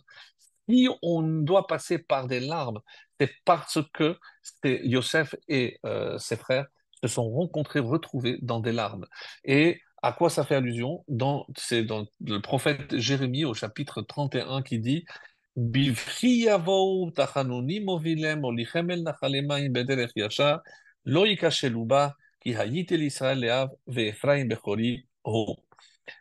si 0.68 0.90
on 1.04 1.22
doit 1.22 1.68
passer 1.68 2.00
par 2.00 2.26
des 2.26 2.40
larmes, 2.40 2.80
c'est 3.20 3.32
parce 3.46 3.78
que 3.94 4.18
Yosef 4.64 5.36
et 5.48 5.78
euh, 5.86 6.18
ses 6.18 6.36
frères 6.36 6.66
se 7.04 7.08
sont 7.08 7.30
rencontrés, 7.30 7.80
retrouvés 7.80 8.40
dans 8.42 8.60
des 8.60 8.72
larmes. 8.72 9.06
Et 9.44 9.80
à 10.02 10.14
quoi 10.14 10.32
ça 10.32 10.44
fait 10.46 10.56
allusion 10.56 11.06
C'est 11.56 11.84
dans 11.84 12.08
le 12.22 12.40
prophète 12.40 12.98
Jérémie 12.98 13.46
au 13.46 13.54
chapitre 13.54 14.02
31 14.02 14.64
qui 14.64 14.80
dit 14.80 15.06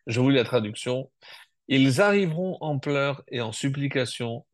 je 0.06 0.20
vous 0.20 0.30
lis 0.30 0.36
la 0.36 0.44
traduction. 0.44 1.10
Ils 1.68 2.00
arriveront 2.00 2.58
en 2.60 2.78
pleurs 2.78 3.22
et 3.28 3.40
en 3.40 3.52
supplications. 3.52 4.46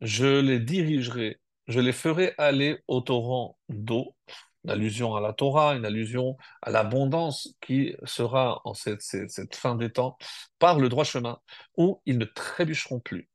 Je 0.00 0.40
les 0.40 0.60
dirigerai, 0.60 1.40
je 1.68 1.80
les 1.80 1.92
ferai 1.92 2.34
aller 2.38 2.78
au 2.88 3.00
torrent 3.00 3.58
d'eau. 3.68 4.14
Une 4.64 4.70
allusion 4.70 5.16
à 5.16 5.20
la 5.20 5.32
Torah, 5.32 5.74
une 5.74 5.86
allusion 5.86 6.36
à 6.62 6.70
l'abondance 6.70 7.54
qui 7.60 7.96
sera 8.04 8.60
en 8.64 8.74
cette, 8.74 9.00
cette, 9.02 9.56
fin 9.56 9.74
des 9.74 9.90
temps 9.90 10.18
par 10.58 10.78
le 10.78 10.88
droit 10.90 11.04
chemin, 11.04 11.38
où 11.76 12.02
ils 12.04 12.18
ne 12.18 12.26
trébucheront 12.26 13.00
plus. 13.00 13.28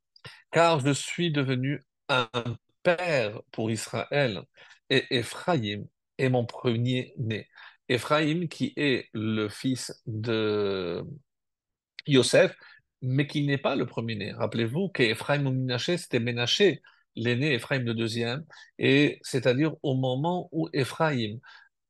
Car 0.51 0.79
je 0.79 0.91
suis 0.91 1.31
devenu 1.31 1.81
un 2.09 2.29
père 2.83 3.41
pour 3.51 3.71
Israël, 3.71 4.43
et 4.89 5.05
Ephraim 5.09 5.85
est 6.17 6.29
mon 6.29 6.45
premier-né. 6.45 7.47
Ephraim 7.89 8.47
qui 8.47 8.73
est 8.77 9.09
le 9.13 9.49
fils 9.49 10.01
de 10.05 11.03
Yosef, 12.07 12.55
mais 13.01 13.27
qui 13.27 13.45
n'est 13.45 13.57
pas 13.57 13.75
le 13.75 13.85
premier-né. 13.85 14.33
Rappelez-vous 14.33 14.89
qu'Ephraim 14.89 15.45
ou 15.45 15.51
Ménaché, 15.51 15.97
c'était 15.97 16.19
Ménaché, 16.19 16.81
l'aîné, 17.15 17.53
Ephraim 17.53 17.79
le 17.79 17.93
deuxième, 17.93 18.45
et 18.79 19.19
c'est-à-dire 19.23 19.73
au 19.83 19.95
moment 19.95 20.49
où 20.51 20.69
Ephraim, 20.73 21.37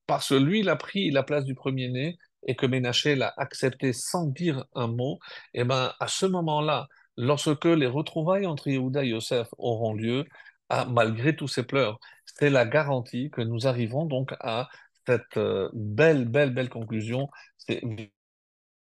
parce 0.07 0.29
que 0.29 0.35
lui, 0.35 0.59
il 0.61 0.69
a 0.69 0.75
pris 0.75 1.11
la 1.11 1.23
place 1.23 1.45
du 1.45 1.55
premier-né, 1.55 2.17
et 2.47 2.55
que 2.55 2.65
Ménaché 2.65 3.15
l'a 3.15 3.33
accepté 3.37 3.93
sans 3.93 4.27
dire 4.27 4.65
un 4.75 4.87
mot, 4.87 5.19
et 5.53 5.61
eh 5.61 5.63
ben 5.63 5.93
à 5.99 6.07
ce 6.07 6.25
moment-là, 6.25 6.87
lorsque 7.17 7.65
les 7.65 7.87
retrouvailles 7.87 8.45
entre 8.45 8.67
Yehuda 8.67 9.03
et 9.03 9.09
Yosef 9.09 9.47
auront 9.57 9.93
lieu, 9.93 10.25
ah, 10.69 10.85
malgré 10.85 11.35
tous 11.35 11.47
ces 11.47 11.63
pleurs, 11.63 11.99
c'est 12.25 12.49
la 12.49 12.65
garantie 12.65 13.29
que 13.31 13.41
nous 13.41 13.67
arrivons 13.67 14.05
donc 14.05 14.33
à 14.39 14.69
cette 15.07 15.37
euh, 15.37 15.69
belle, 15.73 16.25
belle, 16.25 16.53
belle 16.53 16.69
conclusion. 16.69 17.29
C'est 17.57 17.81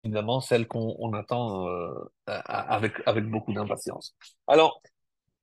évidemment 0.03 0.41
celle 0.41 0.67
qu'on 0.67 1.13
attend 1.13 1.67
euh, 1.67 1.93
avec, 2.25 2.93
avec 3.05 3.25
beaucoup 3.25 3.53
d'impatience. 3.53 4.15
Alors, 4.47 4.81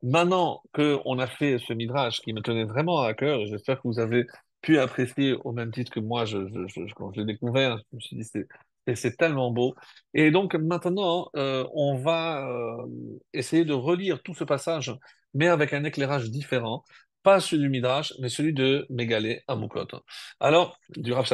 maintenant 0.02 0.62
qu'on 0.74 1.18
a 1.18 1.26
fait 1.26 1.58
ce 1.58 1.72
midrash 1.72 2.20
qui 2.20 2.32
me 2.32 2.40
tenait 2.40 2.64
vraiment 2.64 3.00
à 3.00 3.14
cœur, 3.14 3.44
j'espère 3.46 3.76
que 3.76 3.88
vous 3.88 3.98
avez 3.98 4.26
pu 4.61 4.78
apprécier 4.78 5.34
au 5.44 5.52
même 5.52 5.72
titre 5.72 5.90
que 5.90 6.00
moi, 6.00 6.24
je, 6.24 6.38
quand 6.94 7.12
je 7.12 7.20
l'ai 7.20 7.26
découvert, 7.26 7.78
je 7.78 7.96
me 7.96 8.00
suis 8.00 8.16
dit, 8.16 8.24
c'est 8.94 9.16
tellement 9.16 9.50
beau. 9.50 9.74
Et 10.14 10.30
donc 10.30 10.54
maintenant, 10.54 11.30
euh, 11.36 11.66
on 11.74 11.96
va 11.96 12.48
euh, 12.48 12.86
essayer 13.32 13.64
de 13.64 13.72
relire 13.72 14.22
tout 14.22 14.34
ce 14.34 14.44
passage, 14.44 14.94
mais 15.32 15.48
avec 15.48 15.72
un 15.72 15.84
éclairage 15.84 16.30
différent, 16.30 16.84
pas 17.22 17.40
celui 17.40 17.62
du 17.64 17.68
Midrash, 17.68 18.14
mais 18.18 18.28
celui 18.28 18.52
de 18.52 18.86
Mégalé 18.90 19.42
Amoukot. 19.48 19.86
Alors, 20.40 20.78
du 20.96 21.12
Rav. 21.12 21.26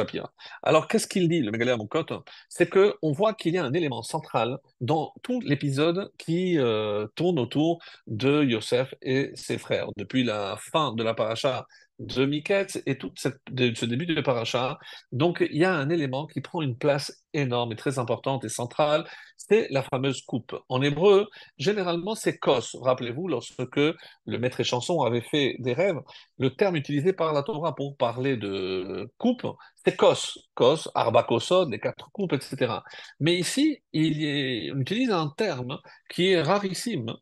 Alors, 0.63 0.87
qu'est-ce 0.87 1.07
qu'il 1.07 1.27
dit, 1.29 1.41
le 1.41 1.51
Mégalé 1.51 1.71
Amoukot? 1.71 2.05
C'est 2.49 2.69
qu'on 2.69 3.11
voit 3.11 3.33
qu'il 3.33 3.53
y 3.53 3.57
a 3.57 3.63
un 3.63 3.73
élément 3.73 4.03
central 4.03 4.57
dans 4.81 5.13
tout 5.23 5.39
l'épisode 5.41 6.11
qui 6.17 6.57
euh, 6.59 7.07
tourne 7.15 7.39
autour 7.39 7.79
de 8.07 8.43
Yosef 8.43 8.93
et 9.01 9.31
ses 9.35 9.57
frères. 9.57 9.87
Depuis 9.97 10.23
la 10.23 10.57
fin 10.57 10.93
de 10.93 11.03
la 11.03 11.13
paracha 11.13 11.67
de 11.99 12.25
Miketz 12.25 12.81
et 12.85 12.97
tout 12.97 13.11
ce 13.15 13.85
début 13.85 14.05
de 14.05 14.21
paracha. 14.21 14.77
Donc, 15.11 15.45
il 15.49 15.57
y 15.57 15.65
a 15.65 15.73
un 15.73 15.89
élément 15.89 16.27
qui 16.27 16.41
prend 16.41 16.61
une 16.61 16.77
place 16.77 17.23
énorme 17.33 17.71
et 17.71 17.75
très 17.75 17.99
importante 17.99 18.43
et 18.45 18.49
centrale, 18.49 19.05
c'est 19.37 19.67
la 19.69 19.83
fameuse 19.83 20.21
coupe. 20.21 20.55
En 20.69 20.81
hébreu, 20.81 21.27
généralement, 21.57 22.15
c'est 22.15 22.37
kos. 22.37 22.75
Rappelez-vous, 22.81 23.27
lorsque 23.27 23.57
le 23.77 24.39
maître 24.39 24.59
et 24.59 24.63
chanson 24.63 25.01
avait 25.01 25.21
fait 25.21 25.55
des 25.59 25.73
rêves, 25.73 25.99
le 26.37 26.55
terme 26.55 26.75
utilisé 26.75 27.13
par 27.13 27.33
la 27.33 27.43
Torah 27.43 27.75
pour 27.75 27.95
parler 27.97 28.37
de 28.37 29.09
coupe, 29.17 29.47
c'est 29.85 29.95
kos. 29.95 30.37
Kos, 30.55 30.89
arbakosod, 30.95 31.71
les 31.71 31.79
quatre 31.79 32.11
coupes, 32.11 32.33
etc. 32.33 32.73
Mais 33.19 33.35
ici, 33.37 33.79
il 33.93 34.71
on 34.75 34.79
utilise 34.79 35.11
un 35.11 35.33
terme 35.37 35.79
qui 36.09 36.31
est 36.31 36.41
rarissime 36.41 37.13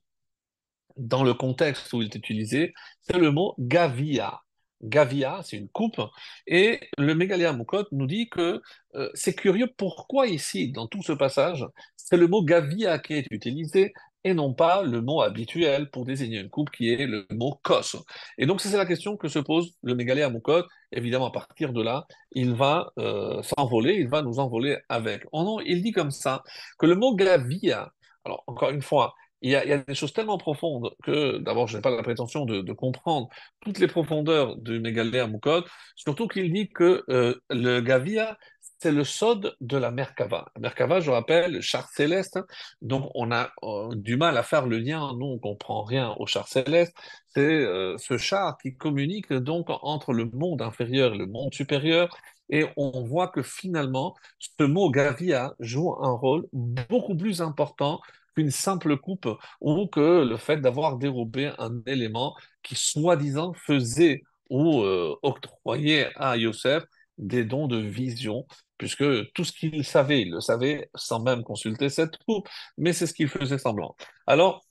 dans 0.98 1.24
le 1.24 1.34
contexte 1.34 1.92
où 1.94 2.02
il 2.02 2.06
est 2.06 2.16
utilisé, 2.16 2.74
c'est 3.02 3.18
le 3.18 3.32
mot 3.32 3.56
gavia. 3.60 4.45
Gavia, 4.88 5.42
c'est 5.44 5.58
une 5.58 5.70
coupe, 5.70 6.02
et 6.48 6.80
le 6.98 7.16
Mégaléa 7.16 7.54
Moukot 7.54 7.86
nous 7.92 8.08
dit 8.08 8.30
que 8.30 8.62
euh, 8.96 9.10
c'est 9.14 9.34
curieux 9.34 9.68
pourquoi 9.78 10.28
ici, 10.28 10.72
dans 10.72 10.88
tout 10.88 11.04
ce 11.04 11.12
passage, 11.12 11.66
c'est 11.96 12.18
le 12.18 12.28
mot 12.28 12.44
Gavia 12.44 13.00
qui 13.00 13.14
est 13.14 13.28
utilisé 13.32 13.94
et 14.26 14.34
non 14.34 14.54
pas 14.54 14.82
le 14.82 15.02
mot 15.02 15.22
habituel 15.22 15.90
pour 15.92 16.04
désigner 16.04 16.40
une 16.40 16.50
coupe 16.50 16.72
qui 16.72 16.92
est 16.92 17.06
le 17.06 17.28
mot 17.30 17.60
kos. 17.64 17.96
Et 18.40 18.48
donc, 18.48 18.60
c'est 18.60 18.76
la 18.76 18.88
question 18.88 19.18
que 19.18 19.28
se 19.28 19.38
pose 19.38 19.76
le 19.84 19.94
Mégaléa 19.94 20.30
Moukot. 20.32 20.64
Évidemment, 20.92 21.28
à 21.28 21.32
partir 21.32 21.74
de 21.74 21.84
là, 21.84 22.08
il 22.32 22.56
va 22.56 22.92
euh, 22.98 23.44
s'envoler, 23.44 23.94
il 23.94 24.08
va 24.08 24.24
nous 24.24 24.40
envoler 24.40 24.80
avec. 24.90 25.26
Oh 25.32 25.44
non, 25.44 25.60
il 25.60 25.84
dit 25.84 25.92
comme 25.92 26.10
ça 26.10 26.44
que 26.80 26.88
le 26.88 26.96
mot 26.96 27.16
Gavia, 27.16 27.94
alors 28.26 28.44
encore 28.48 28.72
une 28.72 28.82
fois, 28.82 29.14
il 29.46 29.52
y, 29.52 29.56
a, 29.56 29.78
des 29.78 29.93
choses 29.93 30.12
tellement 30.12 30.39
profondes 30.39 30.89
que, 31.04 31.38
d'abord, 31.38 31.68
je 31.68 31.78
n'ai 31.78 31.82
pas 31.82 31.91
la 31.91 32.02
prétention 32.02 32.46
de, 32.46 32.74
comprendre 32.74 33.30
toutes 33.62 33.78
les 33.78 33.86
profondeurs 33.86 34.58
du 34.58 34.80
Mégaléa 34.80 35.28
Moukot, 35.28 35.64
surtout 35.96 36.28
qu'il 36.28 36.52
dit 36.52 36.70
que 36.70 37.04
euh, 37.10 37.36
le 37.52 37.80
Gavia, 37.80 38.39
c'est 38.80 38.91
le 38.91 39.04
sod 39.04 39.56
de 39.62 39.78
la 39.78 39.91
Merkava. 39.91 40.48
Merkava, 40.60 41.00
je 41.00 41.12
rappelle, 41.12 41.62
char 41.62 41.88
céleste, 41.89 42.39
donc 42.82 43.12
on 43.14 43.32
a 43.32 43.52
euh, 43.62 43.89
du 43.93 44.18
mal 44.18 44.36
à 44.39 44.41
faire 44.41 44.66
le 44.66 44.80
lien, 44.80 45.14
nous 45.16 45.28
on 45.28 45.34
ne 45.36 45.39
comprend 45.39 45.84
rien 45.84 46.16
au 46.18 46.26
char 46.26 46.48
céleste, 46.48 46.96
c'est 47.28 47.41
euh, 47.41 47.98
ce 48.00 48.18
char 48.18 48.58
qui 48.58 48.76
communique 48.76 49.32
donc 49.32 49.68
entre 49.70 50.12
le 50.12 50.26
monde 50.26 50.64
inférieur 50.64 51.14
et 51.14 51.18
le 51.20 51.28
monde 51.28 51.54
supérieur, 51.54 52.18
et 52.50 52.66
on 52.78 53.04
voit 53.04 53.28
que 53.28 53.43
finalement, 53.43 54.16
ce 54.39 54.64
mot 54.64 54.89
Gavia 54.89 55.54
joue 55.60 55.93
un 56.02 56.14
rôle 56.14 56.48
beaucoup 56.52 57.16
plus 57.16 57.43
important 57.43 58.00
qu'une 58.36 58.52
simple 58.52 58.98
coupe 58.98 59.28
ou 59.62 59.88
que 59.88 60.24
le 60.24 60.38
fait 60.38 60.58
d'avoir 60.58 60.98
dérobé 60.98 61.52
un 61.58 61.82
élément 61.86 62.36
qui 62.64 62.76
soi-disant 62.76 63.54
faisait 63.54 64.24
ou 64.50 64.82
euh, 64.84 65.16
octroyait 65.24 66.12
à 66.16 66.38
Yosef 66.38 66.84
des 67.18 67.46
dons 67.46 67.68
de 67.68 67.78
vision, 67.78 68.46
puisque 68.78 69.06
tout 69.34 69.44
ce 69.46 69.54
qu'il 69.54 69.86
savait, 69.86 70.22
il 70.22 70.32
le 70.32 70.42
savait 70.42 70.90
sans 70.96 71.22
même 71.22 71.44
consulter 71.44 71.90
cette 71.90 72.18
coupe, 72.18 72.48
mais 72.78 72.94
c'est 72.94 73.08
ce 73.08 73.14
qu'il 73.14 73.30
faisait 73.30 73.58
semblant. 73.58 73.96
Alors, 74.28 74.66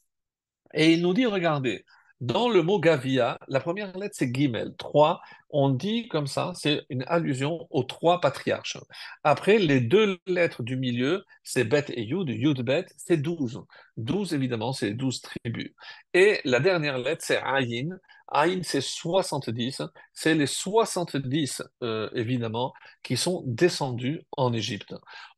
et 0.74 0.92
il 0.92 1.02
nous 1.02 1.14
dit, 1.14 1.26
regardez, 1.26 1.84
dans 2.20 2.48
le 2.48 2.62
mot 2.62 2.78
Gavia, 2.78 3.38
la 3.48 3.60
première 3.60 3.96
lettre 3.98 4.14
c'est 4.16 4.32
Gimel, 4.32 4.74
3. 4.78 5.20
On 5.50 5.68
dit 5.68 6.08
comme 6.08 6.26
ça, 6.26 6.52
c'est 6.54 6.84
une 6.88 7.04
allusion 7.06 7.66
aux 7.70 7.84
trois 7.84 8.20
patriarches. 8.20 8.78
Après, 9.24 9.58
les 9.58 9.80
deux 9.80 10.18
lettres 10.26 10.62
du 10.62 10.76
milieu, 10.76 11.24
c'est 11.42 11.64
Bet 11.64 11.86
et 11.90 12.02
Yud, 12.02 12.28
Yud 12.28 12.62
Bet, 12.62 12.86
c'est 12.96 13.18
12. 13.18 13.62
12, 13.96 14.34
évidemment, 14.34 14.72
c'est 14.72 14.92
12 14.92 15.20
tribus. 15.20 15.72
Et 16.12 16.40
la 16.44 16.60
dernière 16.60 16.98
lettre, 16.98 17.22
c'est 17.24 17.40
Ayin. 17.42 17.98
Ayin, 18.28 18.60
c'est 18.62 18.80
70. 18.80 19.82
C'est 20.12 20.34
les 20.34 20.46
70, 20.46 21.62
euh, 21.82 22.08
évidemment, 22.14 22.72
qui 23.02 23.16
sont 23.16 23.42
descendus 23.46 24.22
en 24.36 24.52
Égypte. 24.52 24.94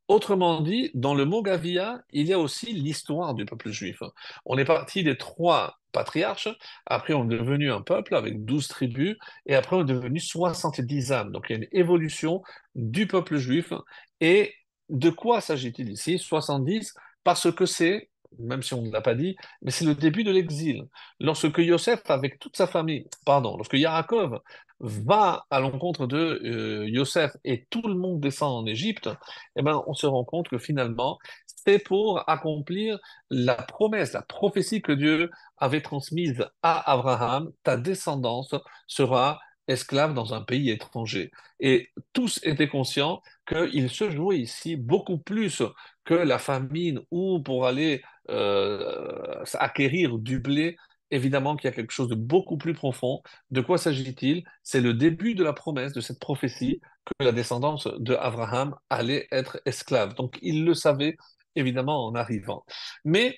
Autrement 0.08 0.60
dit, 0.60 0.90
dans 0.94 1.14
le 1.14 1.24
mot 1.24 1.42
Gavia, 1.42 2.00
il 2.12 2.28
y 2.28 2.32
a 2.32 2.38
aussi 2.38 2.72
l'histoire 2.72 3.34
du 3.34 3.44
peuple 3.44 3.70
juif. 3.70 4.02
On 4.44 4.56
est 4.56 4.64
parti 4.64 5.02
des 5.02 5.16
trois 5.16 5.78
patriarches, 5.96 6.48
après 6.86 7.14
on 7.14 7.24
est 7.30 7.38
devenu 7.38 7.72
un 7.72 7.80
peuple 7.80 8.14
avec 8.14 8.44
douze 8.44 8.68
tribus, 8.68 9.16
et 9.46 9.54
après 9.54 9.76
on 9.76 9.80
est 9.80 9.92
devenu 9.92 10.20
70 10.20 11.12
âmes. 11.12 11.32
Donc 11.32 11.46
il 11.48 11.52
y 11.52 11.56
a 11.56 11.58
une 11.58 11.68
évolution 11.72 12.42
du 12.74 13.06
peuple 13.06 13.36
juif. 13.36 13.72
Et 14.20 14.54
de 14.88 15.10
quoi 15.10 15.40
s'agit-il 15.40 15.90
ici 15.90 16.18
70 16.18 16.94
Parce 17.24 17.50
que 17.52 17.66
c'est 17.66 18.10
même 18.38 18.62
si 18.62 18.74
on 18.74 18.82
ne 18.82 18.92
l'a 18.92 19.00
pas 19.00 19.14
dit, 19.14 19.36
mais 19.62 19.70
c'est 19.70 19.84
le 19.84 19.94
début 19.94 20.24
de 20.24 20.30
l'exil. 20.30 20.86
Lorsque 21.20 21.58
Yosef, 21.58 22.02
avec 22.10 22.38
toute 22.38 22.56
sa 22.56 22.66
famille, 22.66 23.06
pardon, 23.24 23.56
lorsque 23.56 23.74
Yaakov 23.74 24.40
va 24.80 25.46
à 25.50 25.60
l'encontre 25.60 26.06
de 26.06 26.40
euh, 26.44 26.88
Yosef 26.88 27.36
et 27.44 27.66
tout 27.70 27.82
le 27.82 27.94
monde 27.94 28.20
descend 28.20 28.52
en 28.52 28.66
Égypte, 28.66 29.08
eh 29.56 29.62
ben, 29.62 29.82
on 29.86 29.94
se 29.94 30.06
rend 30.06 30.24
compte 30.24 30.48
que 30.48 30.58
finalement, 30.58 31.18
c'est 31.66 31.78
pour 31.78 32.28
accomplir 32.28 32.98
la 33.30 33.54
promesse, 33.54 34.12
la 34.12 34.22
prophétie 34.22 34.82
que 34.82 34.92
Dieu 34.92 35.30
avait 35.58 35.80
transmise 35.82 36.46
à 36.62 36.92
Abraham, 36.92 37.50
ta 37.62 37.76
descendance 37.76 38.54
sera 38.86 39.40
esclave 39.68 40.14
dans 40.14 40.32
un 40.34 40.42
pays 40.42 40.70
étranger. 40.70 41.32
Et 41.60 41.90
tous 42.12 42.40
étaient 42.44 42.68
conscients 42.68 43.20
qu'il 43.46 43.90
se 43.90 44.10
jouait 44.10 44.38
ici 44.38 44.76
beaucoup 44.76 45.18
plus 45.18 45.62
que 46.04 46.14
la 46.14 46.38
famine 46.38 47.00
ou 47.10 47.40
pour 47.42 47.66
aller 47.66 48.02
euh, 48.30 49.44
acquérir 49.54 50.18
du 50.18 50.38
blé, 50.38 50.76
évidemment 51.10 51.56
qu'il 51.56 51.68
y 51.68 51.72
a 51.72 51.74
quelque 51.74 51.92
chose 51.92 52.08
de 52.08 52.14
beaucoup 52.14 52.58
plus 52.58 52.74
profond. 52.74 53.22
De 53.50 53.60
quoi 53.60 53.78
s'agit-il? 53.78 54.44
C'est 54.62 54.80
le 54.80 54.94
début 54.94 55.34
de 55.34 55.44
la 55.44 55.52
promesse, 55.52 55.92
de 55.92 56.00
cette 56.00 56.20
prophétie, 56.20 56.80
que 57.04 57.24
la 57.24 57.32
descendance 57.32 57.86
de 57.98 58.14
Abraham 58.14 58.74
allait 58.90 59.28
être 59.30 59.60
esclave. 59.64 60.14
Donc 60.14 60.38
il 60.42 60.64
le 60.64 60.74
savait, 60.74 61.16
évidemment, 61.56 62.06
en 62.06 62.14
arrivant. 62.14 62.64
Mais 63.04 63.36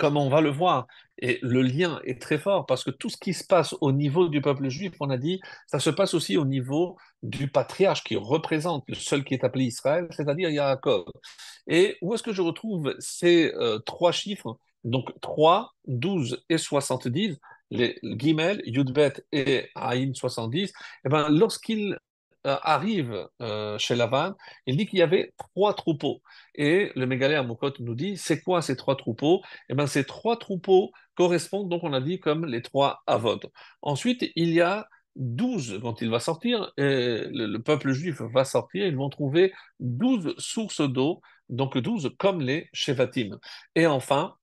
comme 0.00 0.16
on 0.16 0.30
va 0.30 0.40
le 0.40 0.50
voir. 0.50 0.86
Et 1.18 1.38
le 1.42 1.60
lien 1.60 2.00
est 2.04 2.20
très 2.20 2.38
fort 2.38 2.64
parce 2.64 2.82
que 2.82 2.90
tout 2.90 3.10
ce 3.10 3.18
qui 3.18 3.34
se 3.34 3.44
passe 3.44 3.74
au 3.82 3.92
niveau 3.92 4.28
du 4.28 4.40
peuple 4.40 4.70
juif, 4.70 4.94
on 4.98 5.10
a 5.10 5.18
dit, 5.18 5.40
ça 5.66 5.78
se 5.78 5.90
passe 5.90 6.14
aussi 6.14 6.38
au 6.38 6.46
niveau 6.46 6.96
du 7.22 7.48
patriarche 7.48 8.02
qui 8.02 8.16
représente 8.16 8.82
le 8.88 8.94
seul 8.94 9.22
qui 9.22 9.34
est 9.34 9.44
appelé 9.44 9.66
Israël, 9.66 10.08
c'est-à-dire 10.10 10.48
Yaakov. 10.48 11.04
Et 11.66 11.98
où 12.00 12.14
est-ce 12.14 12.22
que 12.22 12.32
je 12.32 12.40
retrouve 12.40 12.96
ces 12.98 13.52
euh, 13.54 13.78
trois 13.80 14.12
chiffres? 14.12 14.58
Donc 14.82 15.12
3, 15.20 15.74
12 15.86 16.42
et 16.48 16.56
70, 16.56 17.36
les 17.70 17.98
Gimel, 18.02 18.62
Yudbet 18.64 19.12
et 19.32 19.68
Aïn 19.74 20.14
70, 20.14 20.70
et 20.70 20.72
eh 21.04 21.08
ben, 21.10 21.28
lorsqu'il 21.28 21.98
euh, 22.46 22.56
arrive 22.62 23.28
euh, 23.42 23.76
chez 23.78 23.94
Lavan, 23.94 24.34
il 24.66 24.76
dit 24.76 24.86
qu'il 24.86 24.98
y 24.98 25.02
avait 25.02 25.32
trois 25.36 25.74
troupeaux. 25.74 26.22
Et 26.54 26.90
le 26.96 27.06
Mégalé 27.06 27.34
Amokot 27.34 27.72
nous 27.80 27.94
dit, 27.94 28.16
c'est 28.16 28.40
quoi 28.42 28.62
ces 28.62 28.76
trois 28.76 28.96
troupeaux? 28.96 29.42
Eh 29.68 29.74
bien, 29.74 29.86
ces 29.86 30.04
trois 30.04 30.38
troupeaux 30.38 30.90
correspondent, 31.16 31.68
donc 31.68 31.84
on 31.84 31.92
a 31.92 32.00
dit, 32.00 32.18
comme 32.18 32.46
les 32.46 32.62
trois 32.62 33.02
avodes. 33.06 33.50
Ensuite, 33.82 34.30
il 34.36 34.50
y 34.52 34.60
a 34.60 34.88
douze, 35.16 35.78
quand 35.82 36.00
il 36.00 36.10
va 36.10 36.20
sortir, 36.20 36.72
le, 36.78 37.58
peuple 37.58 37.92
juif 37.92 38.20
va 38.22 38.44
sortir, 38.44 38.86
ils 38.86 38.96
vont 38.96 39.10
trouver 39.10 39.52
douze 39.80 40.34
sources 40.38 40.80
d'eau, 40.80 41.20
donc 41.48 41.76
douze 41.78 42.10
comme 42.18 42.40
les 42.40 42.68
Shevatim. 42.72 43.38
Et 43.74 43.86
enfin, 43.86 44.34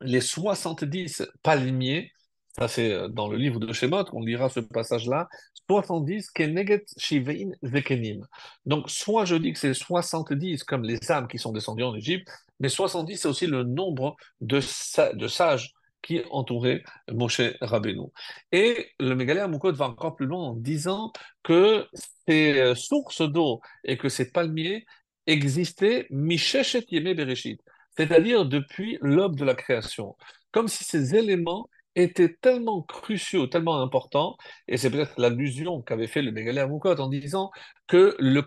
les 0.00 0.20
70 0.20 1.22
palmiers 1.42 2.12
ça, 2.58 2.68
c'est 2.68 2.92
euh, 2.92 3.08
dans 3.08 3.28
le 3.28 3.36
livre 3.36 3.58
de 3.58 3.72
Shemot, 3.72 4.04
on 4.12 4.20
lira 4.20 4.48
ce 4.48 4.60
passage-là. 4.60 5.28
70 5.68 6.30
Keneget 6.30 6.84
Shivein 6.96 7.50
Vekenim. 7.62 8.26
Donc, 8.64 8.90
soit 8.90 9.24
je 9.24 9.34
dis 9.34 9.52
que 9.52 9.58
c'est 9.58 9.74
70 9.74 10.62
comme 10.62 10.84
les 10.84 11.10
âmes 11.10 11.26
qui 11.26 11.38
sont 11.38 11.52
descendues 11.52 11.82
en 11.82 11.94
Égypte, 11.94 12.28
mais 12.60 12.68
70 12.68 13.16
c'est 13.16 13.28
aussi 13.28 13.46
le 13.46 13.64
nombre 13.64 14.16
de, 14.40 14.60
sages 14.60 15.72
qui 16.02 16.20
entouraient 16.30 16.84
Moshe 17.10 17.40
Rabbeinu. 17.60 18.08
Et 18.52 18.90
le 19.00 19.14
Mégalé 19.14 19.44
Moukot 19.48 19.72
va 19.72 19.88
encore 19.88 20.14
plus 20.14 20.26
loin 20.26 20.50
en 20.50 20.54
disant 20.54 21.12
que 21.42 21.88
ces 22.28 22.60
euh, 22.60 22.74
sources 22.74 23.22
d'eau 23.22 23.60
et 23.84 23.96
que 23.96 24.08
ces 24.08 24.30
palmiers 24.30 24.84
existaient 25.26 26.06
Misheshet 26.10 26.84
Yeme 26.90 27.14
Bereshit, 27.14 27.60
c'est-à-dire 27.96 28.44
depuis 28.44 28.98
l'aube 29.00 29.36
de 29.36 29.44
la 29.44 29.54
création. 29.54 30.14
Comme 30.52 30.68
si 30.68 30.84
ces 30.84 31.16
éléments 31.16 31.68
était 31.96 32.36
tellement 32.40 32.82
cruciaux, 32.82 33.46
tellement 33.46 33.80
important, 33.80 34.36
et 34.68 34.76
c'est 34.76 34.90
peut-être 34.90 35.18
l'allusion 35.18 35.82
qu'avait 35.82 36.06
fait 36.06 36.22
le 36.22 36.32
Mégalé 36.32 36.64
Moukot 36.66 37.00
en 37.00 37.08
disant 37.08 37.50
que 37.86 38.16
le 38.18 38.44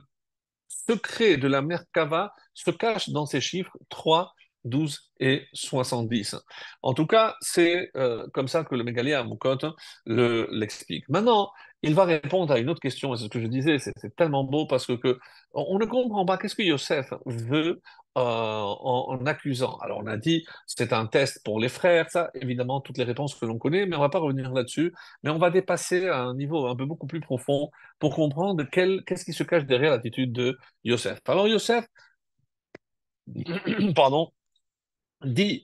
secret 0.67 1.37
de 1.37 1.47
la 1.47 1.61
Merkava 1.61 2.33
se 2.53 2.71
cache 2.71 3.09
dans 3.09 3.25
ces 3.25 3.41
chiffres 3.41 3.77
3, 3.89 4.33
12 4.65 5.11
et 5.19 5.45
70. 5.53 6.35
En 6.81 6.93
tout 6.93 7.07
cas, 7.07 7.35
c'est 7.41 7.89
euh, 7.95 8.27
comme 8.33 8.47
ça 8.47 8.63
que 8.63 8.75
le 8.75 8.83
Mégalé 8.83 9.13
Amoukot 9.13 9.57
l'explique. 10.05 11.07
Maintenant, 11.09 11.51
il 11.83 11.93
va 11.93 12.05
répondre 12.05 12.51
à 12.53 12.59
une 12.59 12.69
autre 12.69 12.81
question, 12.81 13.13
et 13.13 13.17
c'est 13.17 13.25
ce 13.25 13.29
que 13.29 13.41
je 13.41 13.47
disais, 13.47 13.77
c'est 13.79 14.15
tellement 14.15 14.43
beau 14.43 14.65
parce 14.65 14.87
que 14.87 15.19
on 15.53 15.77
ne 15.77 15.85
comprend 15.85 16.25
pas 16.25 16.37
qu'est-ce 16.37 16.55
que 16.55 16.63
Yosef 16.63 17.13
veut 17.25 17.81
euh, 18.18 18.22
en, 18.22 19.26
accusant. 19.26 19.78
Alors 19.78 19.99
on 20.03 20.07
a 20.07 20.18
dit 20.18 20.45
c'est 20.65 20.93
un 20.93 21.05
test 21.05 21.43
pour 21.43 21.59
les 21.59 21.70
frères, 21.70 22.09
ça 22.09 22.32
évidemment 22.34 22.82
toutes 22.82 22.97
les 22.97 23.03
réponses 23.03 23.36
que 23.36 23.45
l'on 23.45 23.59
connaît, 23.59 23.86
mais 23.86 23.95
on 23.95 23.99
va 24.01 24.09
pas 24.09 24.20
revenir 24.20 24.51
là-dessus, 24.53 24.93
mais 25.24 25.30
on 25.30 25.38
va 25.38 25.51
dépasser 25.51 26.07
à 26.07 26.22
un 26.24 26.36
niveau 26.36 26.68
un 26.68 26.76
peu 26.76 26.86
beaucoup 26.86 27.07
plus 27.07 27.22
profond 27.22 27.70
pour 27.99 28.15
comprendre 28.15 28.63
qu'est-ce 28.63 29.26
qui 29.26 29.34
se 29.34 29.43
cache 29.43 29.65
derrière 29.65 29.91
l'attitude 29.91 30.32
de 30.34 30.57
Yosef. 30.84 31.20
Alors 31.28 31.47
Yosef, 31.47 31.86
pardon, 33.95 34.32
dit 35.24 35.63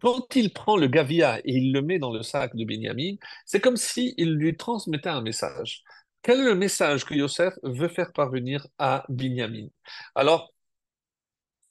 quand 0.00 0.34
il 0.34 0.52
prend 0.52 0.76
le 0.76 0.88
gavia 0.88 1.38
et 1.40 1.52
il 1.56 1.72
le 1.72 1.82
met 1.82 1.98
dans 1.98 2.12
le 2.12 2.22
sac 2.22 2.56
de 2.56 2.64
Benjamin, 2.64 3.14
c'est 3.44 3.60
comme 3.60 3.76
s'il 3.76 4.34
lui 4.34 4.56
transmettait 4.56 5.08
un 5.08 5.22
message. 5.22 5.84
Quel 6.22 6.40
est 6.40 6.44
le 6.44 6.56
message 6.56 7.04
que 7.04 7.14
Yosef 7.14 7.54
veut 7.62 7.88
faire 7.88 8.12
parvenir 8.12 8.66
à 8.78 9.04
Binyamin 9.08 9.68
Alors, 10.16 10.52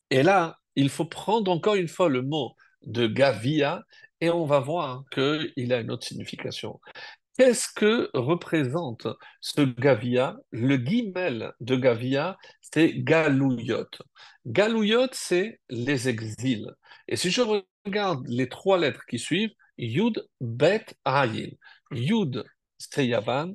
et 0.09 0.23
là, 0.23 0.57
il 0.75 0.89
faut 0.89 1.05
prendre 1.05 1.51
encore 1.51 1.75
une 1.75 1.87
fois 1.87 2.09
le 2.09 2.21
mot 2.21 2.55
de 2.83 3.07
Gavia 3.07 3.83
et 4.21 4.29
on 4.29 4.45
va 4.45 4.59
voir 4.59 5.03
qu'il 5.11 5.73
a 5.73 5.79
une 5.79 5.91
autre 5.91 6.05
signification. 6.05 6.79
Qu'est-ce 7.37 7.67
que 7.75 8.09
représente 8.13 9.07
ce 9.41 9.61
Gavia? 9.61 10.37
Le 10.51 10.77
guimel 10.77 11.51
de 11.59 11.75
Gavia, 11.75 12.37
c'est 12.61 12.93
Galouyot. 12.95 13.89
Galouyot, 14.45 15.07
c'est 15.11 15.59
les 15.69 16.07
exils. 16.07 16.71
Et 17.09 17.17
si 17.17 17.31
je 17.31 17.41
regarde 17.85 18.25
les 18.27 18.47
trois 18.47 18.77
lettres 18.77 19.05
qui 19.09 19.19
suivent, 19.19 19.51
Yud, 19.77 20.25
Bet, 20.39 20.85
Ayin. 21.03 21.51
Yud, 21.91 22.45
c'est 22.77 23.05
Yavan. 23.05 23.53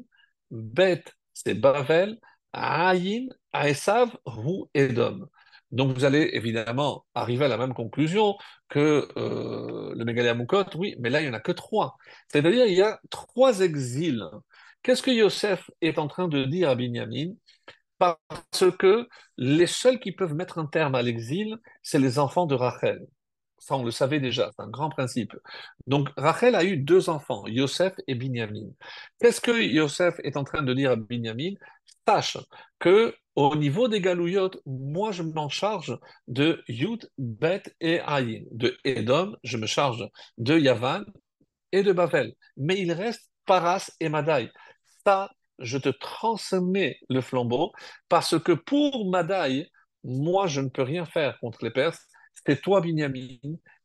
Bet, 0.50 1.04
c'est 1.32 1.54
Bavel. 1.54 2.18
Ayin, 2.52 3.28
Aesav, 3.54 4.14
ou 4.26 4.68
Edom. 4.74 5.26
Donc 5.72 5.92
vous 5.96 6.04
allez 6.04 6.30
évidemment 6.32 7.04
arriver 7.14 7.44
à 7.44 7.48
la 7.48 7.56
même 7.56 7.74
conclusion 7.74 8.36
que 8.68 9.08
euh, 9.16 9.94
le 9.94 10.04
Mégalia 10.04 10.36
oui, 10.74 10.96
mais 10.98 11.10
là 11.10 11.20
il 11.20 11.24
n'y 11.24 11.30
en 11.30 11.34
a 11.34 11.40
que 11.40 11.52
trois. 11.52 11.96
C'est-à-dire 12.28 12.66
il 12.66 12.74
y 12.74 12.82
a 12.82 13.00
trois 13.10 13.60
exils. 13.60 14.24
Qu'est-ce 14.82 15.02
que 15.02 15.10
Yosef 15.10 15.70
est 15.80 15.98
en 15.98 16.08
train 16.08 16.28
de 16.28 16.44
dire 16.44 16.70
à 16.70 16.74
Binyamin? 16.74 17.34
Parce 17.98 18.64
que 18.78 19.06
les 19.36 19.66
seuls 19.66 20.00
qui 20.00 20.12
peuvent 20.12 20.34
mettre 20.34 20.58
un 20.58 20.66
terme 20.66 20.94
à 20.94 21.02
l'exil, 21.02 21.56
c'est 21.82 21.98
les 21.98 22.18
enfants 22.18 22.46
de 22.46 22.54
Rachel. 22.54 23.06
Ça, 23.58 23.76
on 23.76 23.84
le 23.84 23.90
savait 23.90 24.20
déjà, 24.20 24.50
c'est 24.56 24.62
un 24.62 24.70
grand 24.70 24.88
principe. 24.88 25.34
Donc, 25.86 26.08
Rachel 26.16 26.54
a 26.54 26.64
eu 26.64 26.78
deux 26.78 27.10
enfants, 27.10 27.46
Yosef 27.46 27.92
et 28.06 28.14
Binyamin. 28.14 28.70
Qu'est-ce 29.20 29.42
que 29.42 29.50
Yosef 29.50 30.18
est 30.24 30.38
en 30.38 30.44
train 30.44 30.62
de 30.62 30.72
dire 30.72 30.92
à 30.92 30.96
Binyamin? 30.96 31.52
Sache 32.08 32.38
que 32.78 33.14
au 33.48 33.56
niveau 33.56 33.88
des 33.88 34.00
galouillotes, 34.00 34.60
moi 34.66 35.12
je 35.12 35.22
m'en 35.22 35.48
charge 35.48 35.98
de 36.28 36.62
Yud, 36.68 37.08
Bet 37.18 37.62
et 37.80 38.00
Ayin. 38.00 38.42
De 38.50 38.76
Edom, 38.84 39.36
je 39.44 39.56
me 39.56 39.66
charge 39.66 40.06
de 40.38 40.58
Yavan 40.58 41.04
et 41.72 41.82
de 41.82 41.92
Bavel. 41.92 42.34
Mais 42.56 42.78
il 42.78 42.92
reste 42.92 43.30
Paras 43.46 43.90
et 44.00 44.08
Madaï. 44.08 44.50
Ça, 45.04 45.30
je 45.58 45.78
te 45.78 45.88
transmets 45.88 46.98
le 47.08 47.20
flambeau 47.20 47.72
parce 48.08 48.38
que 48.38 48.52
pour 48.52 49.10
Madaï, 49.10 49.68
moi 50.04 50.46
je 50.46 50.60
ne 50.60 50.68
peux 50.68 50.82
rien 50.82 51.04
faire 51.04 51.38
contre 51.40 51.64
les 51.64 51.70
Perses. 51.70 52.06
C'est 52.46 52.62
toi, 52.62 52.80
Binyamin, 52.80 53.36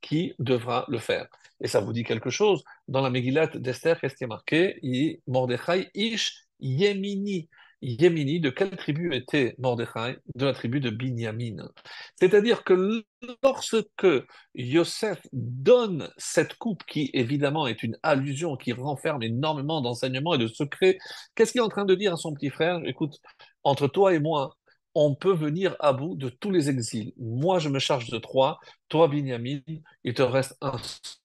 qui 0.02 0.34
devra 0.40 0.86
le 0.88 0.98
faire. 0.98 1.28
Et 1.62 1.68
ça 1.68 1.80
vous 1.82 1.94
dit 1.94 2.04
quelque 2.04 2.30
chose? 2.30 2.64
Dans 2.88 3.02
la 3.02 3.10
Megillat 3.10 3.48
d'Esther, 3.48 4.00
qu'est-ce 4.00 4.16
qui 4.16 4.24
est 4.24 4.28
marqué? 4.28 4.80
Mordechai 5.28 5.90
Ish 5.94 6.46
Yemini. 6.60 7.50
Yémini, 7.82 8.40
de 8.40 8.50
quelle 8.50 8.76
tribu 8.76 9.14
était 9.14 9.56
Mordechai? 9.60 10.18
De 10.36 10.46
la 10.46 10.54
tribu 10.54 10.80
de 10.80 10.90
Binyamin. 10.90 11.70
C'est-à-dire 12.16 12.64
que 12.64 13.04
lorsque 13.44 14.08
Yosef 14.56 15.22
donne 15.34 16.10
cette 16.18 16.56
coupe, 16.56 16.84
qui 16.86 17.10
évidemment 17.14 17.68
est 17.68 17.84
une 17.84 17.98
allusion, 18.04 18.56
qui 18.56 18.74
renferme 18.74 19.22
énormément 19.24 19.82
d'enseignements 19.82 20.36
et 20.36 20.40
de 20.40 20.48
secrets, 20.48 20.98
qu'est-ce 21.36 21.52
qu'il 21.52 21.62
est 21.62 21.64
en 21.66 21.70
train 21.70 21.86
de 21.86 21.96
dire 21.96 22.14
à 22.14 22.18
son 22.18 22.34
petit 22.34 22.50
frère? 22.50 22.80
Écoute, 22.86 23.16
entre 23.64 23.88
toi 23.88 24.14
et 24.14 24.20
moi, 24.20 24.56
on 24.96 25.14
peut 25.14 25.34
venir 25.34 25.76
à 25.80 25.92
bout 25.94 26.16
de 26.16 26.30
tous 26.30 26.52
les 26.52 26.70
exils. 26.70 27.14
Moi, 27.18 27.60
je 27.60 27.70
me 27.70 27.80
charge 27.80 28.10
de 28.10 28.18
trois, 28.18 28.60
toi, 28.88 29.08
Binyamin, 29.10 29.60
il 30.04 30.14
te 30.14 30.22
reste 30.22 30.56
un 30.62 30.78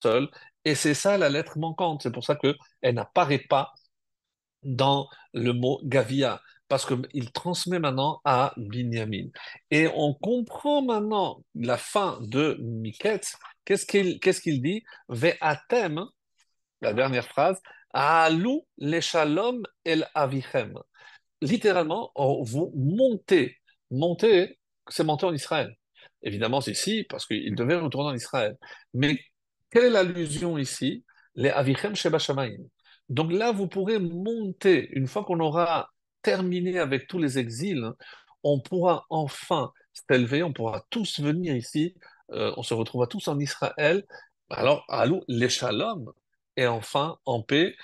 seul. 0.03 0.27
Et 0.65 0.75
c'est 0.75 0.93
ça 0.93 1.17
la 1.17 1.29
lettre 1.29 1.57
manquante. 1.57 2.03
C'est 2.03 2.11
pour 2.11 2.23
ça 2.23 2.35
qu'elle 2.35 2.55
n'apparaît 2.83 3.45
pas 3.49 3.73
dans 4.63 5.07
le 5.33 5.53
mot 5.53 5.79
Gavia, 5.83 6.41
parce 6.67 6.85
qu'il 6.85 7.31
transmet 7.31 7.79
maintenant 7.79 8.21
à 8.23 8.53
Binyamin. 8.57 9.27
Et 9.71 9.87
on 9.95 10.13
comprend 10.13 10.81
maintenant 10.81 11.43
la 11.55 11.77
fin 11.77 12.19
de 12.21 12.57
Miketz. 12.61 13.35
Qu'est-ce 13.65 13.85
qu'il 13.85 14.19
qu'est-ce 14.19 14.41
qu'il 14.41 14.61
dit? 14.61 14.83
Ve'atem, 15.09 16.05
la 16.81 16.93
dernière 16.93 17.27
phrase, 17.27 17.61
Alou 17.93 18.65
leshalom 18.77 19.63
el 19.83 20.07
avichem. 20.15 20.73
Littéralement, 21.41 22.11
vous 22.15 22.71
montez. 22.75 23.57
Montez, 23.89 24.57
c'est 24.87 25.03
monter 25.03 25.25
en 25.25 25.33
Israël. 25.33 25.75
Évidemment, 26.23 26.61
c'est 26.61 26.71
ici, 26.71 27.05
parce 27.09 27.25
qu'il 27.25 27.53
devait 27.55 27.75
retourner 27.75 28.11
en 28.11 28.15
Israël. 28.15 28.55
Mais 28.93 29.19
quelle 29.69 29.85
est 29.85 29.89
l'allusion 29.89 30.57
ici? 30.57 31.03
Les 31.35 31.49
avichem 31.49 31.95
sheba 31.95 32.19
shamayim. 32.19 32.63
Donc 33.11 33.33
là, 33.33 33.51
vous 33.51 33.67
pourrez 33.67 33.99
monter, 33.99 34.89
une 34.93 35.05
fois 35.05 35.25
qu'on 35.25 35.41
aura 35.41 35.89
terminé 36.21 36.79
avec 36.79 37.07
tous 37.07 37.19
les 37.19 37.37
exils, 37.39 37.91
on 38.43 38.61
pourra 38.61 39.05
enfin 39.09 39.73
s'élever, 39.93 40.43
on 40.43 40.53
pourra 40.53 40.85
tous 40.89 41.19
venir 41.19 41.53
ici, 41.53 41.93
euh, 42.31 42.53
on 42.55 42.63
se 42.63 42.73
retrouvera 42.73 43.07
tous 43.07 43.27
en 43.27 43.37
Israël. 43.37 44.05
Alors, 44.49 44.85
allô, 44.87 45.25
les 45.27 45.49
shalom, 45.49 46.09
et 46.55 46.67
enfin 46.67 47.17
en 47.25 47.41
paix, 47.41 47.75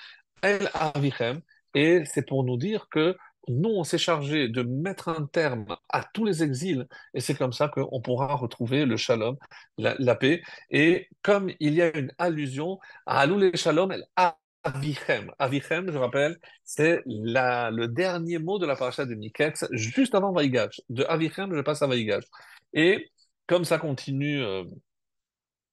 el 0.42 0.70
avichem. 0.72 1.42
Et 1.74 2.04
c'est 2.06 2.26
pour 2.26 2.42
nous 2.42 2.56
dire 2.56 2.88
que 2.90 3.14
nous, 3.48 3.68
on 3.68 3.84
s'est 3.84 3.98
chargé 3.98 4.48
de 4.48 4.62
mettre 4.62 5.08
un 5.10 5.26
terme 5.26 5.76
à 5.90 6.04
tous 6.04 6.24
les 6.24 6.42
exils, 6.42 6.86
et 7.12 7.20
c'est 7.20 7.34
comme 7.34 7.52
ça 7.52 7.68
qu'on 7.68 8.00
pourra 8.00 8.34
retrouver 8.34 8.86
le 8.86 8.96
shalom, 8.96 9.36
la, 9.76 10.14
paix. 10.14 10.42
Et 10.70 11.08
comme 11.22 11.50
il 11.60 11.74
y 11.74 11.82
a 11.82 11.94
une 11.94 12.12
allusion 12.16 12.78
à 13.04 13.20
Alou 13.20 13.38
les 13.38 13.56
shalom, 13.56 13.92
el 13.92 14.06
Avichem. 14.64 15.30
Avichem, 15.38 15.90
je 15.90 15.98
rappelle, 15.98 16.36
c'est 16.64 17.02
le 17.06 17.86
dernier 17.86 18.38
mot 18.38 18.58
de 18.58 18.66
la 18.66 18.76
paracha 18.76 19.06
de 19.06 19.14
Miketz, 19.14 19.66
juste 19.72 20.14
avant 20.14 20.32
Vaïgage. 20.32 20.80
De 20.88 21.04
Avichem, 21.04 21.54
je 21.54 21.60
passe 21.60 21.82
à 21.82 21.86
Vaïgage. 21.86 22.24
Et 22.72 23.10
comme 23.46 23.64
ça 23.64 23.78
continue 23.78 24.42
euh, 24.42 24.64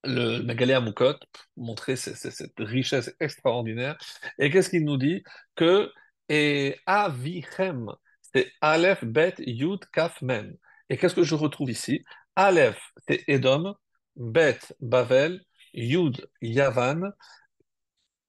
le 0.03 0.41
Megalé 0.43 0.79
Moukot, 0.79 1.15
montrer 1.57 1.95
cette 1.95 2.53
richesse 2.59 3.13
extraordinaire. 3.19 3.97
Et 4.39 4.49
qu'est-ce 4.49 4.69
qu'il 4.69 4.86
nous 4.86 4.97
dit? 4.97 5.23
Que 5.55 5.91
et 6.29 6.77
Avichem, 6.86 7.91
c'est 8.33 8.51
Aleph, 8.61 9.03
Bet, 9.03 9.36
Yud, 9.39 9.86
Kaf, 9.91 10.21
Mem. 10.21 10.55
Et 10.89 10.97
qu'est-ce 10.97 11.15
que 11.15 11.23
je 11.23 11.36
retrouve 11.36 11.71
ici? 11.71 12.03
Aleph, 12.36 12.79
c'est 13.07 13.23
Edom, 13.27 13.75
Bet, 14.15 14.59
Bavel, 14.79 15.41
Yud, 15.73 16.27
Yavan, 16.41 17.11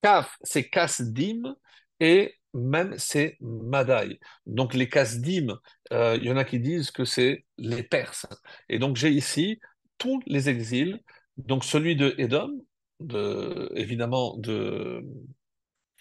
Kaf, 0.02 0.36
c'est 0.42 0.68
Kasdim 0.68 1.56
et 2.00 2.34
même 2.54 2.94
c'est 2.98 3.36
Madaï. 3.40 4.18
Donc 4.46 4.74
les 4.74 4.88
Kasdim, 4.88 5.58
euh, 5.92 6.16
il 6.20 6.24
y 6.26 6.32
en 6.32 6.36
a 6.36 6.44
qui 6.44 6.58
disent 6.60 6.90
que 6.90 7.04
c'est 7.04 7.44
les 7.58 7.82
Perses. 7.82 8.26
Et 8.68 8.78
donc 8.78 8.96
j'ai 8.96 9.10
ici 9.10 9.60
tous 9.98 10.20
les 10.26 10.48
exils, 10.48 11.00
donc 11.36 11.64
celui 11.64 11.96
de 11.96 12.14
Édom, 12.18 12.50
de, 13.00 13.70
évidemment 13.74 14.36
de, 14.38 15.02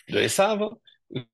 de 0.10 0.20
Esav, 0.20 0.70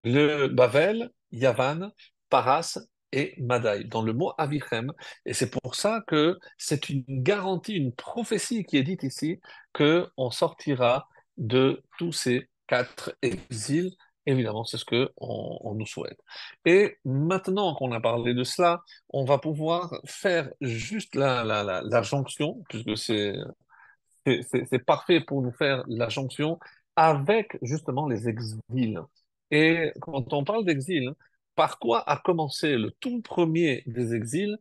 le 0.04 0.48
Bavel, 0.48 1.12
Yavan, 1.32 1.92
Paras 2.30 2.80
et 3.12 3.36
Madaï, 3.40 3.86
dans 3.86 4.02
le 4.02 4.14
mot 4.14 4.34
Avichem. 4.38 4.92
Et 5.26 5.34
c'est 5.34 5.50
pour 5.50 5.76
ça 5.76 6.02
que 6.08 6.40
c'est 6.58 6.90
une 6.90 7.04
garantie, 7.08 7.74
une 7.76 7.94
prophétie 7.94 8.64
qui 8.64 8.78
est 8.78 8.84
dite 8.84 9.04
ici, 9.04 9.40
qu'on 9.74 10.32
sortira 10.32 11.08
de 11.38 11.84
tous 11.98 12.12
ces 12.12 12.50
quatre 12.72 13.14
exils. 13.22 13.92
Évidemment, 14.26 14.64
c'est 14.64 14.78
ce 14.78 14.86
que 14.86 15.12
on, 15.18 15.74
nous 15.76 15.86
souhaite. 15.86 16.20
Et 16.66 16.98
maintenant 17.04 17.76
qu'on 17.76 17.92
a 17.92 18.00
parlé 18.00 18.34
de 18.34 18.44
cela, 18.44 18.82
on 19.10 19.26
va 19.26 19.40
pouvoir 19.40 20.00
faire 20.06 20.50
juste 20.62 21.16
la, 21.16 21.44
la, 21.44 22.02
jonction, 22.04 22.64
puisque 22.70 22.98
c'est 22.98 23.36
c'est 24.26 24.86
parfait 24.86 25.20
pour 25.20 25.42
nous 25.42 25.52
faire 25.52 25.84
la 25.88 26.08
jonction 26.10 26.60
avec 26.96 27.58
justement 27.64 28.08
les 28.08 28.30
exils. 28.30 29.02
Et 29.50 29.92
quand 30.02 30.32
on 30.34 30.44
parle 30.44 30.66
d'exil, 30.66 31.14
par 31.56 31.80
quoi 31.80 32.08
a 32.10 32.18
commencé 32.18 32.78
le 32.78 32.92
tout 33.00 33.22
premier 33.22 33.84
des 33.88 34.14
exils 34.14 34.58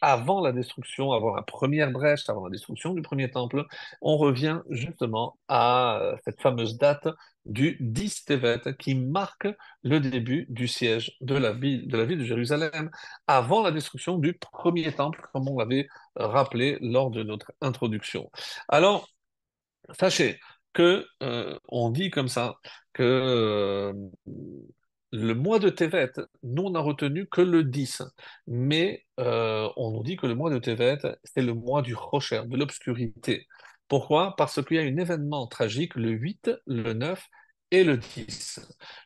avant 0.00 0.40
la 0.42 0.52
destruction, 0.52 1.12
avant 1.12 1.34
la 1.34 1.42
première 1.42 1.90
brèche, 1.90 2.28
avant 2.28 2.44
la 2.44 2.50
destruction 2.50 2.94
du 2.94 3.02
premier 3.02 3.30
temple, 3.30 3.64
on 4.02 4.16
revient 4.16 4.60
justement 4.70 5.38
à 5.48 5.98
euh, 6.00 6.16
cette 6.24 6.40
fameuse 6.40 6.76
date 6.76 7.08
du 7.46 7.76
10 7.80 8.24
Tevet 8.26 8.60
qui 8.78 8.94
marque 8.94 9.48
le 9.82 10.00
début 10.00 10.46
du 10.48 10.68
siège 10.68 11.16
de 11.20 11.34
la 11.34 11.52
ville 11.52 11.88
de, 11.88 11.96
la 11.96 12.04
ville 12.04 12.18
de 12.18 12.24
Jérusalem, 12.24 12.90
avant 13.26 13.62
la 13.62 13.70
destruction 13.70 14.18
du 14.18 14.34
premier 14.34 14.92
temple, 14.92 15.26
comme 15.32 15.48
on 15.48 15.58
l'avait 15.58 15.88
rappelé 16.16 16.78
lors 16.80 17.10
de 17.10 17.22
notre 17.22 17.52
introduction. 17.60 18.30
Alors, 18.68 19.08
sachez 19.98 20.38
que 20.72 21.06
euh, 21.22 21.58
on 21.68 21.90
dit 21.90 22.10
comme 22.10 22.28
ça 22.28 22.56
que 22.92 23.02
euh, 23.02 23.92
le 25.14 25.34
mois 25.34 25.60
de 25.60 25.68
Tevet, 25.68 26.10
nous, 26.42 26.64
on 26.64 26.70
n'a 26.70 26.80
retenu 26.80 27.26
que 27.26 27.40
le 27.40 27.62
10. 27.62 28.02
Mais 28.48 29.06
euh, 29.20 29.68
on 29.76 29.92
nous 29.92 30.02
dit 30.02 30.16
que 30.16 30.26
le 30.26 30.34
mois 30.34 30.50
de 30.50 30.58
Tevet, 30.58 30.98
c'est 31.22 31.42
le 31.42 31.54
mois 31.54 31.82
du 31.82 31.94
Rocher, 31.94 32.42
de 32.46 32.56
l'obscurité. 32.56 33.46
Pourquoi? 33.86 34.34
Parce 34.36 34.60
qu'il 34.64 34.76
y 34.76 34.80
a 34.80 34.82
un 34.82 34.96
événement 34.96 35.46
tragique 35.46 35.94
le 35.94 36.10
8, 36.10 36.50
le 36.66 36.94
9 36.94 37.28
et 37.74 37.84
le 37.84 37.96
10. 37.96 38.60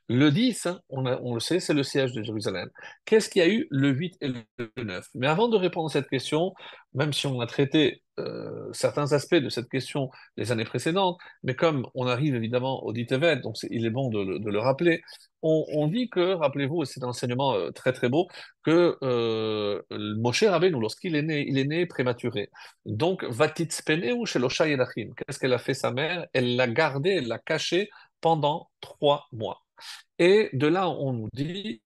Le 0.08 0.30
10, 0.30 0.66
hein, 0.66 0.80
on, 0.88 1.34
le 1.34 1.40
sait, 1.40 1.60
c'est 1.60 1.74
le 1.74 1.82
siège 1.82 2.12
de 2.12 2.22
Jérusalem. 2.22 2.68
Qu'est-ce 3.04 3.28
qu'il 3.28 3.42
y 3.42 3.44
a 3.44 3.48
eu 3.48 3.66
le 3.70 3.90
8 3.90 4.16
et 4.20 4.28
le 4.28 4.44
9 4.82 5.06
Mais 5.14 5.26
avant 5.26 5.48
de 5.48 5.56
répondre 5.56 5.90
à 5.90 5.92
cette 5.92 6.08
question, 6.08 6.54
même 6.94 7.12
si 7.12 7.26
on 7.26 7.40
a 7.40 7.46
traité 7.46 8.02
euh, 8.18 8.72
certains 8.72 9.12
aspects 9.12 9.34
de 9.36 9.48
cette 9.48 9.68
question 9.68 10.10
les 10.36 10.50
années 10.50 10.64
précédentes, 10.64 11.18
mais 11.42 11.54
comme 11.54 11.86
on 11.94 12.06
arrive 12.06 12.34
évidemment 12.34 12.82
au 12.84 12.92
dit 12.92 13.06
donc 13.06 13.56
il 13.70 13.86
est 13.86 13.90
bon 13.90 14.08
de, 14.08 14.50
le 14.50 14.58
rappeler, 14.58 15.02
on, 15.42 15.86
dit 15.86 16.08
que, 16.08 16.34
rappelez-vous, 16.34 16.84
c'est 16.84 17.04
un 17.04 17.08
enseignement 17.08 17.54
euh, 17.54 17.70
très 17.70 17.92
très 17.92 18.08
beau, 18.08 18.28
que 18.64 18.96
euh, 19.02 19.80
Moshe 19.90 20.42
Rabbeinu, 20.42 20.80
lorsqu'il 20.80 21.14
est 21.14 21.22
né, 21.22 21.44
il 21.46 21.58
est 21.58 21.64
né 21.64 21.86
prématuré. 21.86 22.50
Donc, 22.86 23.24
ou 23.24 24.26
chez 24.26 24.40
Qu'est-ce 24.40 25.38
qu'elle 25.38 25.52
a 25.52 25.58
fait 25.58 25.74
sa 25.74 25.92
mère? 25.92 26.26
Elle 26.32 26.56
l'a 26.56 26.66
gardé, 26.66 27.10
elle 27.10 27.28
l'a 27.28 27.38
caché 27.38 27.88
pendant 28.20 28.70
trois 28.80 29.26
mois. 29.32 29.62
Et 30.18 30.50
de 30.52 30.66
là, 30.66 30.88
on 30.88 31.12
nous 31.12 31.28
dit, 31.32 31.82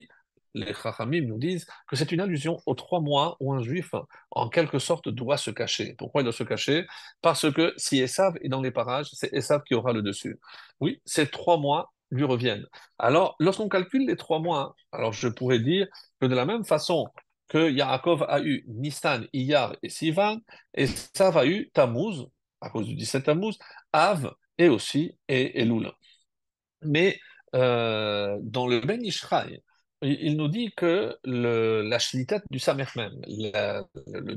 les 0.55 0.75
Chachamim 0.75 1.27
nous 1.27 1.39
disent 1.39 1.67
que 1.89 1.97
c'est 1.97 2.13
une 2.13 2.21
allusion 2.21 2.61
aux 2.67 2.75
trois 2.75 3.01
mois 3.01 3.37
où 3.41 3.53
un 3.53 3.63
juif, 3.63 3.95
en 4.31 4.49
quelque 4.49 4.79
sorte, 4.79 5.09
doit 5.09 5.37
se 5.37 5.51
cacher. 5.51 5.95
Pourquoi 5.99 6.23
il 6.23 6.25
doit 6.25 6.33
se 6.33 6.45
cacher? 6.45 6.87
Parce 7.21 7.51
que 7.53 7.73
si 7.77 7.99
Esav 8.01 8.37
est 8.43 8.49
dans 8.49 8.63
les 8.63 8.71
parages, 8.71 9.09
c'est 9.13 9.33
Esav 9.33 9.63
qui 9.65 9.75
aura 9.75 9.93
le 9.93 10.03
dessus. 10.03 10.39
Oui, 10.81 11.01
ces 11.05 11.27
trois 11.27 11.59
mois 11.59 11.93
lui 12.11 12.25
reviennent. 12.25 12.67
Alors, 12.99 13.37
lorsqu'on 13.39 13.69
calcule 13.69 14.07
les 14.07 14.17
trois 14.17 14.39
mois, 14.39 14.75
alors 14.93 15.13
je 15.13 15.29
pourrais 15.29 15.61
dire 15.61 15.87
que 16.21 16.27
de 16.27 16.35
la 16.35 16.45
même 16.45 16.65
façon 16.65 17.09
que 17.49 17.71
Yaakov 17.71 18.25
a 18.29 18.41
eu 18.41 18.65
Nistan, 18.69 19.23
Iyar 19.33 19.77
et 19.83 19.89
Sivan, 19.89 20.39
Esav 20.75 21.37
a 21.37 21.47
eu 21.47 21.71
Tammuz, 21.73 22.27
à 22.61 22.71
cause 22.71 22.87
du 22.87 22.95
17 22.95 23.25
Tammuz, 23.25 23.59
Av 23.93 24.35
et 24.59 24.69
aussi 24.69 25.17
Elul. 25.29 25.91
Mais 26.85 27.19
euh, 27.55 28.39
dans 28.43 28.67
le 28.67 28.81
Ben 28.81 29.05
Ishraï, 29.05 29.61
il 30.03 30.37
nous 30.37 30.49
dit 30.49 30.73
que 30.77 31.17
la 31.25 31.99
shlitat 31.99 32.43
du 32.51 32.59
Samer 32.59 32.87
même, 32.97 33.21
la, 33.27 33.85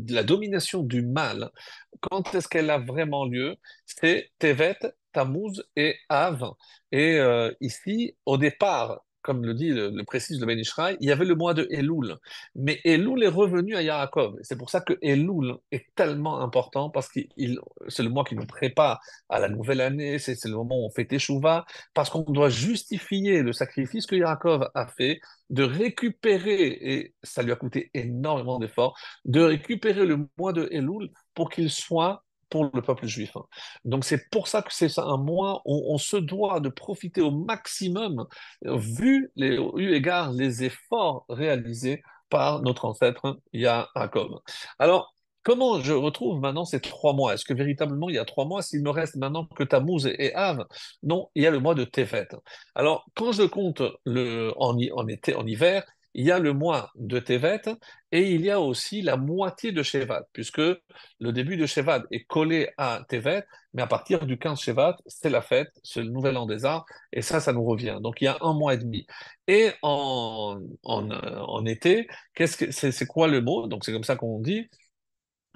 la, 0.10 0.24
domination 0.24 0.84
du 0.84 1.02
mal, 1.02 1.50
quand 2.02 2.36
est-ce 2.36 2.48
qu'elle 2.48 2.70
a 2.70 2.78
vraiment 2.78 3.26
lieu? 3.26 3.56
C'est 3.86 4.30
Tevet, 4.38 4.78
Tammuz 5.12 5.64
et 5.76 5.96
Av. 6.10 6.52
Et 6.92 7.18
euh, 7.20 7.52
ici, 7.62 8.16
au 8.26 8.38
départ, 8.38 9.05
comme 9.26 9.44
le 9.44 9.56
dit, 9.56 9.70
le, 9.70 10.04
précise 10.04 10.40
le 10.40 10.46
Ben 10.46 10.62
il 11.02 11.08
y 11.08 11.12
avait 11.12 11.26
le 11.26 11.34
mois 11.34 11.56
de 11.56 11.68
Elul. 11.72 12.16
Mais 12.54 12.80
Elul 12.86 13.24
est 13.24 13.28
revenu 13.28 13.76
à 13.76 13.82
Yaakov. 13.82 14.36
C'est 14.44 14.56
pour 14.56 14.70
ça 14.70 14.82
que 14.82 14.94
Elul 15.02 15.56
est 15.72 15.88
tellement 15.96 16.42
important 16.42 16.92
parce 16.92 17.10
que 17.10 17.22
c'est 17.88 18.04
le 18.04 18.10
mois 18.10 18.24
qui 18.24 18.36
nous 18.36 18.46
prépare 18.46 19.02
à 19.30 19.40
la 19.40 19.50
nouvelle 19.50 19.82
année, 19.82 20.20
c'est 20.20 20.46
le 20.46 20.56
moment 20.56 20.80
où 20.80 20.86
on 20.86 20.92
fait 20.92 21.06
Teshuvah, 21.06 21.66
parce 21.96 22.12
qu'on 22.12 22.22
doit 22.22 22.50
justifier 22.50 23.42
le 23.42 23.52
sacrifice 23.52 24.06
que 24.06 24.16
Yaakov 24.16 24.70
a 24.76 24.86
fait 24.86 25.20
de 25.50 25.64
récupérer, 25.64 26.68
et 26.68 27.16
ça 27.24 27.42
lui 27.42 27.52
a 27.52 27.56
coûté 27.56 27.90
énormément 27.96 28.60
d'efforts, 28.60 28.96
de 29.26 29.42
récupérer 29.42 30.06
le 30.06 30.28
mois 30.38 30.54
de 30.54 30.68
Elul 30.72 31.10
pour 31.34 31.50
qu'il 31.50 31.72
soit 31.72 32.25
pour 32.50 32.70
le 32.74 32.82
peuple 32.82 33.08
juif. 33.08 33.34
Donc 33.84 34.06
c'est 34.06 34.30
pour 34.30 34.48
ça 34.48 34.62
que 34.62 34.74
c'est 34.74 35.00
un 35.00 35.18
mois 35.18 35.62
où 35.66 35.94
on 35.94 35.98
se 35.98 36.18
doit 36.18 36.60
de 36.60 36.70
profiter 36.70 37.22
au 37.22 37.32
maximum, 37.32 38.28
vu 38.64 39.32
les, 39.36 39.58
eu 39.78 39.94
égard 39.94 40.32
les 40.32 40.64
efforts 40.64 41.26
réalisés 41.30 42.02
par 42.30 42.62
notre 42.62 42.86
ancêtre 42.86 43.40
Yaakov. 43.54 44.40
Alors, 44.80 45.16
Comment 45.46 45.80
je 45.80 45.94
retrouve 45.94 46.40
maintenant 46.40 46.66
ces 46.66 46.80
trois 46.80 47.14
mois? 47.14 47.36
Est-ce 47.36 47.46
que 47.46 47.54
véritablement 47.54 48.10
il 48.10 48.16
y 48.16 48.18
a 48.18 48.26
trois 48.26 48.46
mois 48.46 48.64
S'il 48.64 48.82
me 48.82 48.90
reste 48.90 49.16
maintenant 49.16 49.46
que 49.46 49.64
Tammuz 49.64 50.08
et 50.08 50.34
Av 50.34 50.66
Non, 51.04 51.30
il 51.36 51.44
y 51.44 51.46
a 51.46 51.52
le 51.52 51.60
mois 51.60 51.76
de 51.76 51.84
Tevet. 51.84 52.30
Alors, 52.74 53.06
quand 53.16 53.32
je 53.32 53.44
compte 53.44 53.84
le, 54.06 54.52
en, 54.58 54.76
été, 55.08 55.36
en 55.36 55.46
hiver, 55.46 55.84
il 56.16 56.26
y 56.26 56.32
a 56.32 56.40
le 56.40 56.54
mois 56.54 56.92
de 56.96 57.20
Tevet 57.20 57.62
et 58.14 58.32
il 58.32 58.42
y 58.42 58.50
a 58.50 58.62
aussi 58.62 59.02
la 59.02 59.18
moitié 59.18 59.74
de 59.74 59.84
Shevat, 59.84 60.24
puisque 60.32 60.62
le 60.62 61.34
début 61.34 61.58
de 61.58 61.66
Shevat 61.66 62.04
est 62.10 62.24
collé 62.24 62.70
à 62.78 63.02
Tevet, 63.10 63.46
mais 63.74 63.82
à 63.82 63.88
partir 63.88 64.26
du 64.26 64.40
15 64.40 64.58
Shevat, 64.58 64.96
c'est 65.08 65.30
la 65.30 65.42
fête, 65.42 65.68
c'est 65.84 66.02
le 66.02 66.10
nouvel 66.10 66.38
an 66.38 66.46
des 66.46 66.64
arts, 66.64 66.86
et 67.12 67.22
ça, 67.22 67.42
ça 67.42 67.52
nous 67.52 67.66
revient. 67.66 68.00
Donc 68.02 68.22
il 68.22 68.26
y 68.26 68.28
a 68.28 68.38
un 68.42 68.54
mois 68.54 68.76
et 68.76 68.78
demi. 68.78 69.06
Et 69.48 69.72
en, 69.82 70.58
en, 70.84 71.66
été, 71.66 72.08
qu'est-ce 72.34 72.58
que 72.58 72.72
c'est, 72.72 73.06
quoi 73.06 73.28
le 73.28 73.42
mot? 73.42 73.68
Donc 73.68 73.84
c'est 73.84 73.92
comme 73.92 74.06
ça 74.06 74.16
qu'on 74.16 74.40
dit. 74.40 74.70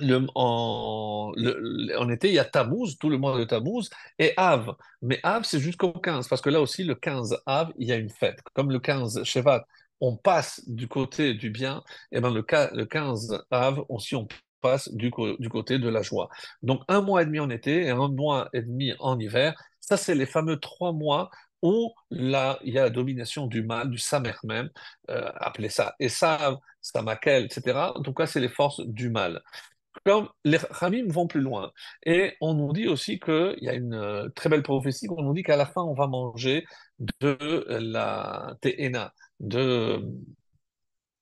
Le, 0.02 0.28
en, 0.36 1.34
en, 1.98 2.10
été, 2.10 2.30
il 2.30 2.34
y 2.34 2.40
a 2.40 2.46
Tammuz, 2.46 2.98
tout 3.00 3.10
le 3.10 3.18
mois 3.18 3.38
de 3.38 3.46
Tammuz, 3.46 3.90
et 4.18 4.34
Av. 4.38 4.76
Mais 5.02 5.20
Av, 5.24 5.44
c'est 5.44 5.60
jusqu'au 5.60 5.92
15, 5.94 6.28
parce 6.28 6.42
que 6.42 6.50
là 6.50 6.62
aussi, 6.62 6.84
le 6.84 6.96
15 6.96 7.38
Av, 7.46 7.72
il 7.78 7.88
y 7.88 7.92
a 7.94 7.96
une 7.96 8.10
fête. 8.10 8.42
Comme 8.54 8.72
le 8.72 8.80
15 8.80 9.24
Shevat, 9.24 9.66
on 10.02 10.16
passe 10.16 10.68
du 10.68 10.88
côté 10.88 11.34
du 11.34 11.50
bien, 11.50 11.84
et 12.12 12.22
bien 12.22 12.32
le, 12.32 12.46
le 12.74 12.86
15 12.86 13.46
Av, 13.52 13.84
aussi 13.90 14.16
on 14.16 14.28
passe 14.62 14.94
du, 14.94 15.12
côté 15.12 15.80
de 15.80 15.90
la 15.90 16.02
joie. 16.02 16.30
Donc 16.64 16.82
un 16.88 17.02
mois 17.02 17.22
et 17.22 17.26
demi 17.26 17.40
en 17.40 17.50
été 17.50 17.84
et 17.84 17.90
un 17.90 18.08
mois 18.10 18.50
et 18.54 18.62
demi 18.62 18.94
en 19.00 19.20
hiver, 19.20 19.54
ça 19.80 19.98
c'est 19.98 20.16
les 20.16 20.26
fameux 20.26 20.60
trois 20.60 20.92
mois 20.94 21.30
où 21.62 21.94
là, 22.10 22.60
il 22.64 22.74
y 22.74 22.80
a 22.80 22.84
la 22.84 22.90
domination 22.90 23.48
du 23.48 23.64
mal, 23.64 23.90
du 23.90 23.98
samer 23.98 24.34
même, 24.44 24.70
euh, 25.10 25.30
appelez 25.36 25.70
ça 25.70 25.96
Esav, 26.00 26.58
Samakel, 26.82 27.46
etc. 27.46 27.78
En 27.96 28.02
tout 28.02 28.14
cas, 28.14 28.26
c'est 28.26 28.40
les 28.40 28.50
forces 28.50 28.80
du 28.86 29.10
mal. 29.10 29.42
Comme 30.06 30.30
les 30.46 30.58
Ramim 30.70 31.08
vont 31.12 31.28
plus 31.28 31.42
loin. 31.42 31.72
Et 32.06 32.36
on 32.40 32.54
nous 32.54 32.72
dit 32.72 32.88
aussi 32.88 33.20
qu'il 33.20 33.58
y 33.62 33.68
a 33.68 33.74
une 33.74 33.94
euh, 33.94 34.30
très 34.30 34.48
belle 34.50 34.64
prophétie, 34.64 35.08
on 35.10 35.24
nous 35.24 35.34
dit 35.34 35.44
qu'à 35.44 35.58
la 35.58 35.66
fin, 35.66 35.82
on 35.82 35.94
va 35.94 36.08
manger 36.08 36.66
de 37.20 37.66
la 37.68 38.56
Te'ena, 38.62 39.14
de 39.40 40.02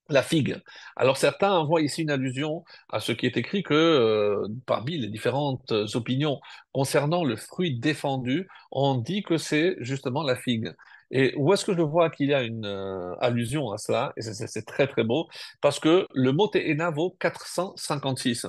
la 0.10 0.24
figue. 0.24 0.62
Alors 0.96 1.18
certains 1.18 1.64
voient 1.66 1.82
ici 1.82 2.02
une 2.02 2.12
allusion 2.12 2.64
à 2.90 3.00
ce 3.00 3.12
qui 3.12 3.26
est 3.26 3.38
écrit 3.38 3.64
que 3.64 3.74
euh, 3.74 4.48
parmi 4.66 4.98
les 4.98 5.08
différentes 5.08 5.72
opinions 5.96 6.40
concernant 6.72 7.24
le 7.24 7.36
fruit 7.36 7.78
défendu, 7.80 8.48
on 8.72 8.96
dit 8.96 9.24
que 9.24 9.38
c'est 9.38 9.76
justement 9.80 10.24
la 10.24 10.36
figue. 10.36 10.74
Et 11.12 11.34
où 11.38 11.54
est-ce 11.54 11.66
que 11.66 11.76
je 11.76 11.82
vois 11.82 12.10
qu'il 12.10 12.30
y 12.30 12.34
a 12.34 12.44
une 12.44 12.66
euh, 12.66 13.16
allusion 13.20 13.72
à 13.72 13.78
cela? 13.78 14.14
Et 14.18 14.22
c'est 14.22 14.66
très 14.66 14.88
très 14.88 15.04
beau, 15.04 15.28
parce 15.62 15.80
que 15.80 16.08
le 16.14 16.32
mot 16.34 16.48
Te'ena 16.48 16.90
vaut 16.90 17.16
456. 17.20 18.46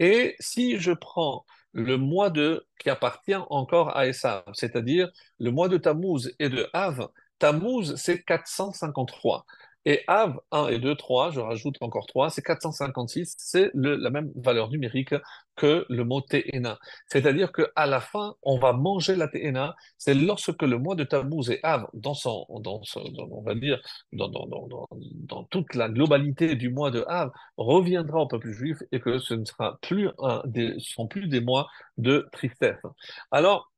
Et 0.00 0.34
si 0.40 0.78
je 0.78 0.92
prends 0.92 1.44
le 1.72 1.96
mois 1.96 2.30
de 2.30 2.66
qui 2.80 2.90
appartient 2.90 3.36
encore 3.50 3.96
à 3.96 4.08
Esav, 4.08 4.42
c'est-à-dire 4.54 5.08
le 5.38 5.50
mois 5.52 5.68
de 5.68 5.76
Tammuz 5.76 6.32
et 6.40 6.48
de 6.48 6.68
Av, 6.72 7.08
Tammuz, 7.40 7.96
c'est 7.96 8.22
453. 8.22 9.44
Et 9.86 10.04
Av 10.08 10.38
1 10.50 10.68
et 10.68 10.78
2, 10.78 10.94
3, 10.94 11.30
je 11.30 11.40
rajoute 11.40 11.76
encore 11.80 12.06
3, 12.06 12.28
c'est 12.28 12.42
456, 12.42 13.34
c'est 13.38 13.70
la 13.72 14.10
même 14.10 14.30
valeur 14.36 14.68
numérique 14.68 15.14
que 15.56 15.86
le 15.88 16.04
mot 16.04 16.20
Te'ena. 16.20 16.78
C'est-à-dire 17.06 17.50
qu'à 17.50 17.86
la 17.86 18.00
fin, 18.00 18.34
on 18.42 18.58
va 18.58 18.74
manger 18.74 19.16
la 19.16 19.26
Te'ena, 19.26 19.74
c'est 19.96 20.12
lorsque 20.14 20.62
le 20.62 20.78
mois 20.78 20.96
de 20.96 21.04
Tammuz 21.04 21.50
et 21.50 21.60
Av, 21.62 21.86
dans 21.94 22.12
son, 22.12 22.46
dans 22.60 22.82
on 23.30 23.42
va 23.42 23.54
dire, 23.54 23.80
dans, 24.12 24.28
dans, 24.28 24.46
dans, 24.46 25.44
toute 25.44 25.74
la 25.74 25.88
globalité 25.88 26.56
du 26.56 26.68
mois 26.68 26.90
de 26.90 27.02
Av, 27.08 27.30
reviendra 27.56 28.20
au 28.20 28.26
peuple 28.26 28.50
juif 28.50 28.76
et 28.92 29.00
que 29.00 29.18
ce 29.18 29.32
ne 29.32 29.46
sera 29.46 29.78
plus 29.80 30.10
un 30.18 30.42
des, 30.44 30.74
sont 30.78 31.06
plus 31.06 31.26
des 31.26 31.40
mois 31.40 31.68
de 31.96 32.28
tristesse. 32.32 32.82
Alors, 33.30 33.70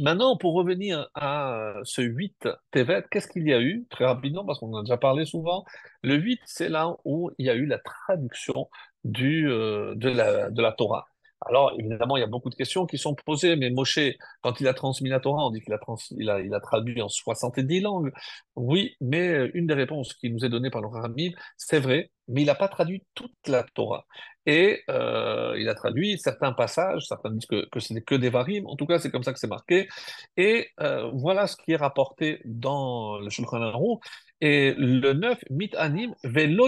Maintenant, 0.00 0.36
pour 0.36 0.54
revenir 0.54 1.10
à 1.14 1.52
euh, 1.54 1.80
ce 1.84 2.00
8 2.00 2.48
Tevet, 2.70 3.04
qu'est-ce 3.10 3.28
qu'il 3.28 3.46
y 3.46 3.52
a 3.52 3.60
eu? 3.60 3.86
Très 3.90 4.06
rapidement, 4.06 4.46
parce 4.46 4.58
qu'on 4.58 4.72
en 4.72 4.78
a 4.78 4.82
déjà 4.82 4.96
parlé 4.96 5.26
souvent. 5.26 5.64
Le 6.02 6.16
8, 6.16 6.40
c'est 6.46 6.70
là 6.70 6.96
où 7.04 7.30
il 7.38 7.46
y 7.46 7.50
a 7.50 7.54
eu 7.54 7.66
la 7.66 7.78
traduction 7.78 8.70
du, 9.04 9.48
euh, 9.50 9.94
de, 9.96 10.08
la, 10.08 10.50
de 10.50 10.62
la 10.62 10.72
Torah. 10.72 11.06
Alors, 11.46 11.72
évidemment, 11.78 12.16
il 12.16 12.20
y 12.20 12.22
a 12.22 12.26
beaucoup 12.26 12.50
de 12.50 12.54
questions 12.54 12.86
qui 12.86 12.98
sont 12.98 13.14
posées, 13.14 13.56
mais 13.56 13.70
Moshe, 13.70 13.98
quand 14.42 14.60
il 14.60 14.68
a 14.68 14.74
transmis 14.74 15.08
la 15.08 15.20
Torah, 15.20 15.46
on 15.46 15.50
dit 15.50 15.62
qu'il 15.62 15.72
a, 15.72 16.60
traduit 16.60 17.00
en 17.00 17.08
70 17.08 17.80
langues. 17.80 18.12
Oui, 18.56 18.94
mais 19.00 19.28
euh, 19.28 19.50
une 19.54 19.66
des 19.66 19.74
réponses 19.74 20.12
qui 20.14 20.30
nous 20.30 20.44
est 20.44 20.50
donnée 20.50 20.70
par 20.70 20.82
le 20.82 20.88
Ramim, 20.88 21.32
c'est 21.56 21.80
vrai, 21.80 22.10
mais 22.28 22.42
il 22.42 22.46
n'a 22.46 22.54
pas 22.54 22.68
traduit 22.68 23.04
toute 23.14 23.32
la 23.48 23.62
Torah. 23.74 24.04
Et 24.46 24.82
euh, 24.90 25.54
il 25.58 25.68
a 25.68 25.74
traduit 25.74 26.18
certains 26.18 26.52
passages, 26.52 27.06
certains 27.06 27.30
disent 27.30 27.46
que, 27.46 27.68
que 27.70 27.80
ce 27.80 27.92
n'est 27.94 28.02
que 28.02 28.14
des 28.14 28.30
varim, 28.30 28.66
en 28.66 28.76
tout 28.76 28.86
cas 28.86 28.98
c'est 28.98 29.10
comme 29.10 29.22
ça 29.22 29.32
que 29.32 29.38
c'est 29.38 29.46
marqué. 29.46 29.88
Et 30.36 30.68
euh, 30.80 31.10
voilà 31.14 31.46
ce 31.46 31.56
qui 31.56 31.72
est 31.72 31.76
rapporté 31.76 32.40
dans 32.44 33.18
le 33.18 33.30
Shulchan 33.30 33.62
Aruch. 33.62 34.00
Et 34.40 34.74
le 34.76 35.12
9, 35.12 35.38
mit 35.50 35.70
anim 35.76 36.14
velo 36.24 36.66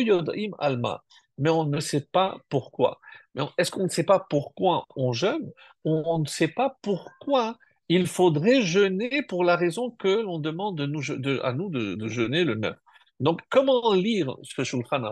alma. 0.59 1.03
Mais 1.39 1.51
on 1.51 1.65
ne 1.65 1.81
sait 1.81 2.07
pas 2.13 2.37
pourquoi. 2.51 3.01
Mais 3.35 3.43
est-ce 3.59 3.71
qu'on 3.71 3.85
ne 3.85 3.89
sait 3.89 4.05
pas 4.05 4.21
pourquoi 4.29 4.87
on 4.97 5.13
jeûne? 5.13 5.51
On 5.85 6.19
ne 6.19 6.27
sait 6.27 6.49
pas 6.49 6.77
pourquoi 6.83 7.57
il 7.89 8.07
faudrait 8.07 8.63
jeûner 8.63 9.23
pour 9.23 9.45
la 9.45 9.57
raison 9.57 9.91
que 9.91 10.23
l'on 10.23 10.39
demande 10.39 10.81
à 10.81 10.87
nous 10.87 11.71
de, 11.71 12.09
jeûner 12.09 12.45
le 12.45 12.55
9. 12.55 12.77
Donc, 13.21 13.41
comment 13.51 13.93
lire 13.93 14.37
ce 14.43 14.65
Shulchan 14.65 15.03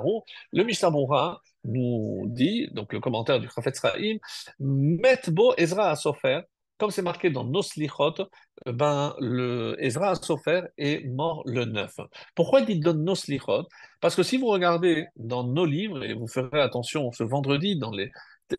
Le 0.53 0.65
Mishnah 0.65 0.91
nous 1.65 2.25
dit, 2.27 2.69
donc 2.73 2.93
le 2.93 3.01
commentaire 3.01 3.39
du 3.39 3.49
Chafetz 3.55 3.81
Chaim, 3.81 4.17
Metbo 4.59 5.55
Ezra 5.57 5.91
Asofer, 5.91 6.41
comme 6.81 6.91
c'est 6.91 7.03
marqué 7.03 7.31
dans 7.31 7.45
nos 7.45 7.63
slichot, 7.63 8.15
euh, 8.67 8.73
ben, 8.73 9.15
le 9.21 9.77
Ezra 9.79 10.15
Sofer 10.15 10.63
est 10.79 11.07
mort 11.07 11.43
le 11.47 11.67
9. 11.67 11.95
Pourquoi 12.35 12.63
dit 12.63 12.81
dans 12.81 12.95
nos 12.95 13.15
slichot? 13.15 13.69
Parce 14.01 14.17
que 14.17 14.23
si 14.23 14.39
vous 14.39 14.47
regardez 14.47 15.07
dans 15.17 15.45
nos 15.45 15.67
livres, 15.67 16.03
et 16.03 16.15
vous 16.15 16.27
ferez 16.27 16.61
attention 16.61 17.13
ce 17.13 17.23
vendredi 17.23 17.79
dans 17.79 17.91
les, 17.91 18.11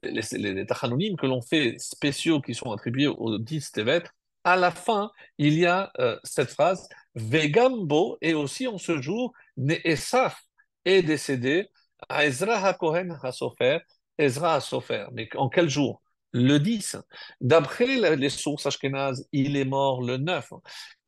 les, 0.03 0.21
les, 0.33 0.65
que 0.65 1.25
l'on 1.25 1.41
fait 1.41 1.75
spéciaux 1.79 2.41
qui 2.41 2.53
sont 2.53 2.71
attribués 2.71 3.07
aux 3.07 3.39
10 3.39 3.71
Tevet, 3.71 4.03
à 4.43 4.55
la 4.55 4.71
fin, 4.71 5.11
il 5.37 5.57
y 5.57 5.65
a 5.65 5.91
euh, 5.99 6.17
cette 6.23 6.51
phrase 6.51 6.87
Vegambo, 7.15 8.17
et 8.21 8.33
aussi 8.33 8.67
en 8.67 8.77
ce 8.77 9.01
jour, 9.01 9.33
Ne'esaf 9.57 10.41
est 10.85 11.01
décédé 11.01 11.69
à 12.07 12.25
Ezra 12.25 12.55
HaKohen 12.67 13.17
HaSofer, 13.21 13.79
Ezra 14.17 14.55
HaSofer. 14.55 15.07
Mais 15.13 15.27
en 15.35 15.49
quel 15.49 15.69
jour? 15.69 16.01
Le 16.33 16.59
10. 16.59 16.97
D'après 17.41 18.15
les 18.15 18.29
sources 18.29 18.65
ashkénazes, 18.65 19.27
il 19.31 19.57
est 19.57 19.65
mort 19.65 20.01
le 20.01 20.17
9. 20.17 20.53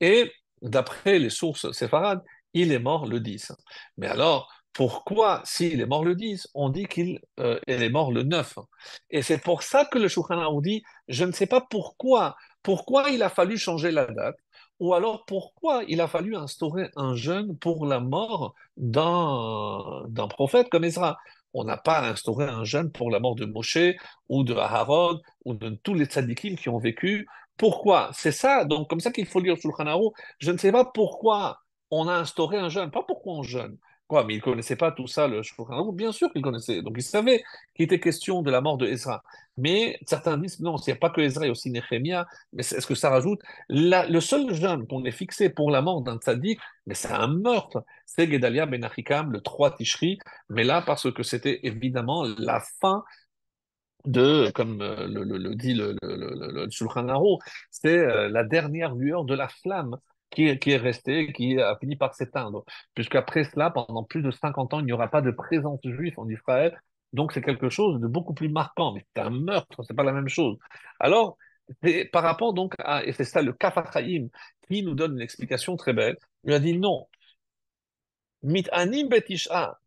Et 0.02 0.32
d'après 0.62 1.20
les 1.20 1.30
sources 1.30 1.72
séfarades, 1.72 2.22
il 2.54 2.72
est 2.72 2.80
mort 2.80 3.08
le 3.08 3.20
10. 3.20 3.52
Mais 3.98 4.08
alors, 4.08 4.50
pourquoi, 4.74 5.42
s'il 5.46 5.82
est 5.82 5.86
mort 5.86 6.04
le 6.04 6.16
10, 6.16 6.48
on 6.56 6.70
dit 6.70 6.86
qu'il 6.86 7.20
euh, 7.40 7.60
est 7.68 7.90
mort 7.90 8.12
le 8.12 8.24
9 8.24 8.58
Et 9.12 9.22
c'est 9.22 9.38
pour 9.38 9.62
ça 9.64 9.86
que 9.86 10.00
le 10.00 10.08
Shulchan 10.08 10.62
dit, 10.62 10.84
je 11.08 11.26
ne 11.26 11.32
sais 11.32 11.46
pas 11.46 11.62
pourquoi, 11.62 12.36
pourquoi 12.64 13.10
il 13.12 13.22
a 13.22 13.30
fallu 13.30 13.58
changer 13.58 13.92
la 13.92 14.06
date, 14.06 14.36
ou 14.80 14.94
alors 14.96 15.26
pourquoi 15.26 15.84
il 15.88 16.02
a 16.02 16.08
fallu 16.08 16.36
instaurer 16.36 16.90
un 16.96 17.16
jeûne 17.16 17.56
pour 17.58 17.86
la 17.86 18.00
mort 18.00 18.56
d'un 18.78 20.28
prophète 20.28 20.70
comme 20.70 20.84
Ezra. 20.84 21.20
On 21.54 21.64
n'a 21.64 21.78
pas 21.78 22.08
instauré 22.08 22.46
un 22.46 22.64
jeûne 22.64 22.92
pour 22.92 23.12
la 23.12 23.20
mort 23.20 23.36
de 23.36 23.46
Moshe 23.46 23.96
ou 24.30 24.44
de 24.44 24.56
Aharon 24.56 25.20
ou 25.46 25.54
de 25.54 25.70
tous 25.84 25.94
les 25.94 26.06
tzadikim 26.06 26.56
qui 26.56 26.70
ont 26.70 26.80
vécu. 26.80 27.28
Pourquoi? 27.58 28.10
C'est 28.14 28.32
ça, 28.32 28.66
donc 28.66 28.90
comme 28.90 29.00
ça 29.00 29.12
qu'il 29.12 29.28
faut 29.28 29.40
lire 29.40 29.56
Shulchan 29.58 29.86
Aruch. 29.88 30.14
Je 30.40 30.52
ne 30.52 30.58
sais 30.58 30.72
pas 30.72 30.86
pourquoi 30.86 31.60
on 31.92 32.08
a 32.08 32.14
instauré 32.14 32.58
un 32.58 32.70
jeûne, 32.70 32.90
pas 32.92 33.04
pourquoi 33.04 33.34
on 33.34 33.44
jeûne. 33.44 33.78
Mais 34.22 34.36
il 34.36 34.38
ne 34.38 34.42
connaissait 34.44 34.76
pas 34.76 34.92
tout 34.92 35.08
ça, 35.08 35.28
le 35.28 35.42
Bien 35.94 36.12
sûr 36.12 36.32
qu'il 36.32 36.42
connaissait. 36.42 36.82
Donc 36.82 36.94
il 36.98 37.04
savait 37.04 37.44
qu'il 37.74 37.86
était 37.86 38.00
question 38.00 38.42
de 38.44 38.52
la 38.52 38.62
mort 38.62 38.78
de 38.78 38.86
Ezra. 38.86 39.24
Mais 39.58 39.98
certains 40.06 40.38
disent 40.38 40.60
non, 40.60 40.76
il 40.78 40.84
n'y 40.88 40.94
a 40.94 40.96
pas 40.98 41.10
que 41.10 41.22
Ezra, 41.22 41.46
il 41.46 41.48
y 41.48 41.50
a 41.50 41.52
aussi 41.52 41.72
Nehemia. 41.72 42.28
Mais 42.54 42.62
est-ce 42.62 42.86
que 42.86 42.96
ça 42.96 43.10
rajoute 43.10 43.40
Le 43.70 44.20
seul 44.20 44.54
jeûne 44.54 44.86
qu'on 44.88 45.04
ait 45.06 45.12
fixé 45.12 45.50
pour 45.50 45.72
la 45.72 45.82
mort 45.82 46.02
d'un 46.02 46.18
tzaddik, 46.18 46.60
mais 46.86 46.94
c'est 46.94 47.12
un 47.12 47.28
meurtre, 47.28 47.84
c'est 48.06 48.30
Gedalia 48.32 48.66
Ben 48.66 48.84
Achikam, 48.84 49.32
le 49.32 49.42
3 49.42 49.76
Tishri. 49.78 50.20
Mais 50.50 50.64
là, 50.64 50.82
parce 50.82 51.12
que 51.12 51.24
c'était 51.24 51.60
évidemment 51.64 52.26
la 52.38 52.62
fin 52.82 53.04
de, 54.06 54.52
comme 54.54 54.82
euh, 54.82 55.08
le, 55.08 55.56
dit 55.56 55.74
le, 55.74 55.96
le, 56.02 56.16
le, 56.52 56.68
c'est 57.72 57.98
euh, 57.98 58.30
la 58.30 58.44
dernière 58.44 58.96
lueur 58.96 59.24
de 59.24 59.34
la 59.34 59.48
flamme 59.48 59.98
qui, 60.34 60.72
est 60.72 60.78
resté, 60.78 61.32
qui 61.34 61.60
a 61.60 61.78
fini 61.80 61.96
par 61.96 62.14
s'éteindre. 62.16 62.64
Puisqu'après 62.94 63.44
cela, 63.46 63.70
pendant 63.72 64.04
plus 64.04 64.22
de 64.22 64.32
50 64.32 64.74
ans, 64.74 64.80
il 64.80 64.86
n'y 64.86 64.92
aura 64.94 65.08
pas 65.10 65.22
de 65.22 65.32
présence 65.32 65.80
juive 65.84 66.14
en 66.18 66.28
Israël. 66.30 66.80
Donc 67.14 67.32
c'est 67.34 67.42
quelque 67.42 67.70
chose 67.70 68.00
de 68.02 68.08
beaucoup 68.08 68.34
plus 68.34 68.50
marquant. 68.50 68.94
Mais 68.94 69.06
c'est 69.16 69.22
un 69.22 69.30
meurtre, 69.30 69.84
c'est 69.84 69.96
pas 69.96 70.04
la 70.04 70.14
même 70.14 70.30
chose. 70.30 70.58
Alors, 71.00 71.38
par 72.12 72.24
rapport 72.24 72.54
donc 72.54 72.74
à, 72.80 73.04
et 73.06 73.14
c'est 73.14 73.24
ça 73.24 73.42
le 73.42 73.54
Kafachaim 73.54 74.28
qui 74.68 74.84
nous 74.84 74.96
donne 74.96 75.14
une 75.14 75.22
explication 75.22 75.76
très 75.76 75.94
belle, 75.94 76.18
il 76.44 76.54
a 76.54 76.60
dit 76.60 76.78
non, 76.78 77.08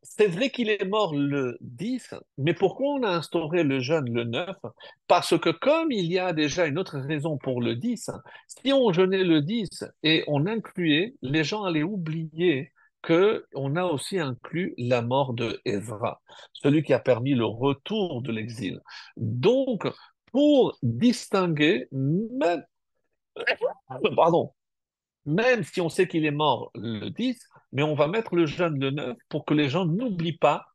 c'est 0.02 0.28
vrai 0.28 0.50
qu'il 0.50 0.70
est 0.70 0.84
mort 0.86 1.14
le 1.14 1.58
10, 1.60 2.14
mais 2.38 2.54
pourquoi 2.54 2.94
on 2.94 3.02
a 3.02 3.08
instauré 3.10 3.64
le 3.64 3.80
jeûne 3.80 4.10
le 4.12 4.24
9 4.24 4.56
Parce 5.08 5.38
que 5.38 5.50
comme 5.50 5.92
il 5.92 6.06
y 6.06 6.18
a 6.18 6.32
déjà 6.32 6.66
une 6.66 6.78
autre 6.78 6.98
raison 6.98 7.36
pour 7.36 7.60
le 7.60 7.76
10, 7.76 8.10
si 8.46 8.72
on 8.72 8.92
jeûnait 8.92 9.24
le 9.24 9.42
10 9.42 9.84
et 10.02 10.24
on 10.26 10.46
incluait, 10.46 11.14
les 11.20 11.44
gens 11.44 11.64
allaient 11.64 11.82
oublier 11.82 12.72
qu'on 13.02 13.76
a 13.76 13.84
aussi 13.84 14.18
inclus 14.18 14.74
la 14.78 15.02
mort 15.02 15.34
de 15.34 15.60
Ezra, 15.64 16.22
celui 16.54 16.82
qui 16.82 16.94
a 16.94 16.98
permis 16.98 17.34
le 17.34 17.44
retour 17.44 18.22
de 18.22 18.32
l'exil. 18.32 18.80
Donc, 19.16 19.86
pour 20.32 20.76
distinguer, 20.82 21.88
même, 21.92 22.64
pardon, 24.16 24.52
même 25.26 25.62
si 25.64 25.80
on 25.80 25.88
sait 25.88 26.08
qu'il 26.08 26.24
est 26.24 26.30
mort 26.30 26.70
le 26.74 27.10
10, 27.10 27.38
mais 27.76 27.82
on 27.82 27.94
va 27.94 28.08
mettre 28.08 28.34
le 28.34 28.46
jeûne 28.46 28.78
de 28.78 28.88
9 28.88 29.18
pour 29.28 29.44
que 29.44 29.52
les 29.52 29.68
gens 29.68 29.84
n'oublient 29.84 30.38
pas 30.38 30.68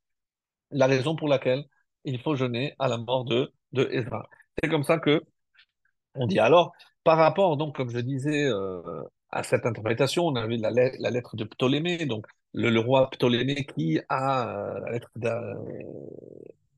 la 0.70 0.86
raison 0.86 1.16
pour 1.16 1.28
laquelle 1.28 1.66
il 2.06 2.22
faut 2.22 2.36
jeûner 2.36 2.76
à 2.78 2.88
la 2.88 3.00
mort 3.00 3.26
de, 3.26 3.52
de 3.72 3.90
Ezra. 3.92 4.30
C'est 4.62 4.70
comme 4.70 4.84
ça 4.84 5.00
que 5.00 5.24
on 6.14 6.28
dit. 6.28 6.38
Alors, 6.38 6.74
par 7.04 7.18
rapport, 7.18 7.58
donc, 7.58 7.76
comme 7.76 7.90
je 7.90 7.98
disais, 7.98 8.46
euh, 8.46 9.02
à 9.32 9.42
cette 9.42 9.66
interprétation, 9.66 10.28
on 10.28 10.36
avait 10.36 10.58
la, 10.58 10.70
la 10.72 11.10
lettre 11.10 11.36
de 11.36 11.44
Ptolémée, 11.44 12.06
donc 12.06 12.28
le, 12.54 12.80
roi 12.80 13.10
Ptolémée 13.10 13.66
qui 13.66 14.00
a 14.08 14.50
euh, 14.50 14.80
la 14.82 14.92
lettre 14.92 15.10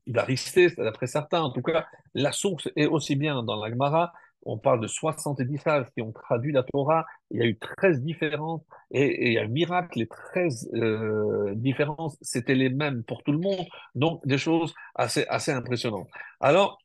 d'Aristée, 0.06 0.70
d'après 0.78 1.06
certains. 1.06 1.42
En 1.42 1.50
tout 1.50 1.62
cas, 1.62 1.86
la 2.14 2.32
source 2.32 2.70
est 2.76 2.86
aussi 2.86 3.14
bien 3.14 3.42
dans 3.42 3.62
la 3.62 3.68
Gemara 3.68 4.14
on 4.44 4.58
parle 4.58 4.80
de 4.80 4.86
70 4.86 5.58
sages 5.58 5.86
qui 5.94 6.02
ont 6.02 6.12
traduit 6.12 6.52
la 6.52 6.62
Torah, 6.62 7.06
il 7.30 7.40
y 7.40 7.42
a 7.42 7.46
eu 7.46 7.58
13 7.58 8.02
différences, 8.02 8.62
et, 8.90 9.28
il 9.28 9.32
y 9.34 9.38
a 9.38 9.42
un 9.42 9.48
miracle, 9.48 9.98
les 9.98 10.06
13 10.06 10.70
euh, 10.74 11.54
différences, 11.54 12.16
c'était 12.20 12.54
les 12.54 12.70
mêmes 12.70 13.02
pour 13.04 13.22
tout 13.22 13.32
le 13.32 13.38
monde, 13.38 13.66
donc 13.94 14.26
des 14.26 14.38
choses 14.38 14.74
assez, 14.94 15.26
assez 15.28 15.52
impressionnantes. 15.52 16.08
Alors, 16.40 16.78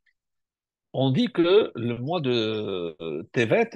on 0.93 1.11
dit 1.11 1.31
que 1.31 1.71
le 1.75 1.97
mois 1.97 2.21
de 2.21 2.95
euh, 3.01 3.23
Tevet 3.31 3.69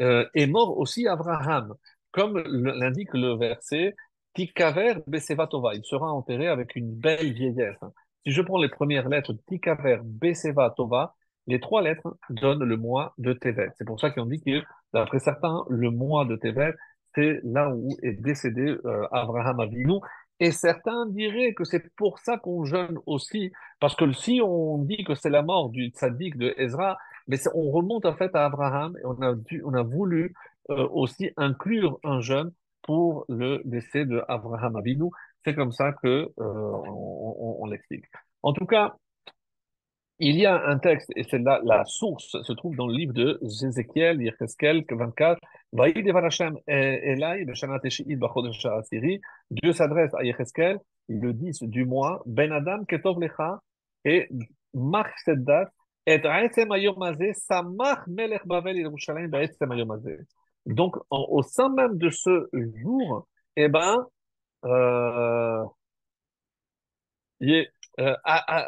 euh, 0.00 0.26
est 0.34 0.46
mort 0.46 0.78
aussi 0.78 1.06
Abraham, 1.06 1.74
comme 2.10 2.38
l'indique 2.38 3.12
le 3.14 3.36
verset, 3.36 3.94
Tikaver 4.34 4.96
Besevatova, 5.06 5.74
il 5.74 5.84
sera 5.84 6.12
enterré 6.12 6.48
avec 6.48 6.76
une 6.76 6.92
belle 6.92 7.32
vieillesse. 7.32 7.78
Si 8.24 8.32
je 8.32 8.42
prends 8.42 8.60
les 8.60 8.68
premières 8.68 9.08
lettres, 9.08 9.34
Tikaver 9.46 10.00
Besevatova, 10.02 11.14
les 11.46 11.60
trois 11.60 11.82
lettres 11.82 12.16
donnent 12.30 12.64
le 12.64 12.76
mois 12.76 13.14
de 13.18 13.32
Tevet. 13.32 13.70
C'est 13.76 13.84
pour 13.84 14.00
ça 14.00 14.10
qu'on 14.10 14.26
dit 14.26 14.40
que, 14.40 14.62
d'après 14.92 15.18
certains, 15.18 15.64
le 15.68 15.90
mois 15.90 16.24
de 16.24 16.36
Tevet, 16.36 16.74
c'est 17.14 17.40
là 17.44 17.70
où 17.70 17.96
est 18.02 18.12
décédé 18.12 18.76
euh, 18.84 19.06
Abraham 19.10 19.60
Avinu. 19.60 20.00
Et 20.38 20.50
certains 20.50 21.06
diraient 21.06 21.54
que 21.54 21.64
c'est 21.64 21.94
pour 21.94 22.18
ça 22.18 22.36
qu'on 22.36 22.64
jeûne 22.64 22.98
aussi, 23.06 23.52
parce 23.80 23.96
que 23.96 24.12
si 24.12 24.40
on 24.44 24.78
dit 24.78 25.02
que 25.04 25.14
c'est 25.14 25.30
la 25.30 25.42
mort 25.42 25.70
du 25.70 25.88
tzaddik 25.88 26.36
de 26.36 26.52
Ezra, 26.58 26.98
mais 27.26 27.38
on 27.54 27.70
remonte 27.70 28.04
en 28.04 28.14
fait 28.14 28.34
à 28.34 28.44
Abraham 28.44 28.96
et 28.98 29.06
on 29.64 29.72
a, 29.74 29.82
voulu 29.82 30.34
euh, 30.70 30.86
aussi 30.90 31.30
inclure 31.38 31.98
un 32.04 32.20
jeûne 32.20 32.52
pour 32.82 33.24
le 33.28 33.62
décès 33.64 34.04
de 34.04 34.22
Abraham 34.28 34.76
Avinu. 34.76 35.10
C'est 35.44 35.54
comme 35.54 35.72
ça 35.72 35.92
que 35.92 36.06
euh, 36.06 36.32
on 36.38 37.66
l'explique. 37.66 38.04
En 38.42 38.52
tout 38.52 38.66
cas, 38.66 38.96
il 40.18 40.36
y 40.36 40.46
a 40.46 40.66
un 40.66 40.78
texte, 40.78 41.12
et 41.14 41.24
c'est 41.24 41.38
là 41.38 41.60
la 41.64 41.84
source, 41.84 42.40
se 42.42 42.52
trouve 42.52 42.74
dans 42.76 42.86
le 42.86 42.94
livre 42.94 43.12
de 43.12 43.38
Jézéchiel, 43.42 44.22
Yecheskel 44.22 44.84
24. 44.90 45.38
Dieu 49.50 49.72
s'adresse 49.72 50.14
à 50.14 50.24
Yecheskel 50.24 50.78
le 51.08 51.32
10 51.32 51.62
du 51.64 51.84
mois, 51.84 52.22
Ben 52.26 52.50
Adam 52.50 52.84
Ketov 52.84 53.20
Lecha, 53.20 53.60
et 54.04 54.28
marque 54.72 55.18
cette 55.24 55.44
date, 55.44 55.70
et 56.06 56.22
Samach 57.34 58.06
Melech 58.06 58.46
Bavel 58.46 58.78
Yerushalayim 58.78 59.30
Donc, 60.66 60.96
au 61.10 61.42
sein 61.42 61.68
même 61.68 61.98
de 61.98 62.08
ce 62.08 62.48
jour, 62.52 63.26
eh 63.56 63.68
ben, 63.68 64.06
euh, 64.64 65.64
euh, 68.00 68.14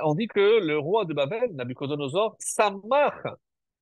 on 0.04 0.14
dit 0.14 0.28
que 0.28 0.60
le 0.60 0.78
roi 0.78 1.04
de 1.04 1.14
Babel, 1.14 1.50
Nabucodonosor, 1.54 2.36
Samach, 2.38 3.24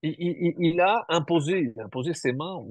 il, 0.03 0.80
a 0.80 1.05
imposé, 1.09 1.72
imposé 1.78 2.14
ses 2.14 2.32
mains. 2.32 2.62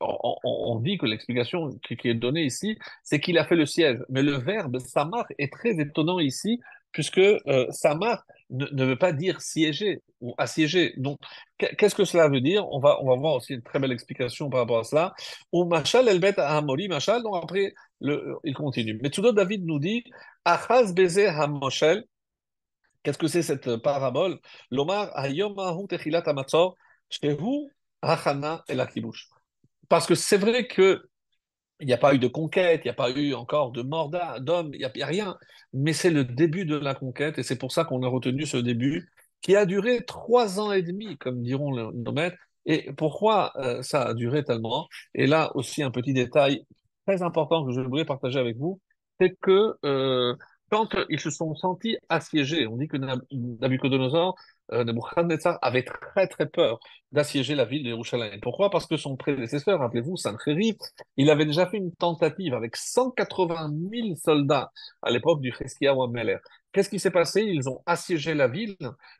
On, 0.00 0.80
dit 0.80 0.98
que 0.98 1.06
l'explication 1.06 1.70
qui, 1.86 1.96
est 2.08 2.14
donnée 2.14 2.44
ici, 2.44 2.76
c'est 3.02 3.20
qu'il 3.20 3.38
a 3.38 3.44
fait 3.44 3.56
le 3.56 3.66
siège. 3.66 3.98
Mais 4.08 4.22
le 4.22 4.32
verbe 4.32 4.78
Samach 4.80 5.26
est 5.38 5.52
très 5.52 5.80
étonnant 5.80 6.18
ici, 6.18 6.60
puisque 6.92 7.18
euh, 7.18 7.66
Samach 7.70 8.20
ne, 8.50 8.84
veut 8.84 8.96
pas 8.96 9.12
dire 9.12 9.40
siéger 9.40 10.02
ou 10.20 10.34
assiéger. 10.36 10.94
Donc, 10.96 11.18
qu'est-ce 11.58 11.94
que 11.94 12.04
cela 12.04 12.28
veut 12.28 12.40
dire? 12.40 12.66
On 12.70 12.80
va, 12.80 13.02
on 13.02 13.08
va 13.08 13.16
voir 13.16 13.34
aussi 13.34 13.54
une 13.54 13.62
très 13.62 13.78
belle 13.78 13.92
explication 13.92 14.50
par 14.50 14.60
rapport 14.60 14.80
à 14.80 14.84
cela. 14.84 15.14
Ou 15.52 15.64
Machal 15.64 16.08
Elbet 16.08 16.34
Machal, 16.88 17.22
donc 17.22 17.36
après, 17.42 17.74
il 18.00 18.54
continue. 18.54 18.98
Mais 19.02 19.10
tout 19.10 19.22
David 19.32 19.64
nous 19.64 19.78
dit 19.78 20.04
Achaz 20.44 20.92
Beze 20.92 21.18
Hamoshel, 21.18 22.04
Qu'est-ce 23.04 23.18
que 23.18 23.28
c'est 23.28 23.42
cette 23.42 23.76
parabole? 23.76 24.40
L'Omar 24.70 25.12
Parce 29.88 30.06
que 30.06 30.14
c'est 30.14 30.38
vrai 30.38 30.66
que 30.66 31.02
il 31.80 31.86
n'y 31.86 31.92
a 31.92 31.98
pas 31.98 32.14
eu 32.14 32.18
de 32.18 32.28
conquête, 32.28 32.80
il 32.84 32.86
n'y 32.86 32.90
a 32.90 32.94
pas 32.94 33.10
eu 33.10 33.34
encore 33.34 33.72
de 33.72 33.82
mort 33.82 34.10
d'hommes, 34.40 34.70
il 34.72 34.78
n'y 34.78 35.02
a, 35.02 35.06
rien. 35.06 35.36
Mais 35.72 35.92
c'est 35.92 36.10
le 36.10 36.24
début 36.24 36.64
de 36.64 36.76
la 36.76 36.94
conquête 36.94 37.38
et 37.38 37.42
c'est 37.42 37.58
pour 37.58 37.72
ça 37.72 37.84
qu'on 37.84 38.02
a 38.02 38.08
retenu 38.08 38.46
ce 38.46 38.56
début 38.56 39.10
qui 39.42 39.56
a 39.56 39.66
duré 39.66 40.04
trois 40.06 40.60
ans 40.60 40.72
et 40.72 40.82
demi, 40.82 41.18
comme 41.18 41.42
diront 41.42 41.92
nos 41.92 42.12
maîtres. 42.12 42.38
Et 42.64 42.92
pourquoi 42.92 43.52
euh, 43.56 43.82
ça 43.82 44.02
a 44.02 44.14
duré 44.14 44.44
tellement? 44.44 44.88
Et 45.14 45.26
là 45.26 45.54
aussi, 45.56 45.82
un 45.82 45.90
petit 45.90 46.14
détail 46.14 46.64
très 47.06 47.22
important 47.22 47.66
que 47.66 47.72
je 47.72 47.80
voudrais 47.80 48.06
partager 48.06 48.38
avec 48.38 48.56
vous, 48.56 48.80
c'est 49.20 49.36
que 49.40 49.74
euh, 49.84 50.34
quand 50.74 50.88
ils 51.08 51.20
se 51.20 51.30
sont 51.30 51.54
sentis 51.54 51.96
assiégés, 52.08 52.66
on 52.66 52.76
dit 52.76 52.88
que 52.88 52.96
Nab- 52.96 53.22
Nabucodonosor, 53.30 54.34
euh, 54.72 54.82
Nebuchadnezzar 54.84 55.58
avait 55.62 55.84
très 55.84 56.26
très 56.26 56.46
peur 56.46 56.80
d'assiéger 57.12 57.54
la 57.54 57.64
ville 57.64 57.84
de 57.84 57.90
Jérusalem. 57.90 58.40
Pourquoi? 58.42 58.70
Parce 58.70 58.86
que 58.86 58.96
son 58.96 59.16
prédécesseur, 59.16 59.78
rappelez-vous, 59.78 60.16
Sancheriv, 60.16 60.74
il 61.16 61.30
avait 61.30 61.44
déjà 61.46 61.66
fait 61.66 61.76
une 61.76 61.92
tentative 61.94 62.54
avec 62.54 62.76
180 62.76 63.70
000 63.92 64.16
soldats 64.16 64.72
à 65.02 65.10
l'époque 65.10 65.40
du 65.40 65.52
Cheskia. 65.52 65.94
Qu'est-ce 66.72 66.90
qui 66.90 66.98
s'est 66.98 67.10
passé? 67.10 67.42
Ils 67.42 67.68
ont 67.68 67.82
assiégé 67.86 68.34
la 68.34 68.48
ville. 68.48 68.76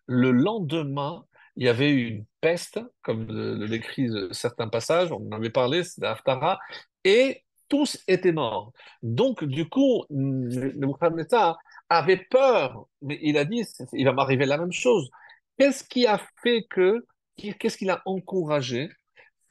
Le 0.06 0.32
lendemain, 0.32 1.24
il 1.56 1.66
y 1.66 1.68
avait 1.68 1.92
une 1.92 2.24
peste, 2.40 2.80
comme 3.02 3.26
le, 3.28 3.68
décrit 3.68 4.08
certains 4.32 4.68
passages, 4.68 5.12
on 5.12 5.26
en 5.28 5.32
avait 5.32 5.50
parlé, 5.50 5.84
c'est 5.84 6.04
Haftara, 6.04 6.58
et 7.04 7.43
tous 7.68 8.02
étaient 8.08 8.32
morts. 8.32 8.72
Donc, 9.02 9.44
du 9.44 9.68
coup, 9.68 10.04
Nebuchadnezzar 10.10 11.58
avait 11.88 12.24
peur, 12.30 12.86
mais 13.02 13.18
il 13.22 13.36
a 13.38 13.44
dit, 13.44 13.64
il 13.92 14.04
va 14.04 14.12
m'arriver 14.12 14.46
la 14.46 14.58
même 14.58 14.72
chose. 14.72 15.10
Qu'est-ce 15.58 15.84
qui 15.84 16.06
a 16.06 16.20
fait 16.42 16.64
que, 16.68 17.04
qu'est-ce 17.36 17.76
qui 17.76 17.84
l'a 17.84 18.02
encouragé? 18.06 18.88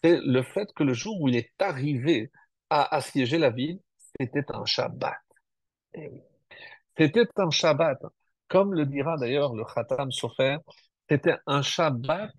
C'est 0.03 0.19
le 0.21 0.43
fait 0.43 0.67
que 0.75 0.83
le 0.83 0.93
jour 0.93 1.21
où 1.21 1.29
il 1.29 1.35
est 1.35 1.51
arrivé 1.59 2.31
à 2.69 2.95
assiéger 2.95 3.37
la 3.37 3.49
ville, 3.49 3.79
c'était 4.19 4.45
un 4.49 4.65
Shabbat. 4.65 5.17
Eh. 5.93 6.23
C'était 6.97 7.27
un 7.37 7.49
Shabbat. 7.49 7.99
Comme 8.47 8.73
le 8.73 8.85
dira 8.85 9.17
d'ailleurs 9.17 9.55
le 9.55 9.63
Khatam 9.63 10.11
Sofer, 10.11 10.57
c'était 11.09 11.37
un 11.47 11.61
Shabbat 11.61 12.33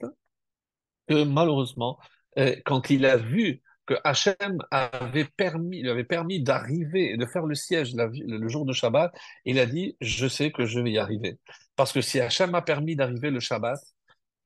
que 1.09 1.25
malheureusement, 1.25 1.99
euh, 2.39 2.55
quand 2.65 2.91
il 2.91 3.07
a 3.07 3.17
vu 3.17 3.63
que 3.87 3.95
Hachem 4.05 4.59
avait 4.71 5.25
permis, 5.25 5.83
lui 5.83 5.91
avait 5.91 6.05
permis 6.05 6.43
d'arriver 6.43 7.13
et 7.13 7.17
de 7.17 7.27
faire 7.27 7.45
le 7.45 7.55
siège 7.55 7.95
le 7.95 8.49
jour 8.49 8.65
de 8.65 8.73
Shabbat, 8.73 9.13
il 9.45 9.59
a 9.59 9.67
dit, 9.67 9.97
je 10.01 10.27
sais 10.27 10.51
que 10.51 10.65
je 10.65 10.81
vais 10.81 10.93
y 10.93 10.99
arriver. 10.99 11.39
Parce 11.77 11.93
que 11.93 12.01
si 12.01 12.21
Hachem 12.21 12.55
a 12.55 12.63
permis 12.63 12.97
d'arriver 12.97 13.31
le 13.31 13.41
Shabbat, 13.41 13.79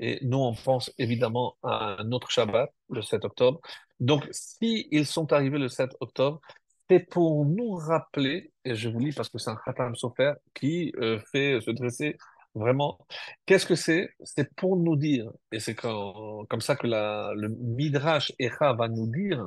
et 0.01 0.18
nous 0.22 0.39
on 0.39 0.55
pense 0.55 0.93
évidemment 0.99 1.57
à 1.62 2.01
un 2.01 2.12
autre 2.12 2.30
Shabbat, 2.30 2.70
le 2.91 3.03
7 3.03 3.24
octobre, 3.24 3.61
donc 4.01 4.28
si 4.30 4.89
ils 4.91 5.07
sont 5.07 5.32
arrivés 5.32 5.59
le 5.59 5.68
7 5.68 5.97
octobre, 6.01 6.41
c'est 6.89 7.01
pour 7.01 7.45
nous 7.45 7.74
rappeler, 7.74 8.51
et 8.64 8.74
je 8.74 8.89
vous 8.89 8.99
lis 8.99 9.12
parce 9.12 9.28
que 9.28 9.39
c'est 9.39 9.51
un 9.51 9.59
Khatam 9.64 9.95
Sofer 9.95 10.32
qui 10.55 10.93
euh, 10.97 11.20
fait 11.32 11.61
se 11.61 11.70
dresser 11.70 12.16
vraiment 12.59 12.99
Qu'est-ce 13.47 13.67
que 13.67 13.75
c'est? 13.75 14.11
C'est 14.25 14.53
pour 14.55 14.77
nous 14.77 14.97
dire, 14.97 15.31
et 15.53 15.61
c'est 15.61 15.75
comme 15.75 16.61
ça 16.61 16.77
que 16.77 16.87
le 16.87 17.49
Midrash 17.49 18.33
Echa 18.39 18.73
va 18.75 18.89
nous 18.89 19.07
dire, 19.07 19.45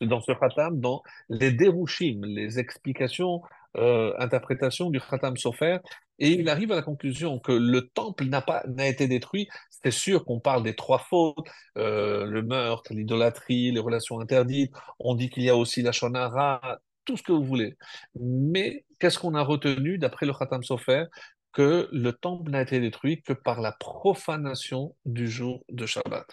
dans 0.00 0.20
ce 0.20 0.32
Khatam, 0.32 0.80
dans 0.80 1.02
les 1.28 1.52
Derushim, 1.52 2.22
les 2.24 2.58
explications, 2.58 3.42
euh, 3.76 4.12
interprétations 4.18 4.90
du 4.90 5.00
Khatam 5.00 5.36
Sofer, 5.36 5.78
et 6.18 6.30
il 6.30 6.48
arrive 6.48 6.72
à 6.72 6.76
la 6.76 6.82
conclusion 6.82 7.38
que 7.38 7.52
le 7.52 7.88
temple 7.88 8.24
n'a 8.24 8.42
pas 8.42 8.62
n'a 8.68 8.86
été 8.88 9.08
détruit. 9.08 9.48
C'est 9.70 9.90
sûr 9.90 10.24
qu'on 10.24 10.40
parle 10.40 10.62
des 10.62 10.74
trois 10.74 10.98
fautes, 10.98 11.48
euh, 11.78 12.26
le 12.26 12.42
meurtre, 12.42 12.92
l'idolâtrie, 12.92 13.72
les 13.72 13.80
relations 13.80 14.20
interdites. 14.20 14.72
On 14.98 15.14
dit 15.14 15.30
qu'il 15.30 15.44
y 15.44 15.50
a 15.50 15.56
aussi 15.56 15.82
la 15.82 15.92
shonara, 15.92 16.78
tout 17.04 17.16
ce 17.16 17.22
que 17.22 17.32
vous 17.32 17.44
voulez. 17.44 17.76
Mais 18.14 18.84
qu'est-ce 18.98 19.18
qu'on 19.18 19.34
a 19.34 19.42
retenu 19.42 19.98
d'après 19.98 20.26
le 20.26 20.32
Khatam 20.34 20.62
Sofer? 20.62 21.04
Que 21.52 21.88
le 21.92 22.12
temple 22.12 22.50
n'a 22.50 22.62
été 22.62 22.80
détruit 22.80 23.22
que 23.22 23.32
par 23.32 23.60
la 23.60 23.72
profanation 23.72 24.94
du 25.04 25.28
jour 25.28 25.64
de 25.68 25.86
Shabbat. 25.86 26.26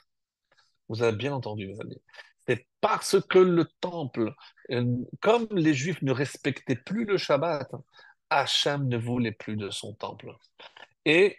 Vous 0.90 1.02
avez 1.04 1.16
bien 1.18 1.34
entendu, 1.34 1.68
mes 1.68 1.80
amis. 1.82 2.02
C'est 2.48 2.68
parce 2.80 3.20
que 3.28 3.40
le 3.40 3.66
temple, 3.82 4.34
euh, 4.72 4.86
comme 5.22 5.48
les 5.52 5.74
Juifs 5.74 6.02
ne 6.02 6.12
respectaient 6.12 6.78
plus 6.78 7.06
le 7.06 7.18
Shabbat, 7.18 7.70
Hachem 8.30 8.88
ne 8.88 8.98
voulait 8.98 9.32
plus 9.32 9.58
de 9.58 9.70
son 9.70 9.94
temple. 9.94 10.32
Et 11.06 11.38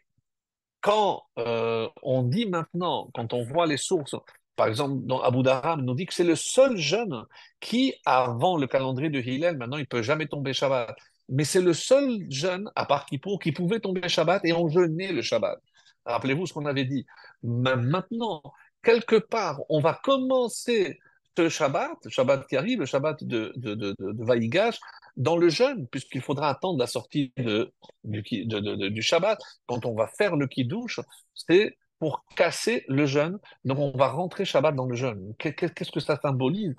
quand 0.81 1.25
euh, 1.39 1.89
on 2.03 2.23
dit 2.23 2.47
maintenant, 2.47 3.11
quand 3.15 3.33
on 3.33 3.43
voit 3.43 3.67
les 3.67 3.77
sources, 3.77 4.15
par 4.57 4.67
exemple, 4.67 5.07
dans 5.07 5.21
Abu 5.21 5.43
Dharam, 5.43 5.83
nous 5.83 5.95
dit 5.95 6.07
que 6.07 6.15
c'est 6.15 6.25
le 6.25 6.37
seul 6.37 6.77
jeune 6.77 7.25
qui, 7.61 7.95
avant 8.05 8.57
le 8.57 8.67
calendrier 8.67 9.11
de 9.11 9.21
Hillel, 9.21 9.57
maintenant 9.57 9.77
il 9.77 9.87
peut 9.87 10.03
jamais 10.03 10.27
tomber 10.27 10.53
Shabbat. 10.53 10.97
Mais 11.29 11.45
c'est 11.45 11.61
le 11.61 11.75
seul 11.75 12.25
jeune, 12.31 12.71
à 12.75 12.87
part 12.87 13.07
Kippour, 13.07 13.39
qui 13.39 13.53
pouvait 13.53 13.81
tomber 13.81 14.09
Shabbat 14.09 14.45
et 14.45 14.53
on 14.53 14.69
jeûnait 14.69 15.13
le 15.13 15.23
Shabbat. 15.23 15.61
Rappelez-vous 16.05 16.47
ce 16.47 16.55
qu'on 16.55 16.67
avait 16.67 16.87
dit. 16.87 17.07
Maintenant, 17.43 18.43
quelque 18.83 19.17
part, 19.17 19.61
on 19.69 19.81
va 19.81 20.01
commencer 20.03 20.99
ce 21.37 21.49
Shabbat, 21.49 21.99
le 22.05 22.11
Shabbat 22.11 22.47
qui 22.49 22.57
arrive, 22.57 22.81
le 22.81 22.87
Shabbat 22.87 23.23
de, 23.23 23.53
de, 23.57 23.75
de, 23.75 23.95
Vaïgash, 24.25 24.81
dans 25.17 25.37
le 25.37 25.49
jeûne, 25.49 25.87
puisqu'il 25.87 26.21
faudra 26.21 26.49
attendre 26.49 26.79
la 26.79 26.89
sortie 26.89 27.33
de, 27.37 27.73
du, 28.03 29.03
Shabbat. 29.03 29.39
Quand 29.67 29.87
on 29.87 29.95
va 29.95 30.09
faire 30.09 30.35
le 30.35 30.49
Kiddush, 30.49 31.01
c'est 31.35 31.77
pour 32.01 32.25
casser 32.37 32.85
le 32.89 33.07
jeûne. 33.07 33.39
Donc 33.65 33.79
on 33.79 33.97
va 33.97 34.09
rentrer 34.09 34.45
Shabbat 34.45 34.75
dans 34.75 34.87
le 34.87 34.97
jeûne. 34.97 35.35
Qu'est-ce 35.39 35.93
que 35.93 36.01
ça 36.01 36.19
symbolise? 36.21 36.75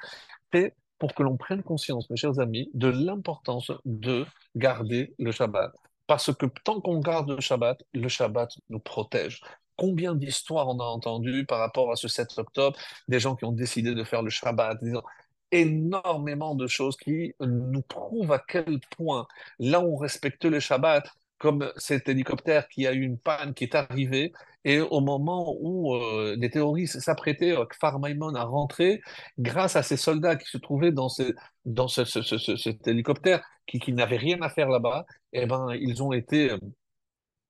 Pour 0.99 1.15
que 1.15 1.23
l'on 1.23 1.37
prenne 1.37 1.63
conscience, 1.63 2.09
mes 2.09 2.17
chers 2.17 2.39
amis, 2.39 2.69
de 2.73 2.87
l'importance 2.87 3.71
de 3.85 4.25
garder 4.55 5.13
le 5.17 5.31
Shabbat. 5.31 5.71
Parce 6.07 6.33
que 6.33 6.45
tant 6.63 6.81
qu'on 6.81 6.99
garde 6.99 7.31
le 7.31 7.41
Shabbat, 7.41 7.83
le 7.93 8.09
Shabbat 8.09 8.57
nous 8.69 8.79
protège. 8.79 9.41
Combien 9.77 10.13
d'histoires 10.13 10.67
on 10.67 10.79
a 10.79 10.83
entendues 10.83 11.45
par 11.45 11.59
rapport 11.59 11.91
à 11.91 11.95
ce 11.95 12.07
7 12.07 12.37
octobre, 12.37 12.77
des 13.07 13.19
gens 13.19 13.35
qui 13.35 13.45
ont 13.45 13.53
décidé 13.53 13.95
de 13.95 14.03
faire 14.03 14.21
le 14.21 14.29
Shabbat, 14.29 14.83
disant, 14.83 15.03
énormément 15.51 16.55
de 16.55 16.67
choses 16.67 16.97
qui 16.97 17.33
nous 17.39 17.81
prouvent 17.81 18.31
à 18.31 18.39
quel 18.39 18.79
point, 18.97 19.27
là 19.57 19.79
où 19.79 19.95
on 19.95 19.97
respecte 19.97 20.45
le 20.45 20.59
Shabbat, 20.59 21.09
comme 21.39 21.71
cet 21.77 22.09
hélicoptère 22.09 22.67
qui 22.67 22.85
a 22.85 22.93
eu 22.93 23.01
une 23.01 23.17
panne 23.17 23.53
qui 23.53 23.63
est 23.63 23.75
arrivé, 23.75 24.33
et 24.65 24.79
au 24.79 24.99
moment 24.99 25.55
où 25.59 25.95
euh, 25.95 26.35
les 26.37 26.49
terroristes 26.49 26.99
s'apprêtaient, 26.99 27.57
euh, 27.57 27.65
Kfar 27.65 27.99
Maimon 27.99 28.35
à 28.35 28.43
rentrer, 28.43 29.01
grâce 29.39 29.75
à 29.75 29.83
ces 29.83 29.97
soldats 29.97 30.35
qui 30.35 30.49
se 30.49 30.57
trouvaient 30.57 30.91
dans, 30.91 31.09
ce, 31.09 31.33
dans 31.65 31.87
ce, 31.87 32.05
ce, 32.05 32.21
ce, 32.21 32.55
cet 32.55 32.87
hélicoptère, 32.87 33.41
qui, 33.65 33.79
qui 33.79 33.93
n'avaient 33.93 34.17
rien 34.17 34.41
à 34.41 34.49
faire 34.49 34.69
là-bas, 34.69 35.05
eh 35.33 35.45
ben, 35.45 35.69
ils 35.79 36.03
ont 36.03 36.11
été... 36.13 36.51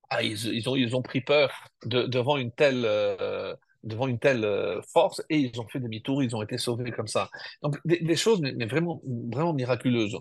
Ah, 0.09 0.23
ils, 0.23 0.45
ils, 0.47 0.69
ont, 0.69 0.75
ils 0.75 0.95
ont 0.95 1.01
pris 1.01 1.21
peur 1.21 1.51
de, 1.85 2.03
devant 2.03 2.37
une 2.37 2.51
telle... 2.51 2.83
Euh, 2.85 3.55
devant 3.83 4.07
une 4.07 4.19
telle 4.19 4.43
euh, 4.43 4.81
force 4.93 5.21
et 5.29 5.37
ils 5.37 5.59
ont 5.61 5.67
fait 5.67 5.79
demi-tour, 5.79 6.21
ils 6.23 6.35
ont 6.35 6.41
été 6.41 6.57
sauvés 6.57 6.91
comme 6.91 7.07
ça. 7.07 7.29
Donc 7.61 7.77
des, 7.85 8.15
choses 8.15 8.41
mais, 8.41 8.65
vraiment, 8.65 9.01
vraiment 9.31 9.53
miraculeuses 9.53 10.17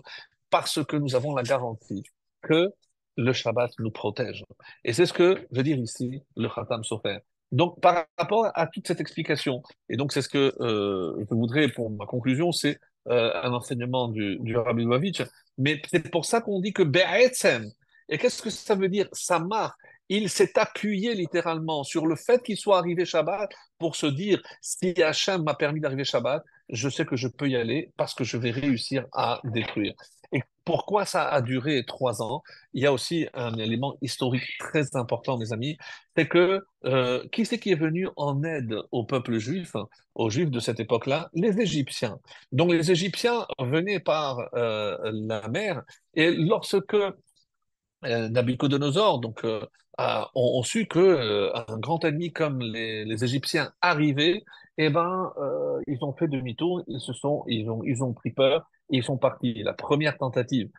parce 0.49 0.83
que 0.85 0.95
nous 0.95 1.15
avons 1.15 1.35
la 1.35 1.43
garantie 1.43 2.03
que 2.41 2.73
le 3.19 3.33
Shabbat 3.33 3.71
nous 3.79 3.91
protège. 3.91 4.43
Et 4.83 4.93
c'est 4.93 5.05
ce 5.05 5.13
que 5.13 5.45
veut 5.51 5.63
dire 5.63 5.77
ici 5.77 6.21
le 6.35 6.47
Khatam 6.47 6.83
Sofer. 6.83 7.19
Donc 7.51 7.81
par 7.81 8.05
rapport 8.17 8.47
à 8.53 8.67
toute 8.67 8.87
cette 8.87 9.01
explication, 9.01 9.61
et 9.89 9.97
donc 9.97 10.13
c'est 10.13 10.21
ce 10.21 10.29
que 10.29 10.53
euh, 10.61 11.25
je 11.29 11.35
voudrais 11.35 11.67
pour 11.67 11.89
ma 11.89 12.05
conclusion, 12.05 12.51
c'est 12.51 12.79
euh, 13.07 13.31
un 13.43 13.53
enseignement 13.53 14.07
du, 14.07 14.55
Rabbi 14.55 14.83
Lubavitch, 14.83 15.23
mais 15.57 15.81
c'est 15.89 16.09
pour 16.11 16.25
ça 16.25 16.41
qu'on 16.41 16.59
dit 16.59 16.73
que 16.73 16.83
Be'etzem, 16.83 17.69
et 18.07 18.17
qu'est-ce 18.17 18.41
que 18.41 18.49
ça 18.49 18.75
veut 18.75 18.89
dire? 18.89 19.07
Samar 19.13 19.75
il 20.09 20.29
s'est 20.29 20.57
appuyé 20.57 21.13
littéralement 21.13 21.83
sur 21.83 22.07
le 22.07 22.15
fait 22.15 22.41
qu'il 22.41 22.57
soit 22.57 22.79
arrivé 22.79 23.05
Shabbat 23.05 23.51
pour 23.77 23.95
se 23.95 24.07
dire 24.07 24.41
si 24.59 25.01
Hachem 25.01 25.43
m'a 25.43 25.53
permis 25.53 25.79
d'arriver 25.79 26.03
Shabbat, 26.03 26.43
je 26.69 26.89
sais 26.89 27.05
que 27.05 27.15
je 27.15 27.27
peux 27.27 27.47
y 27.47 27.55
aller 27.55 27.91
parce 27.95 28.15
que 28.15 28.23
je 28.23 28.35
vais 28.37 28.49
réussir 28.49 29.05
à 29.13 29.39
détruire. 29.43 29.93
Et 30.31 30.43
pourquoi 30.63 31.05
ça 31.05 31.27
a 31.27 31.41
duré 31.41 31.83
trois 31.85 32.21
ans? 32.21 32.43
Il 32.73 32.83
y 32.83 32.85
a 32.85 32.93
aussi 32.93 33.27
un 33.33 33.53
élément 33.55 33.97
historique 34.01 34.43
très 34.59 34.95
important, 34.95 35.37
mes 35.37 35.51
amis, 35.53 35.77
c'est 36.15 36.27
que 36.27 36.63
euh, 36.85 37.27
qui 37.31 37.45
c'est 37.45 37.59
qui 37.59 37.71
est 37.71 37.75
venu 37.75 38.07
en 38.15 38.43
aide 38.43 38.75
au 38.91 39.03
peuple 39.05 39.37
juif, 39.39 39.73
aux 40.15 40.29
juifs 40.29 40.51
de 40.51 40.59
cette 40.59 40.79
époque-là? 40.79 41.29
Les 41.33 41.59
Égyptiens. 41.59 42.19
Donc 42.51 42.71
les 42.71 42.91
Égyptiens 42.91 43.47
venaient 43.59 43.99
par 43.99 44.49
euh, 44.53 44.97
la 45.11 45.47
mer 45.49 45.83
et 46.13 46.31
lorsque 46.31 46.93
euh, 46.93 48.29
Nabucodonosor 48.29 49.19
donc, 49.19 49.43
euh, 49.45 49.65
a, 49.97 50.29
su 50.63 50.87
que 50.87 51.51
un 51.53 51.77
grand 51.77 52.03
ennemi 52.05 52.31
comme 52.31 52.61
les, 52.61 53.23
Égyptiens 53.23 53.71
arrivait, 53.81 54.43
eh 54.77 54.89
ben, 54.89 55.33
ils 55.87 55.97
ont 56.03 56.13
fait 56.13 56.27
demi-tour, 56.27 56.83
ils 56.87 57.01
se 57.01 57.11
sont, 57.13 57.43
ils 57.47 57.69
ont, 57.69 57.83
ils 57.83 58.03
ont 58.03 58.13
pris 58.13 58.31
peur 58.31 58.69
ils 58.89 59.03
sont 59.03 59.17
partis. 59.17 59.63
La 59.63 59.73
première 59.73 60.17
tentative. 60.17 60.69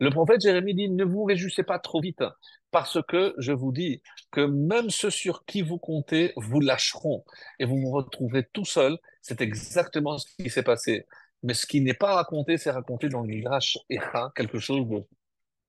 Le 0.00 0.10
prophète 0.10 0.40
Jérémie 0.40 0.74
dit 0.74 0.88
ne 0.88 1.04
vous 1.04 1.24
réjouissez 1.24 1.62
pas 1.62 1.78
trop 1.78 2.00
vite, 2.00 2.24
parce 2.70 2.98
que 3.06 3.34
je 3.38 3.52
vous 3.52 3.72
dis 3.72 4.02
que 4.32 4.40
même 4.40 4.90
ceux 4.90 5.10
sur 5.10 5.44
qui 5.44 5.62
vous 5.62 5.78
comptez 5.78 6.32
vous 6.36 6.60
lâcheront 6.60 7.24
et 7.60 7.64
vous 7.64 7.78
vous 7.80 7.90
retrouverez 7.90 8.48
tout 8.52 8.64
seul. 8.64 8.98
C'est 9.22 9.40
exactement 9.40 10.18
ce 10.18 10.26
qui 10.36 10.50
s'est 10.50 10.64
passé. 10.64 11.06
Mais 11.44 11.54
ce 11.54 11.66
qui 11.66 11.80
n'est 11.80 11.94
pas 11.94 12.14
raconté, 12.14 12.58
c'est 12.58 12.70
raconté 12.70 13.08
dans 13.08 13.20
le 13.20 13.28
Midrash 13.28 13.78
Echa, 13.88 14.32
quelque 14.34 14.58
chose 14.58 14.88
de 14.88 15.04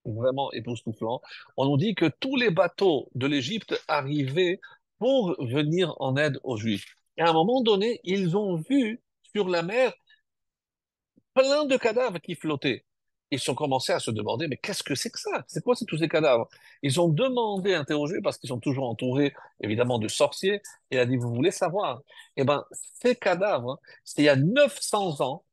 vraiment 0.06 0.52
époustouflant. 0.54 1.22
On 1.58 1.66
nous 1.66 1.78
dit 1.78 1.96
que 1.96 2.06
tous 2.20 2.36
les 2.36 2.50
bateaux 2.50 3.10
de 3.14 3.28
l'Égypte 3.28 3.80
arrivaient 3.88 4.60
pour 4.98 5.36
venir 5.40 5.94
en 6.00 6.16
aide 6.16 6.40
aux 6.44 6.58
Juifs. 6.58 6.96
Et 7.18 7.22
à 7.22 7.30
un 7.30 7.34
moment 7.34 7.62
donné, 7.62 8.00
ils 8.04 8.36
ont 8.36 8.56
vu 8.56 9.02
sur 9.34 9.48
la 9.50 9.64
mer 9.64 9.94
plein 11.36 11.66
de 11.66 11.78
cadavres 11.78 12.20
qui 12.20 12.36
flottaient. 12.36 12.86
Ils 13.32 13.52
ont 13.52 13.56
commencé 13.56 13.92
à 13.92 14.00
se 14.00 14.12
demander, 14.12 14.48
mais 14.48 14.58
qu'est-ce 14.58 14.84
que 14.84 14.96
c'est 14.96 15.10
que 15.10 15.20
ça? 15.20 15.44
C'est 15.48 15.64
quoi 15.64 15.76
c'est 15.76 15.86
tous 15.86 15.98
ces 15.98 16.08
cadavres? 16.08 16.48
Ils 16.84 17.02
ont 17.02 17.10
demandé, 17.10 17.74
interrogé, 17.74 18.18
parce 18.24 18.38
qu'ils 18.38 18.50
sont 18.50 18.60
toujours 18.60 18.90
entourés, 18.90 19.34
évidemment, 19.62 20.00
de 20.00 20.08
sorciers, 20.08 20.62
et 20.92 21.00
a 21.00 21.06
dit, 21.06 21.18
vous 21.18 21.34
voulez 21.34 21.52
savoir? 21.52 22.02
Eh 22.38 22.44
ben, 22.44 22.64
ces 23.02 23.16
cadavres, 23.16 23.74
hein, 23.74 23.80
c'était 24.04 24.24
il 24.24 24.26
y 24.26 24.30
a 24.30 24.36
900 24.36 25.22
ans, 25.22 25.44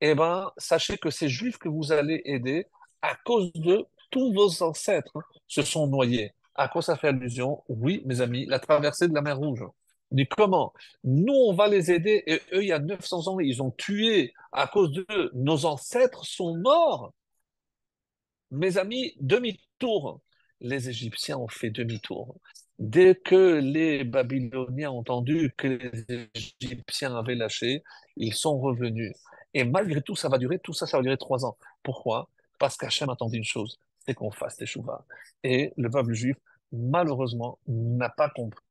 eh 0.00 0.14
ben, 0.14 0.50
sachez 0.56 0.98
que 0.98 1.10
ces 1.10 1.28
juifs 1.28 1.58
que 1.58 1.68
vous 1.68 1.92
allez 1.92 2.22
aider, 2.24 2.66
à 3.02 3.14
cause 3.24 3.52
de 3.54 3.86
tous 4.10 4.32
vos 4.32 4.62
ancêtres, 4.62 5.12
hein, 5.16 5.22
se 5.46 5.62
sont 5.62 5.86
noyés. 5.86 6.32
À 6.54 6.68
quoi 6.68 6.82
ça 6.82 6.96
fait 6.96 7.08
allusion? 7.08 7.62
Oui, 7.68 8.02
mes 8.06 8.20
amis, 8.20 8.46
la 8.46 8.58
traversée 8.58 9.08
de 9.08 9.14
la 9.14 9.22
mer 9.22 9.38
Rouge. 9.38 9.64
Comment? 10.30 10.72
Nous, 11.04 11.32
on 11.32 11.52
va 11.54 11.68
les 11.68 11.90
aider, 11.90 12.22
et 12.26 12.40
eux, 12.52 12.62
il 12.62 12.68
y 12.68 12.72
a 12.72 12.78
900 12.78 13.28
ans, 13.28 13.40
ils 13.40 13.62
ont 13.62 13.70
tué 13.70 14.32
à 14.52 14.66
cause 14.66 14.92
d'eux. 14.92 15.30
Nos 15.34 15.66
ancêtres 15.66 16.24
sont 16.24 16.56
morts. 16.56 17.12
Mes 18.50 18.78
amis, 18.78 19.14
demi-tour. 19.20 20.20
Les 20.60 20.88
Égyptiens 20.88 21.38
ont 21.38 21.48
fait 21.48 21.70
demi-tour. 21.70 22.36
Dès 22.78 23.14
que 23.14 23.60
les 23.60 24.04
Babyloniens 24.04 24.90
ont 24.90 24.98
entendu 24.98 25.52
que 25.56 25.68
les 25.68 26.26
Égyptiens 26.62 27.16
avaient 27.16 27.34
lâché, 27.34 27.82
ils 28.16 28.34
sont 28.34 28.58
revenus. 28.58 29.12
Et 29.54 29.64
malgré 29.64 30.02
tout, 30.02 30.16
ça 30.16 30.28
va 30.28 30.38
durer, 30.38 30.58
tout 30.58 30.72
ça, 30.72 30.86
ça 30.86 30.96
va 30.96 31.02
durer 31.02 31.16
trois 31.16 31.44
ans. 31.44 31.56
Pourquoi? 31.82 32.28
Parce 32.58 32.76
qu'Hachem 32.76 33.10
attendait 33.10 33.38
une 33.38 33.44
chose, 33.44 33.78
c'est 34.06 34.14
qu'on 34.14 34.30
fasse 34.30 34.56
des 34.56 34.66
chouvas. 34.66 35.04
Et 35.42 35.72
le 35.76 35.90
peuple 35.90 36.12
juif, 36.12 36.36
malheureusement, 36.72 37.58
n'a 37.66 38.08
pas 38.08 38.28
compris, 38.30 38.64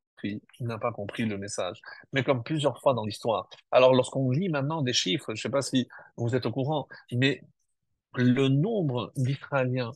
n'a 0.60 0.78
pas 0.78 0.92
compris 0.92 1.26
le 1.26 1.38
message. 1.38 1.82
Mais 2.14 2.24
comme 2.24 2.44
plusieurs 2.44 2.80
fois 2.82 2.94
dans 2.94 3.06
l'histoire. 3.06 3.50
Alors, 3.72 3.94
lorsqu'on 3.94 4.30
lit 4.32 4.50
maintenant 4.50 4.82
des 4.82 4.94
chiffres, 4.94 5.28
je 5.36 5.40
ne 5.40 5.42
sais 5.42 5.50
pas 5.50 5.62
si 5.62 5.88
vous 6.18 6.36
êtes 6.36 6.46
au 6.46 6.52
courant, 6.52 6.88
mais 7.12 7.42
le 8.16 8.48
nombre 8.48 9.12
d'Israéliens 9.16 9.92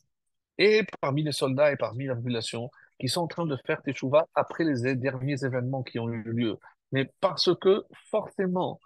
et 0.57 0.83
parmi 1.01 1.23
les 1.23 1.31
soldats 1.31 1.71
et 1.71 1.77
parmi 1.77 2.05
la 2.05 2.15
population 2.15 2.69
qui 2.99 3.07
sont 3.07 3.21
en 3.21 3.27
train 3.27 3.45
de 3.45 3.57
faire 3.65 3.81
teshuva 3.81 4.27
après 4.35 4.63
les 4.63 4.95
derniers 4.95 5.43
événements 5.43 5.83
qui 5.83 5.99
ont 5.99 6.09
eu 6.09 6.23
lieu. 6.23 6.59
Mais 6.91 7.11
parce 7.21 7.49
que 7.59 7.85
forcément, 8.11 8.79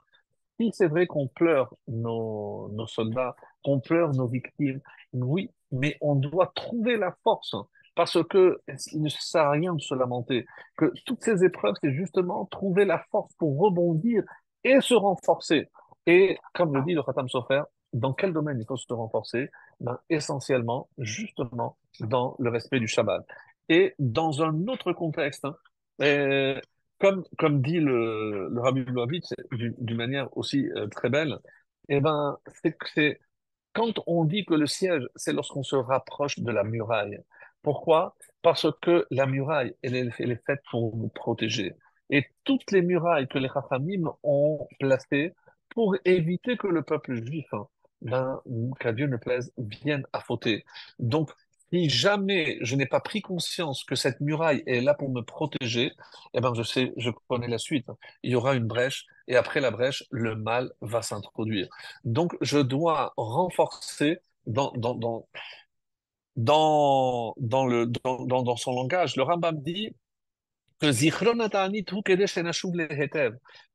si 0.60 0.72
c'est 0.74 0.88
vrai 0.88 1.08
qu'on 1.08 1.28
pleure 1.28 1.76
nos 1.88 2.88
soldats, 2.88 3.36
qu'on 3.64 3.80
pleure 3.80 4.14
nos 4.14 4.28
victimes, 4.28 4.80
oui, 5.14 5.52
mais 5.72 5.98
on 6.02 6.16
doit 6.16 6.52
trouver 6.56 6.98
la 6.98 7.16
force 7.24 7.56
parce 7.98 8.18
que 8.30 8.62
il 8.94 9.02
ne 9.02 9.10
sert 9.10 9.44
à 9.44 9.52
rien 9.52 9.74
de 9.74 9.82
se 9.82 9.96
lamenter. 9.96 10.46
Que 10.78 10.94
toutes 11.06 11.24
ces 11.24 11.44
épreuves, 11.44 11.76
c'est 11.84 11.94
justement 11.94 12.46
trouver 12.46 12.86
la 12.86 13.04
force 13.12 13.34
pour 13.38 13.60
rebondir 13.60 14.24
et 14.64 14.80
se 14.82 14.94
renforcer. 14.94 15.70
Et 16.06 16.38
comme 16.54 16.74
le 16.76 16.84
dit 16.84 16.94
le 16.94 17.04
Khatam 17.04 17.28
Sofer, 17.30 17.64
dans 17.94 18.14
quel 18.14 18.34
domaine 18.34 18.60
il 18.62 18.66
faut 18.68 18.78
se 18.78 18.94
renforcer? 18.94 19.50
Ben, 19.82 20.00
Essentiellement, 20.10 20.90
justement, 21.00 21.78
dans 22.00 22.36
le 22.40 22.50
respect 22.50 22.80
du 22.80 22.88
Shabbat. 22.88 23.26
Et 23.70 23.96
dans 24.00 24.44
un 24.44 24.68
autre 24.68 24.94
contexte, 24.94 25.46
hein, 25.46 25.56
comme, 27.00 27.24
comme 27.38 27.62
dit 27.62 27.80
le, 27.80 28.50
le 28.50 28.62
Rabbi 28.62 28.82
Lubavitch, 28.84 29.26
d'une 29.52 29.98
manière 29.98 30.36
aussi 30.38 30.70
euh, 30.76 30.88
très 30.88 31.10
belle, 31.10 31.38
eh 31.90 32.02
ben, 32.02 32.38
c'est 32.64 32.78
c'est 32.94 33.20
quand 33.74 33.94
on 34.08 34.26
dit 34.26 34.46
que 34.46 34.56
le 34.56 34.68
siège, 34.68 35.04
c'est 35.16 35.34
lorsqu'on 35.34 35.64
se 35.64 35.76
rapproche 35.76 36.40
de 36.40 36.52
la 36.52 36.64
muraille. 36.64 37.20
Pourquoi? 37.68 38.16
Parce 38.44 38.66
que 38.82 39.06
la 39.12 39.26
muraille, 39.26 39.76
elle 39.82 39.98
est, 39.98 40.10
elle 40.20 40.32
est 40.32 40.46
faite 40.46 40.62
protéger. 41.14 41.74
Et 42.10 42.26
toutes 42.46 42.72
les 42.72 42.82
murailles 42.82 43.28
que 43.28 43.38
les 43.38 43.50
Rachamim 43.50 44.10
ont 44.24 44.66
placées 44.80 45.34
pour 45.68 45.98
éviter 46.06 46.56
que 46.56 46.68
le 46.68 46.82
peuple 46.82 47.16
juif 47.16 47.46
hein, 47.52 47.68
ben, 48.02 48.40
qu'à 48.80 48.94
Dieu 48.94 49.08
ne 49.08 49.18
plaise, 49.18 49.52
viennent 49.58 50.08
à 50.14 50.22
fauter. 50.22 50.64
Donc, 51.00 51.30
si 51.70 51.90
jamais 51.90 52.58
je 52.62 52.78
n'ai 52.78 52.86
pas 52.86 53.02
pris 53.02 53.20
conscience 53.20 53.84
que 53.84 53.96
cette 53.96 54.22
muraille 54.22 54.64
est 54.66 54.80
là 54.80 54.94
pour 54.94 55.10
me 55.10 55.20
protéger, 55.20 55.92
eh 56.34 56.40
ben 56.40 56.54
je 56.54 56.64
sais, 56.64 56.94
je 56.96 57.10
connais 57.28 57.50
la 57.50 57.58
suite. 57.58 57.88
Il 58.24 58.32
y 58.32 58.36
aura 58.36 58.56
une 58.56 58.68
brèche 58.68 59.06
et 59.28 59.36
après 59.36 59.60
la 59.60 59.72
brèche, 59.72 60.06
le 60.10 60.38
mal 60.38 60.72
va 60.80 61.02
s'introduire. 61.02 61.68
Donc, 62.06 62.38
je 62.40 62.60
dois 62.60 63.14
renforcer 63.18 64.20
dans, 64.46 64.72
dans, 64.78 64.96
dans, 64.96 65.28
dans, 66.38 67.34
dans 67.38 67.66
le, 67.66 67.88
dans, 68.04 68.26
dans, 68.26 68.56
son 68.56 68.72
langage. 68.72 69.16
Le 69.18 69.24
Rambam 69.24 69.62
dit 69.62 69.94
que 70.80 70.88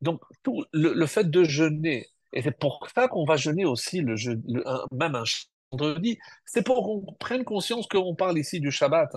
donc 0.00 0.20
tout 0.42 0.64
le, 0.72 0.94
le 0.94 1.06
fait 1.06 1.28
de 1.28 1.44
jeûner 1.44 2.06
et 2.32 2.42
c'est 2.42 2.56
pour 2.56 2.86
ça 2.94 3.08
qu'on 3.08 3.24
va 3.24 3.36
jeûner 3.36 3.64
aussi 3.64 4.00
le, 4.00 4.14
le 4.14 4.64
même 4.92 5.14
un 5.14 5.24
vendredi. 5.70 6.18
C'est 6.46 6.64
pour 6.64 6.82
qu'on 6.82 7.12
prenne 7.14 7.44
conscience 7.44 7.86
qu'on 7.86 8.14
parle 8.14 8.38
ici 8.38 8.60
du 8.60 8.70
Shabbat. 8.70 9.12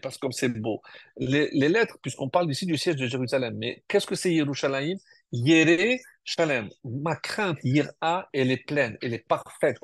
Parce 0.00 0.16
que 0.18 0.30
c'est 0.30 0.48
beau. 0.48 0.80
Les, 1.16 1.48
les 1.52 1.68
lettres, 1.68 1.98
puisqu'on 2.02 2.28
parle 2.28 2.50
ici 2.50 2.66
du 2.66 2.76
siège 2.76 2.96
de 2.96 3.06
Jérusalem, 3.06 3.56
mais 3.58 3.82
qu'est-ce 3.88 4.06
que 4.06 4.14
c'est 4.14 4.32
Yerushalayim? 4.32 4.96
Yere 5.32 5.98
shalem. 6.24 6.68
Ma 6.84 7.16
crainte, 7.16 7.58
yira, 7.64 8.28
elle 8.32 8.50
est 8.50 8.64
pleine, 8.66 8.96
elle 9.02 9.14
est 9.14 9.26
parfaite. 9.26 9.80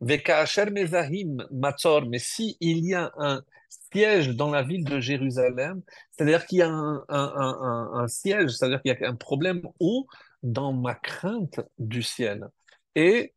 Vekasher 0.00 0.70
mezahim 0.70 1.46
matzor. 1.50 2.06
Mais 2.06 2.18
si 2.18 2.56
il 2.60 2.84
y 2.86 2.94
a 2.94 3.12
un 3.18 3.42
siège 3.68 4.30
dans 4.30 4.50
la 4.50 4.62
ville 4.62 4.84
de 4.84 5.00
Jérusalem, 5.00 5.82
c'est-à-dire 6.10 6.46
qu'il 6.46 6.58
y 6.58 6.62
a 6.62 6.68
un, 6.68 7.04
un, 7.08 7.90
un, 7.94 8.08
siège, 8.08 8.50
c'est-à-dire 8.50 8.80
qu'il 8.82 8.96
y 9.00 9.04
a 9.04 9.08
un 9.08 9.16
problème 9.16 9.62
où? 9.78 10.06
Dans 10.42 10.72
ma 10.72 10.94
crainte 10.94 11.60
du 11.78 12.02
ciel. 12.02 12.48
Et 12.94 13.34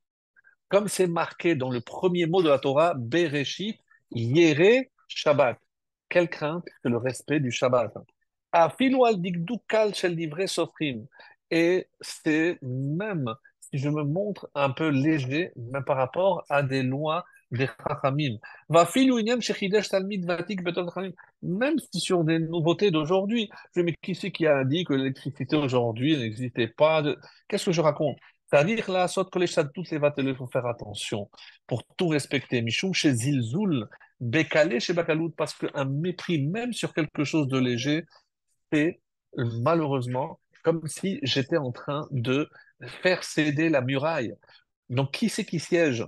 comme 0.69 0.87
c'est 0.87 1.07
marqué 1.07 1.55
dans 1.55 1.69
le 1.69 1.81
premier 1.81 2.27
mot 2.27 2.41
de 2.41 2.47
la 2.47 2.59
Torah, 2.59 2.93
Bereshit, 2.95 3.77
Yere 4.11 4.85
Shabbat. 5.07 5.59
Quelle 6.07 6.29
crainte? 6.29 6.65
Que 6.81 6.89
le 6.89 6.97
respect 6.97 7.41
du 7.41 7.51
Shabbat. 7.51 7.93
Et 11.53 11.87
c'est 12.01 12.57
même 12.63 13.31
si 13.59 13.77
je 13.77 13.87
me 13.87 14.03
montre 14.03 14.49
un 14.55 14.71
peu 14.71 14.87
léger, 14.87 15.51
même 15.55 15.83
par 15.83 15.97
rapport 15.97 16.43
à 16.49 16.63
des 16.63 16.81
lois 16.81 17.25
des 17.51 17.67
Chachamim. 17.67 18.39
Même 21.43 21.77
si 21.77 21.99
sur 21.99 22.23
des 22.23 22.39
nouveautés 22.39 22.89
d'aujourd'hui, 22.89 23.51
je 23.75 23.81
me 23.81 23.91
qui 24.01 24.15
c'est 24.15 24.31
qui 24.31 24.47
a 24.47 24.63
dit 24.63 24.83
que 24.83 24.95
l'électricité 24.95 25.55
aujourd'hui 25.55 26.17
n'existait 26.17 26.69
pas 26.69 27.03
Qu'est-ce 27.47 27.65
que 27.65 27.71
je 27.71 27.81
raconte? 27.81 28.17
C'est-à-dire 28.47 28.89
là, 28.89 29.07
saute 29.07 29.29
que 29.29 29.37
les 29.37 29.45
toutes 29.75 29.91
les 29.91 29.99
il 30.17 30.35
faut 30.35 30.47
faire 30.47 30.65
attention 30.65 31.29
pour 31.67 31.83
tout 31.97 32.07
respecter. 32.07 32.63
Michou 32.63 32.93
chez 32.93 33.13
Zilzoul, 33.13 33.87
Bekale 34.19 34.81
chez 34.81 34.93
Bakaloud, 34.93 35.35
parce 35.35 35.53
qu'un 35.53 35.85
mépris, 35.85 36.41
même 36.41 36.73
sur 36.73 36.95
quelque 36.95 37.23
chose 37.23 37.47
de 37.47 37.59
léger, 37.59 38.05
c'est 38.71 39.01
malheureusement 39.37 40.39
comme 40.63 40.87
si 40.87 41.19
j'étais 41.23 41.57
en 41.57 41.71
train 41.71 42.07
de 42.11 42.49
faire 43.01 43.23
céder 43.23 43.69
la 43.69 43.81
muraille. 43.81 44.33
Donc, 44.89 45.11
qui 45.11 45.29
c'est 45.29 45.45
qui 45.45 45.59
siège? 45.59 46.05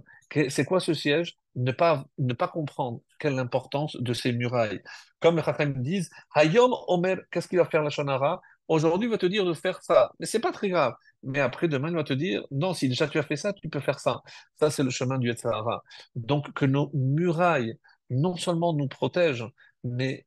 C'est 0.49 0.66
quoi 0.66 0.80
ce 0.80 0.93
siège? 0.93 1.38
Ne 1.56 1.72
pas, 1.72 2.06
ne 2.18 2.34
pas 2.34 2.47
comprendre 2.47 2.99
quelle 3.20 3.34
est 3.34 3.38
l'importance 3.38 3.95
de 3.95 4.14
ces 4.14 4.34
murailles. 4.34 4.82
Comme 5.20 5.38
les 5.38 5.43
Chachamim 5.43 5.80
disent, 5.80 6.10
Hayom 6.34 6.74
Omer, 6.88 7.20
qu'est-ce 7.32 7.47
qu'il 7.47 7.59
va 7.59 7.66
faire 7.66 7.84
la 7.84 7.89
Shonara? 7.89 8.42
Aujourd'hui, 8.67 9.08
il 9.08 9.12
va 9.12 9.17
te 9.17 9.25
dire 9.25 9.46
de 9.46 9.54
faire 9.54 9.82
ça. 9.82 10.12
Mais 10.20 10.25
c'est 10.25 10.39
pas 10.39 10.51
très 10.51 10.70
grave. 10.70 10.93
Mais 11.24 11.39
après, 11.39 11.67
demain, 11.67 11.89
il 11.89 11.96
va 11.96 12.04
te 12.04 12.13
dire, 12.13 12.46
non, 12.51 12.74
si 12.74 12.89
déjà 12.89 13.08
tu 13.08 13.17
as 13.20 13.24
fait 13.24 13.38
ça, 13.38 13.54
tu 13.54 13.70
peux 13.70 13.80
faire 13.80 14.00
ça. 14.00 14.21
Ça, 14.59 14.70
c'est 14.70 14.84
le 14.84 14.89
chemin 14.89 15.17
du 15.17 15.28
Yetzirah. 15.28 15.84
Donc, 16.16 16.51
que 16.54 16.66
nos 16.66 16.92
murailles, 16.93 17.78
non 18.09 18.36
seulement 18.36 18.74
nous 18.74 18.88
protègent, 18.88 19.47
mais 19.84 20.25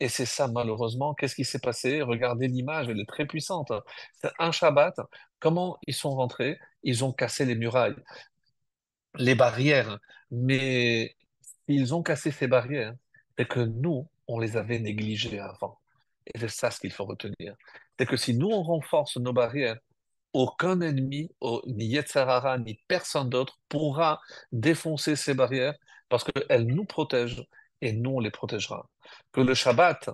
et 0.00 0.08
c'est 0.08 0.26
ça, 0.26 0.48
malheureusement. 0.48 1.14
Qu'est-ce 1.14 1.34
qui 1.34 1.44
s'est 1.44 1.58
passé? 1.60 2.02
Regardez 2.02 2.48
l'image, 2.48 2.88
elle 2.88 3.00
est 3.00 3.08
très 3.08 3.26
puissante. 3.26 3.72
C'est 4.14 4.30
un 4.38 4.50
Shabbat. 4.50 4.94
Comment 5.38 5.78
ils 5.86 5.94
sont 5.94 6.10
rentrés? 6.10 6.58
Ils 6.82 7.04
ont 7.04 7.12
cassé 7.12 7.44
les 7.44 7.54
murailles 7.54 7.94
les 9.16 9.34
barrières, 9.34 9.98
mais 10.30 11.16
ils 11.68 11.94
ont 11.94 12.02
cassé 12.02 12.30
ces 12.30 12.46
barrières, 12.46 12.94
c'est 13.36 13.46
que 13.48 13.60
nous, 13.60 14.08
on 14.26 14.38
les 14.38 14.56
avait 14.56 14.78
négligées 14.78 15.40
avant. 15.40 15.78
Et 16.26 16.38
c'est 16.38 16.48
ça 16.48 16.70
ce 16.70 16.80
qu'il 16.80 16.92
faut 16.92 17.04
retenir. 17.04 17.54
C'est 17.98 18.06
que 18.06 18.16
si 18.16 18.34
nous, 18.34 18.48
on 18.48 18.62
renforce 18.62 19.16
nos 19.16 19.32
barrières, 19.32 19.78
aucun 20.32 20.80
ennemi, 20.80 21.30
ni 21.66 21.86
Yetzarara, 21.86 22.58
ni 22.58 22.78
personne 22.86 23.28
d'autre 23.28 23.58
pourra 23.68 24.20
défoncer 24.52 25.16
ces 25.16 25.34
barrières 25.34 25.74
parce 26.08 26.24
qu'elles 26.24 26.66
nous 26.66 26.84
protègent 26.84 27.44
et 27.80 27.92
nous, 27.92 28.10
on 28.10 28.20
les 28.20 28.30
protégera. 28.30 28.88
Que 29.32 29.40
le 29.40 29.54
Shabbat, 29.54 30.10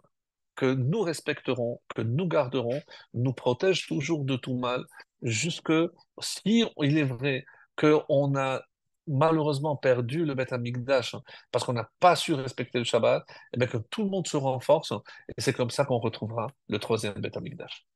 que 0.54 0.66
nous 0.66 1.02
respecterons, 1.02 1.80
que 1.94 2.02
nous 2.02 2.26
garderons, 2.26 2.80
nous 3.14 3.32
protège 3.32 3.86
toujours 3.86 4.24
de 4.24 4.36
tout 4.36 4.56
mal, 4.56 4.84
jusque 5.22 5.72
si 6.20 6.64
il 6.82 6.98
est 6.98 7.04
vrai 7.04 7.44
qu'on 7.76 8.36
a 8.36 8.62
malheureusement 9.06 9.76
perdu 9.76 10.24
le 10.24 10.34
Beth 10.34 10.52
Amikdash, 10.52 11.14
hein, 11.14 11.22
parce 11.52 11.64
qu'on 11.64 11.74
n'a 11.74 11.88
pas 12.00 12.16
su 12.16 12.34
respecter 12.34 12.78
le 12.78 12.84
Shabbat, 12.84 13.24
et 13.52 13.58
bien 13.58 13.68
que 13.68 13.78
tout 13.78 14.02
le 14.02 14.10
monde 14.10 14.26
se 14.26 14.36
renforce, 14.36 14.92
et 15.28 15.40
c'est 15.40 15.52
comme 15.52 15.70
ça 15.70 15.84
qu'on 15.84 15.98
retrouvera 15.98 16.48
le 16.68 16.78
troisième 16.78 17.14
Beth 17.14 17.36
Amikdash. 17.36 17.86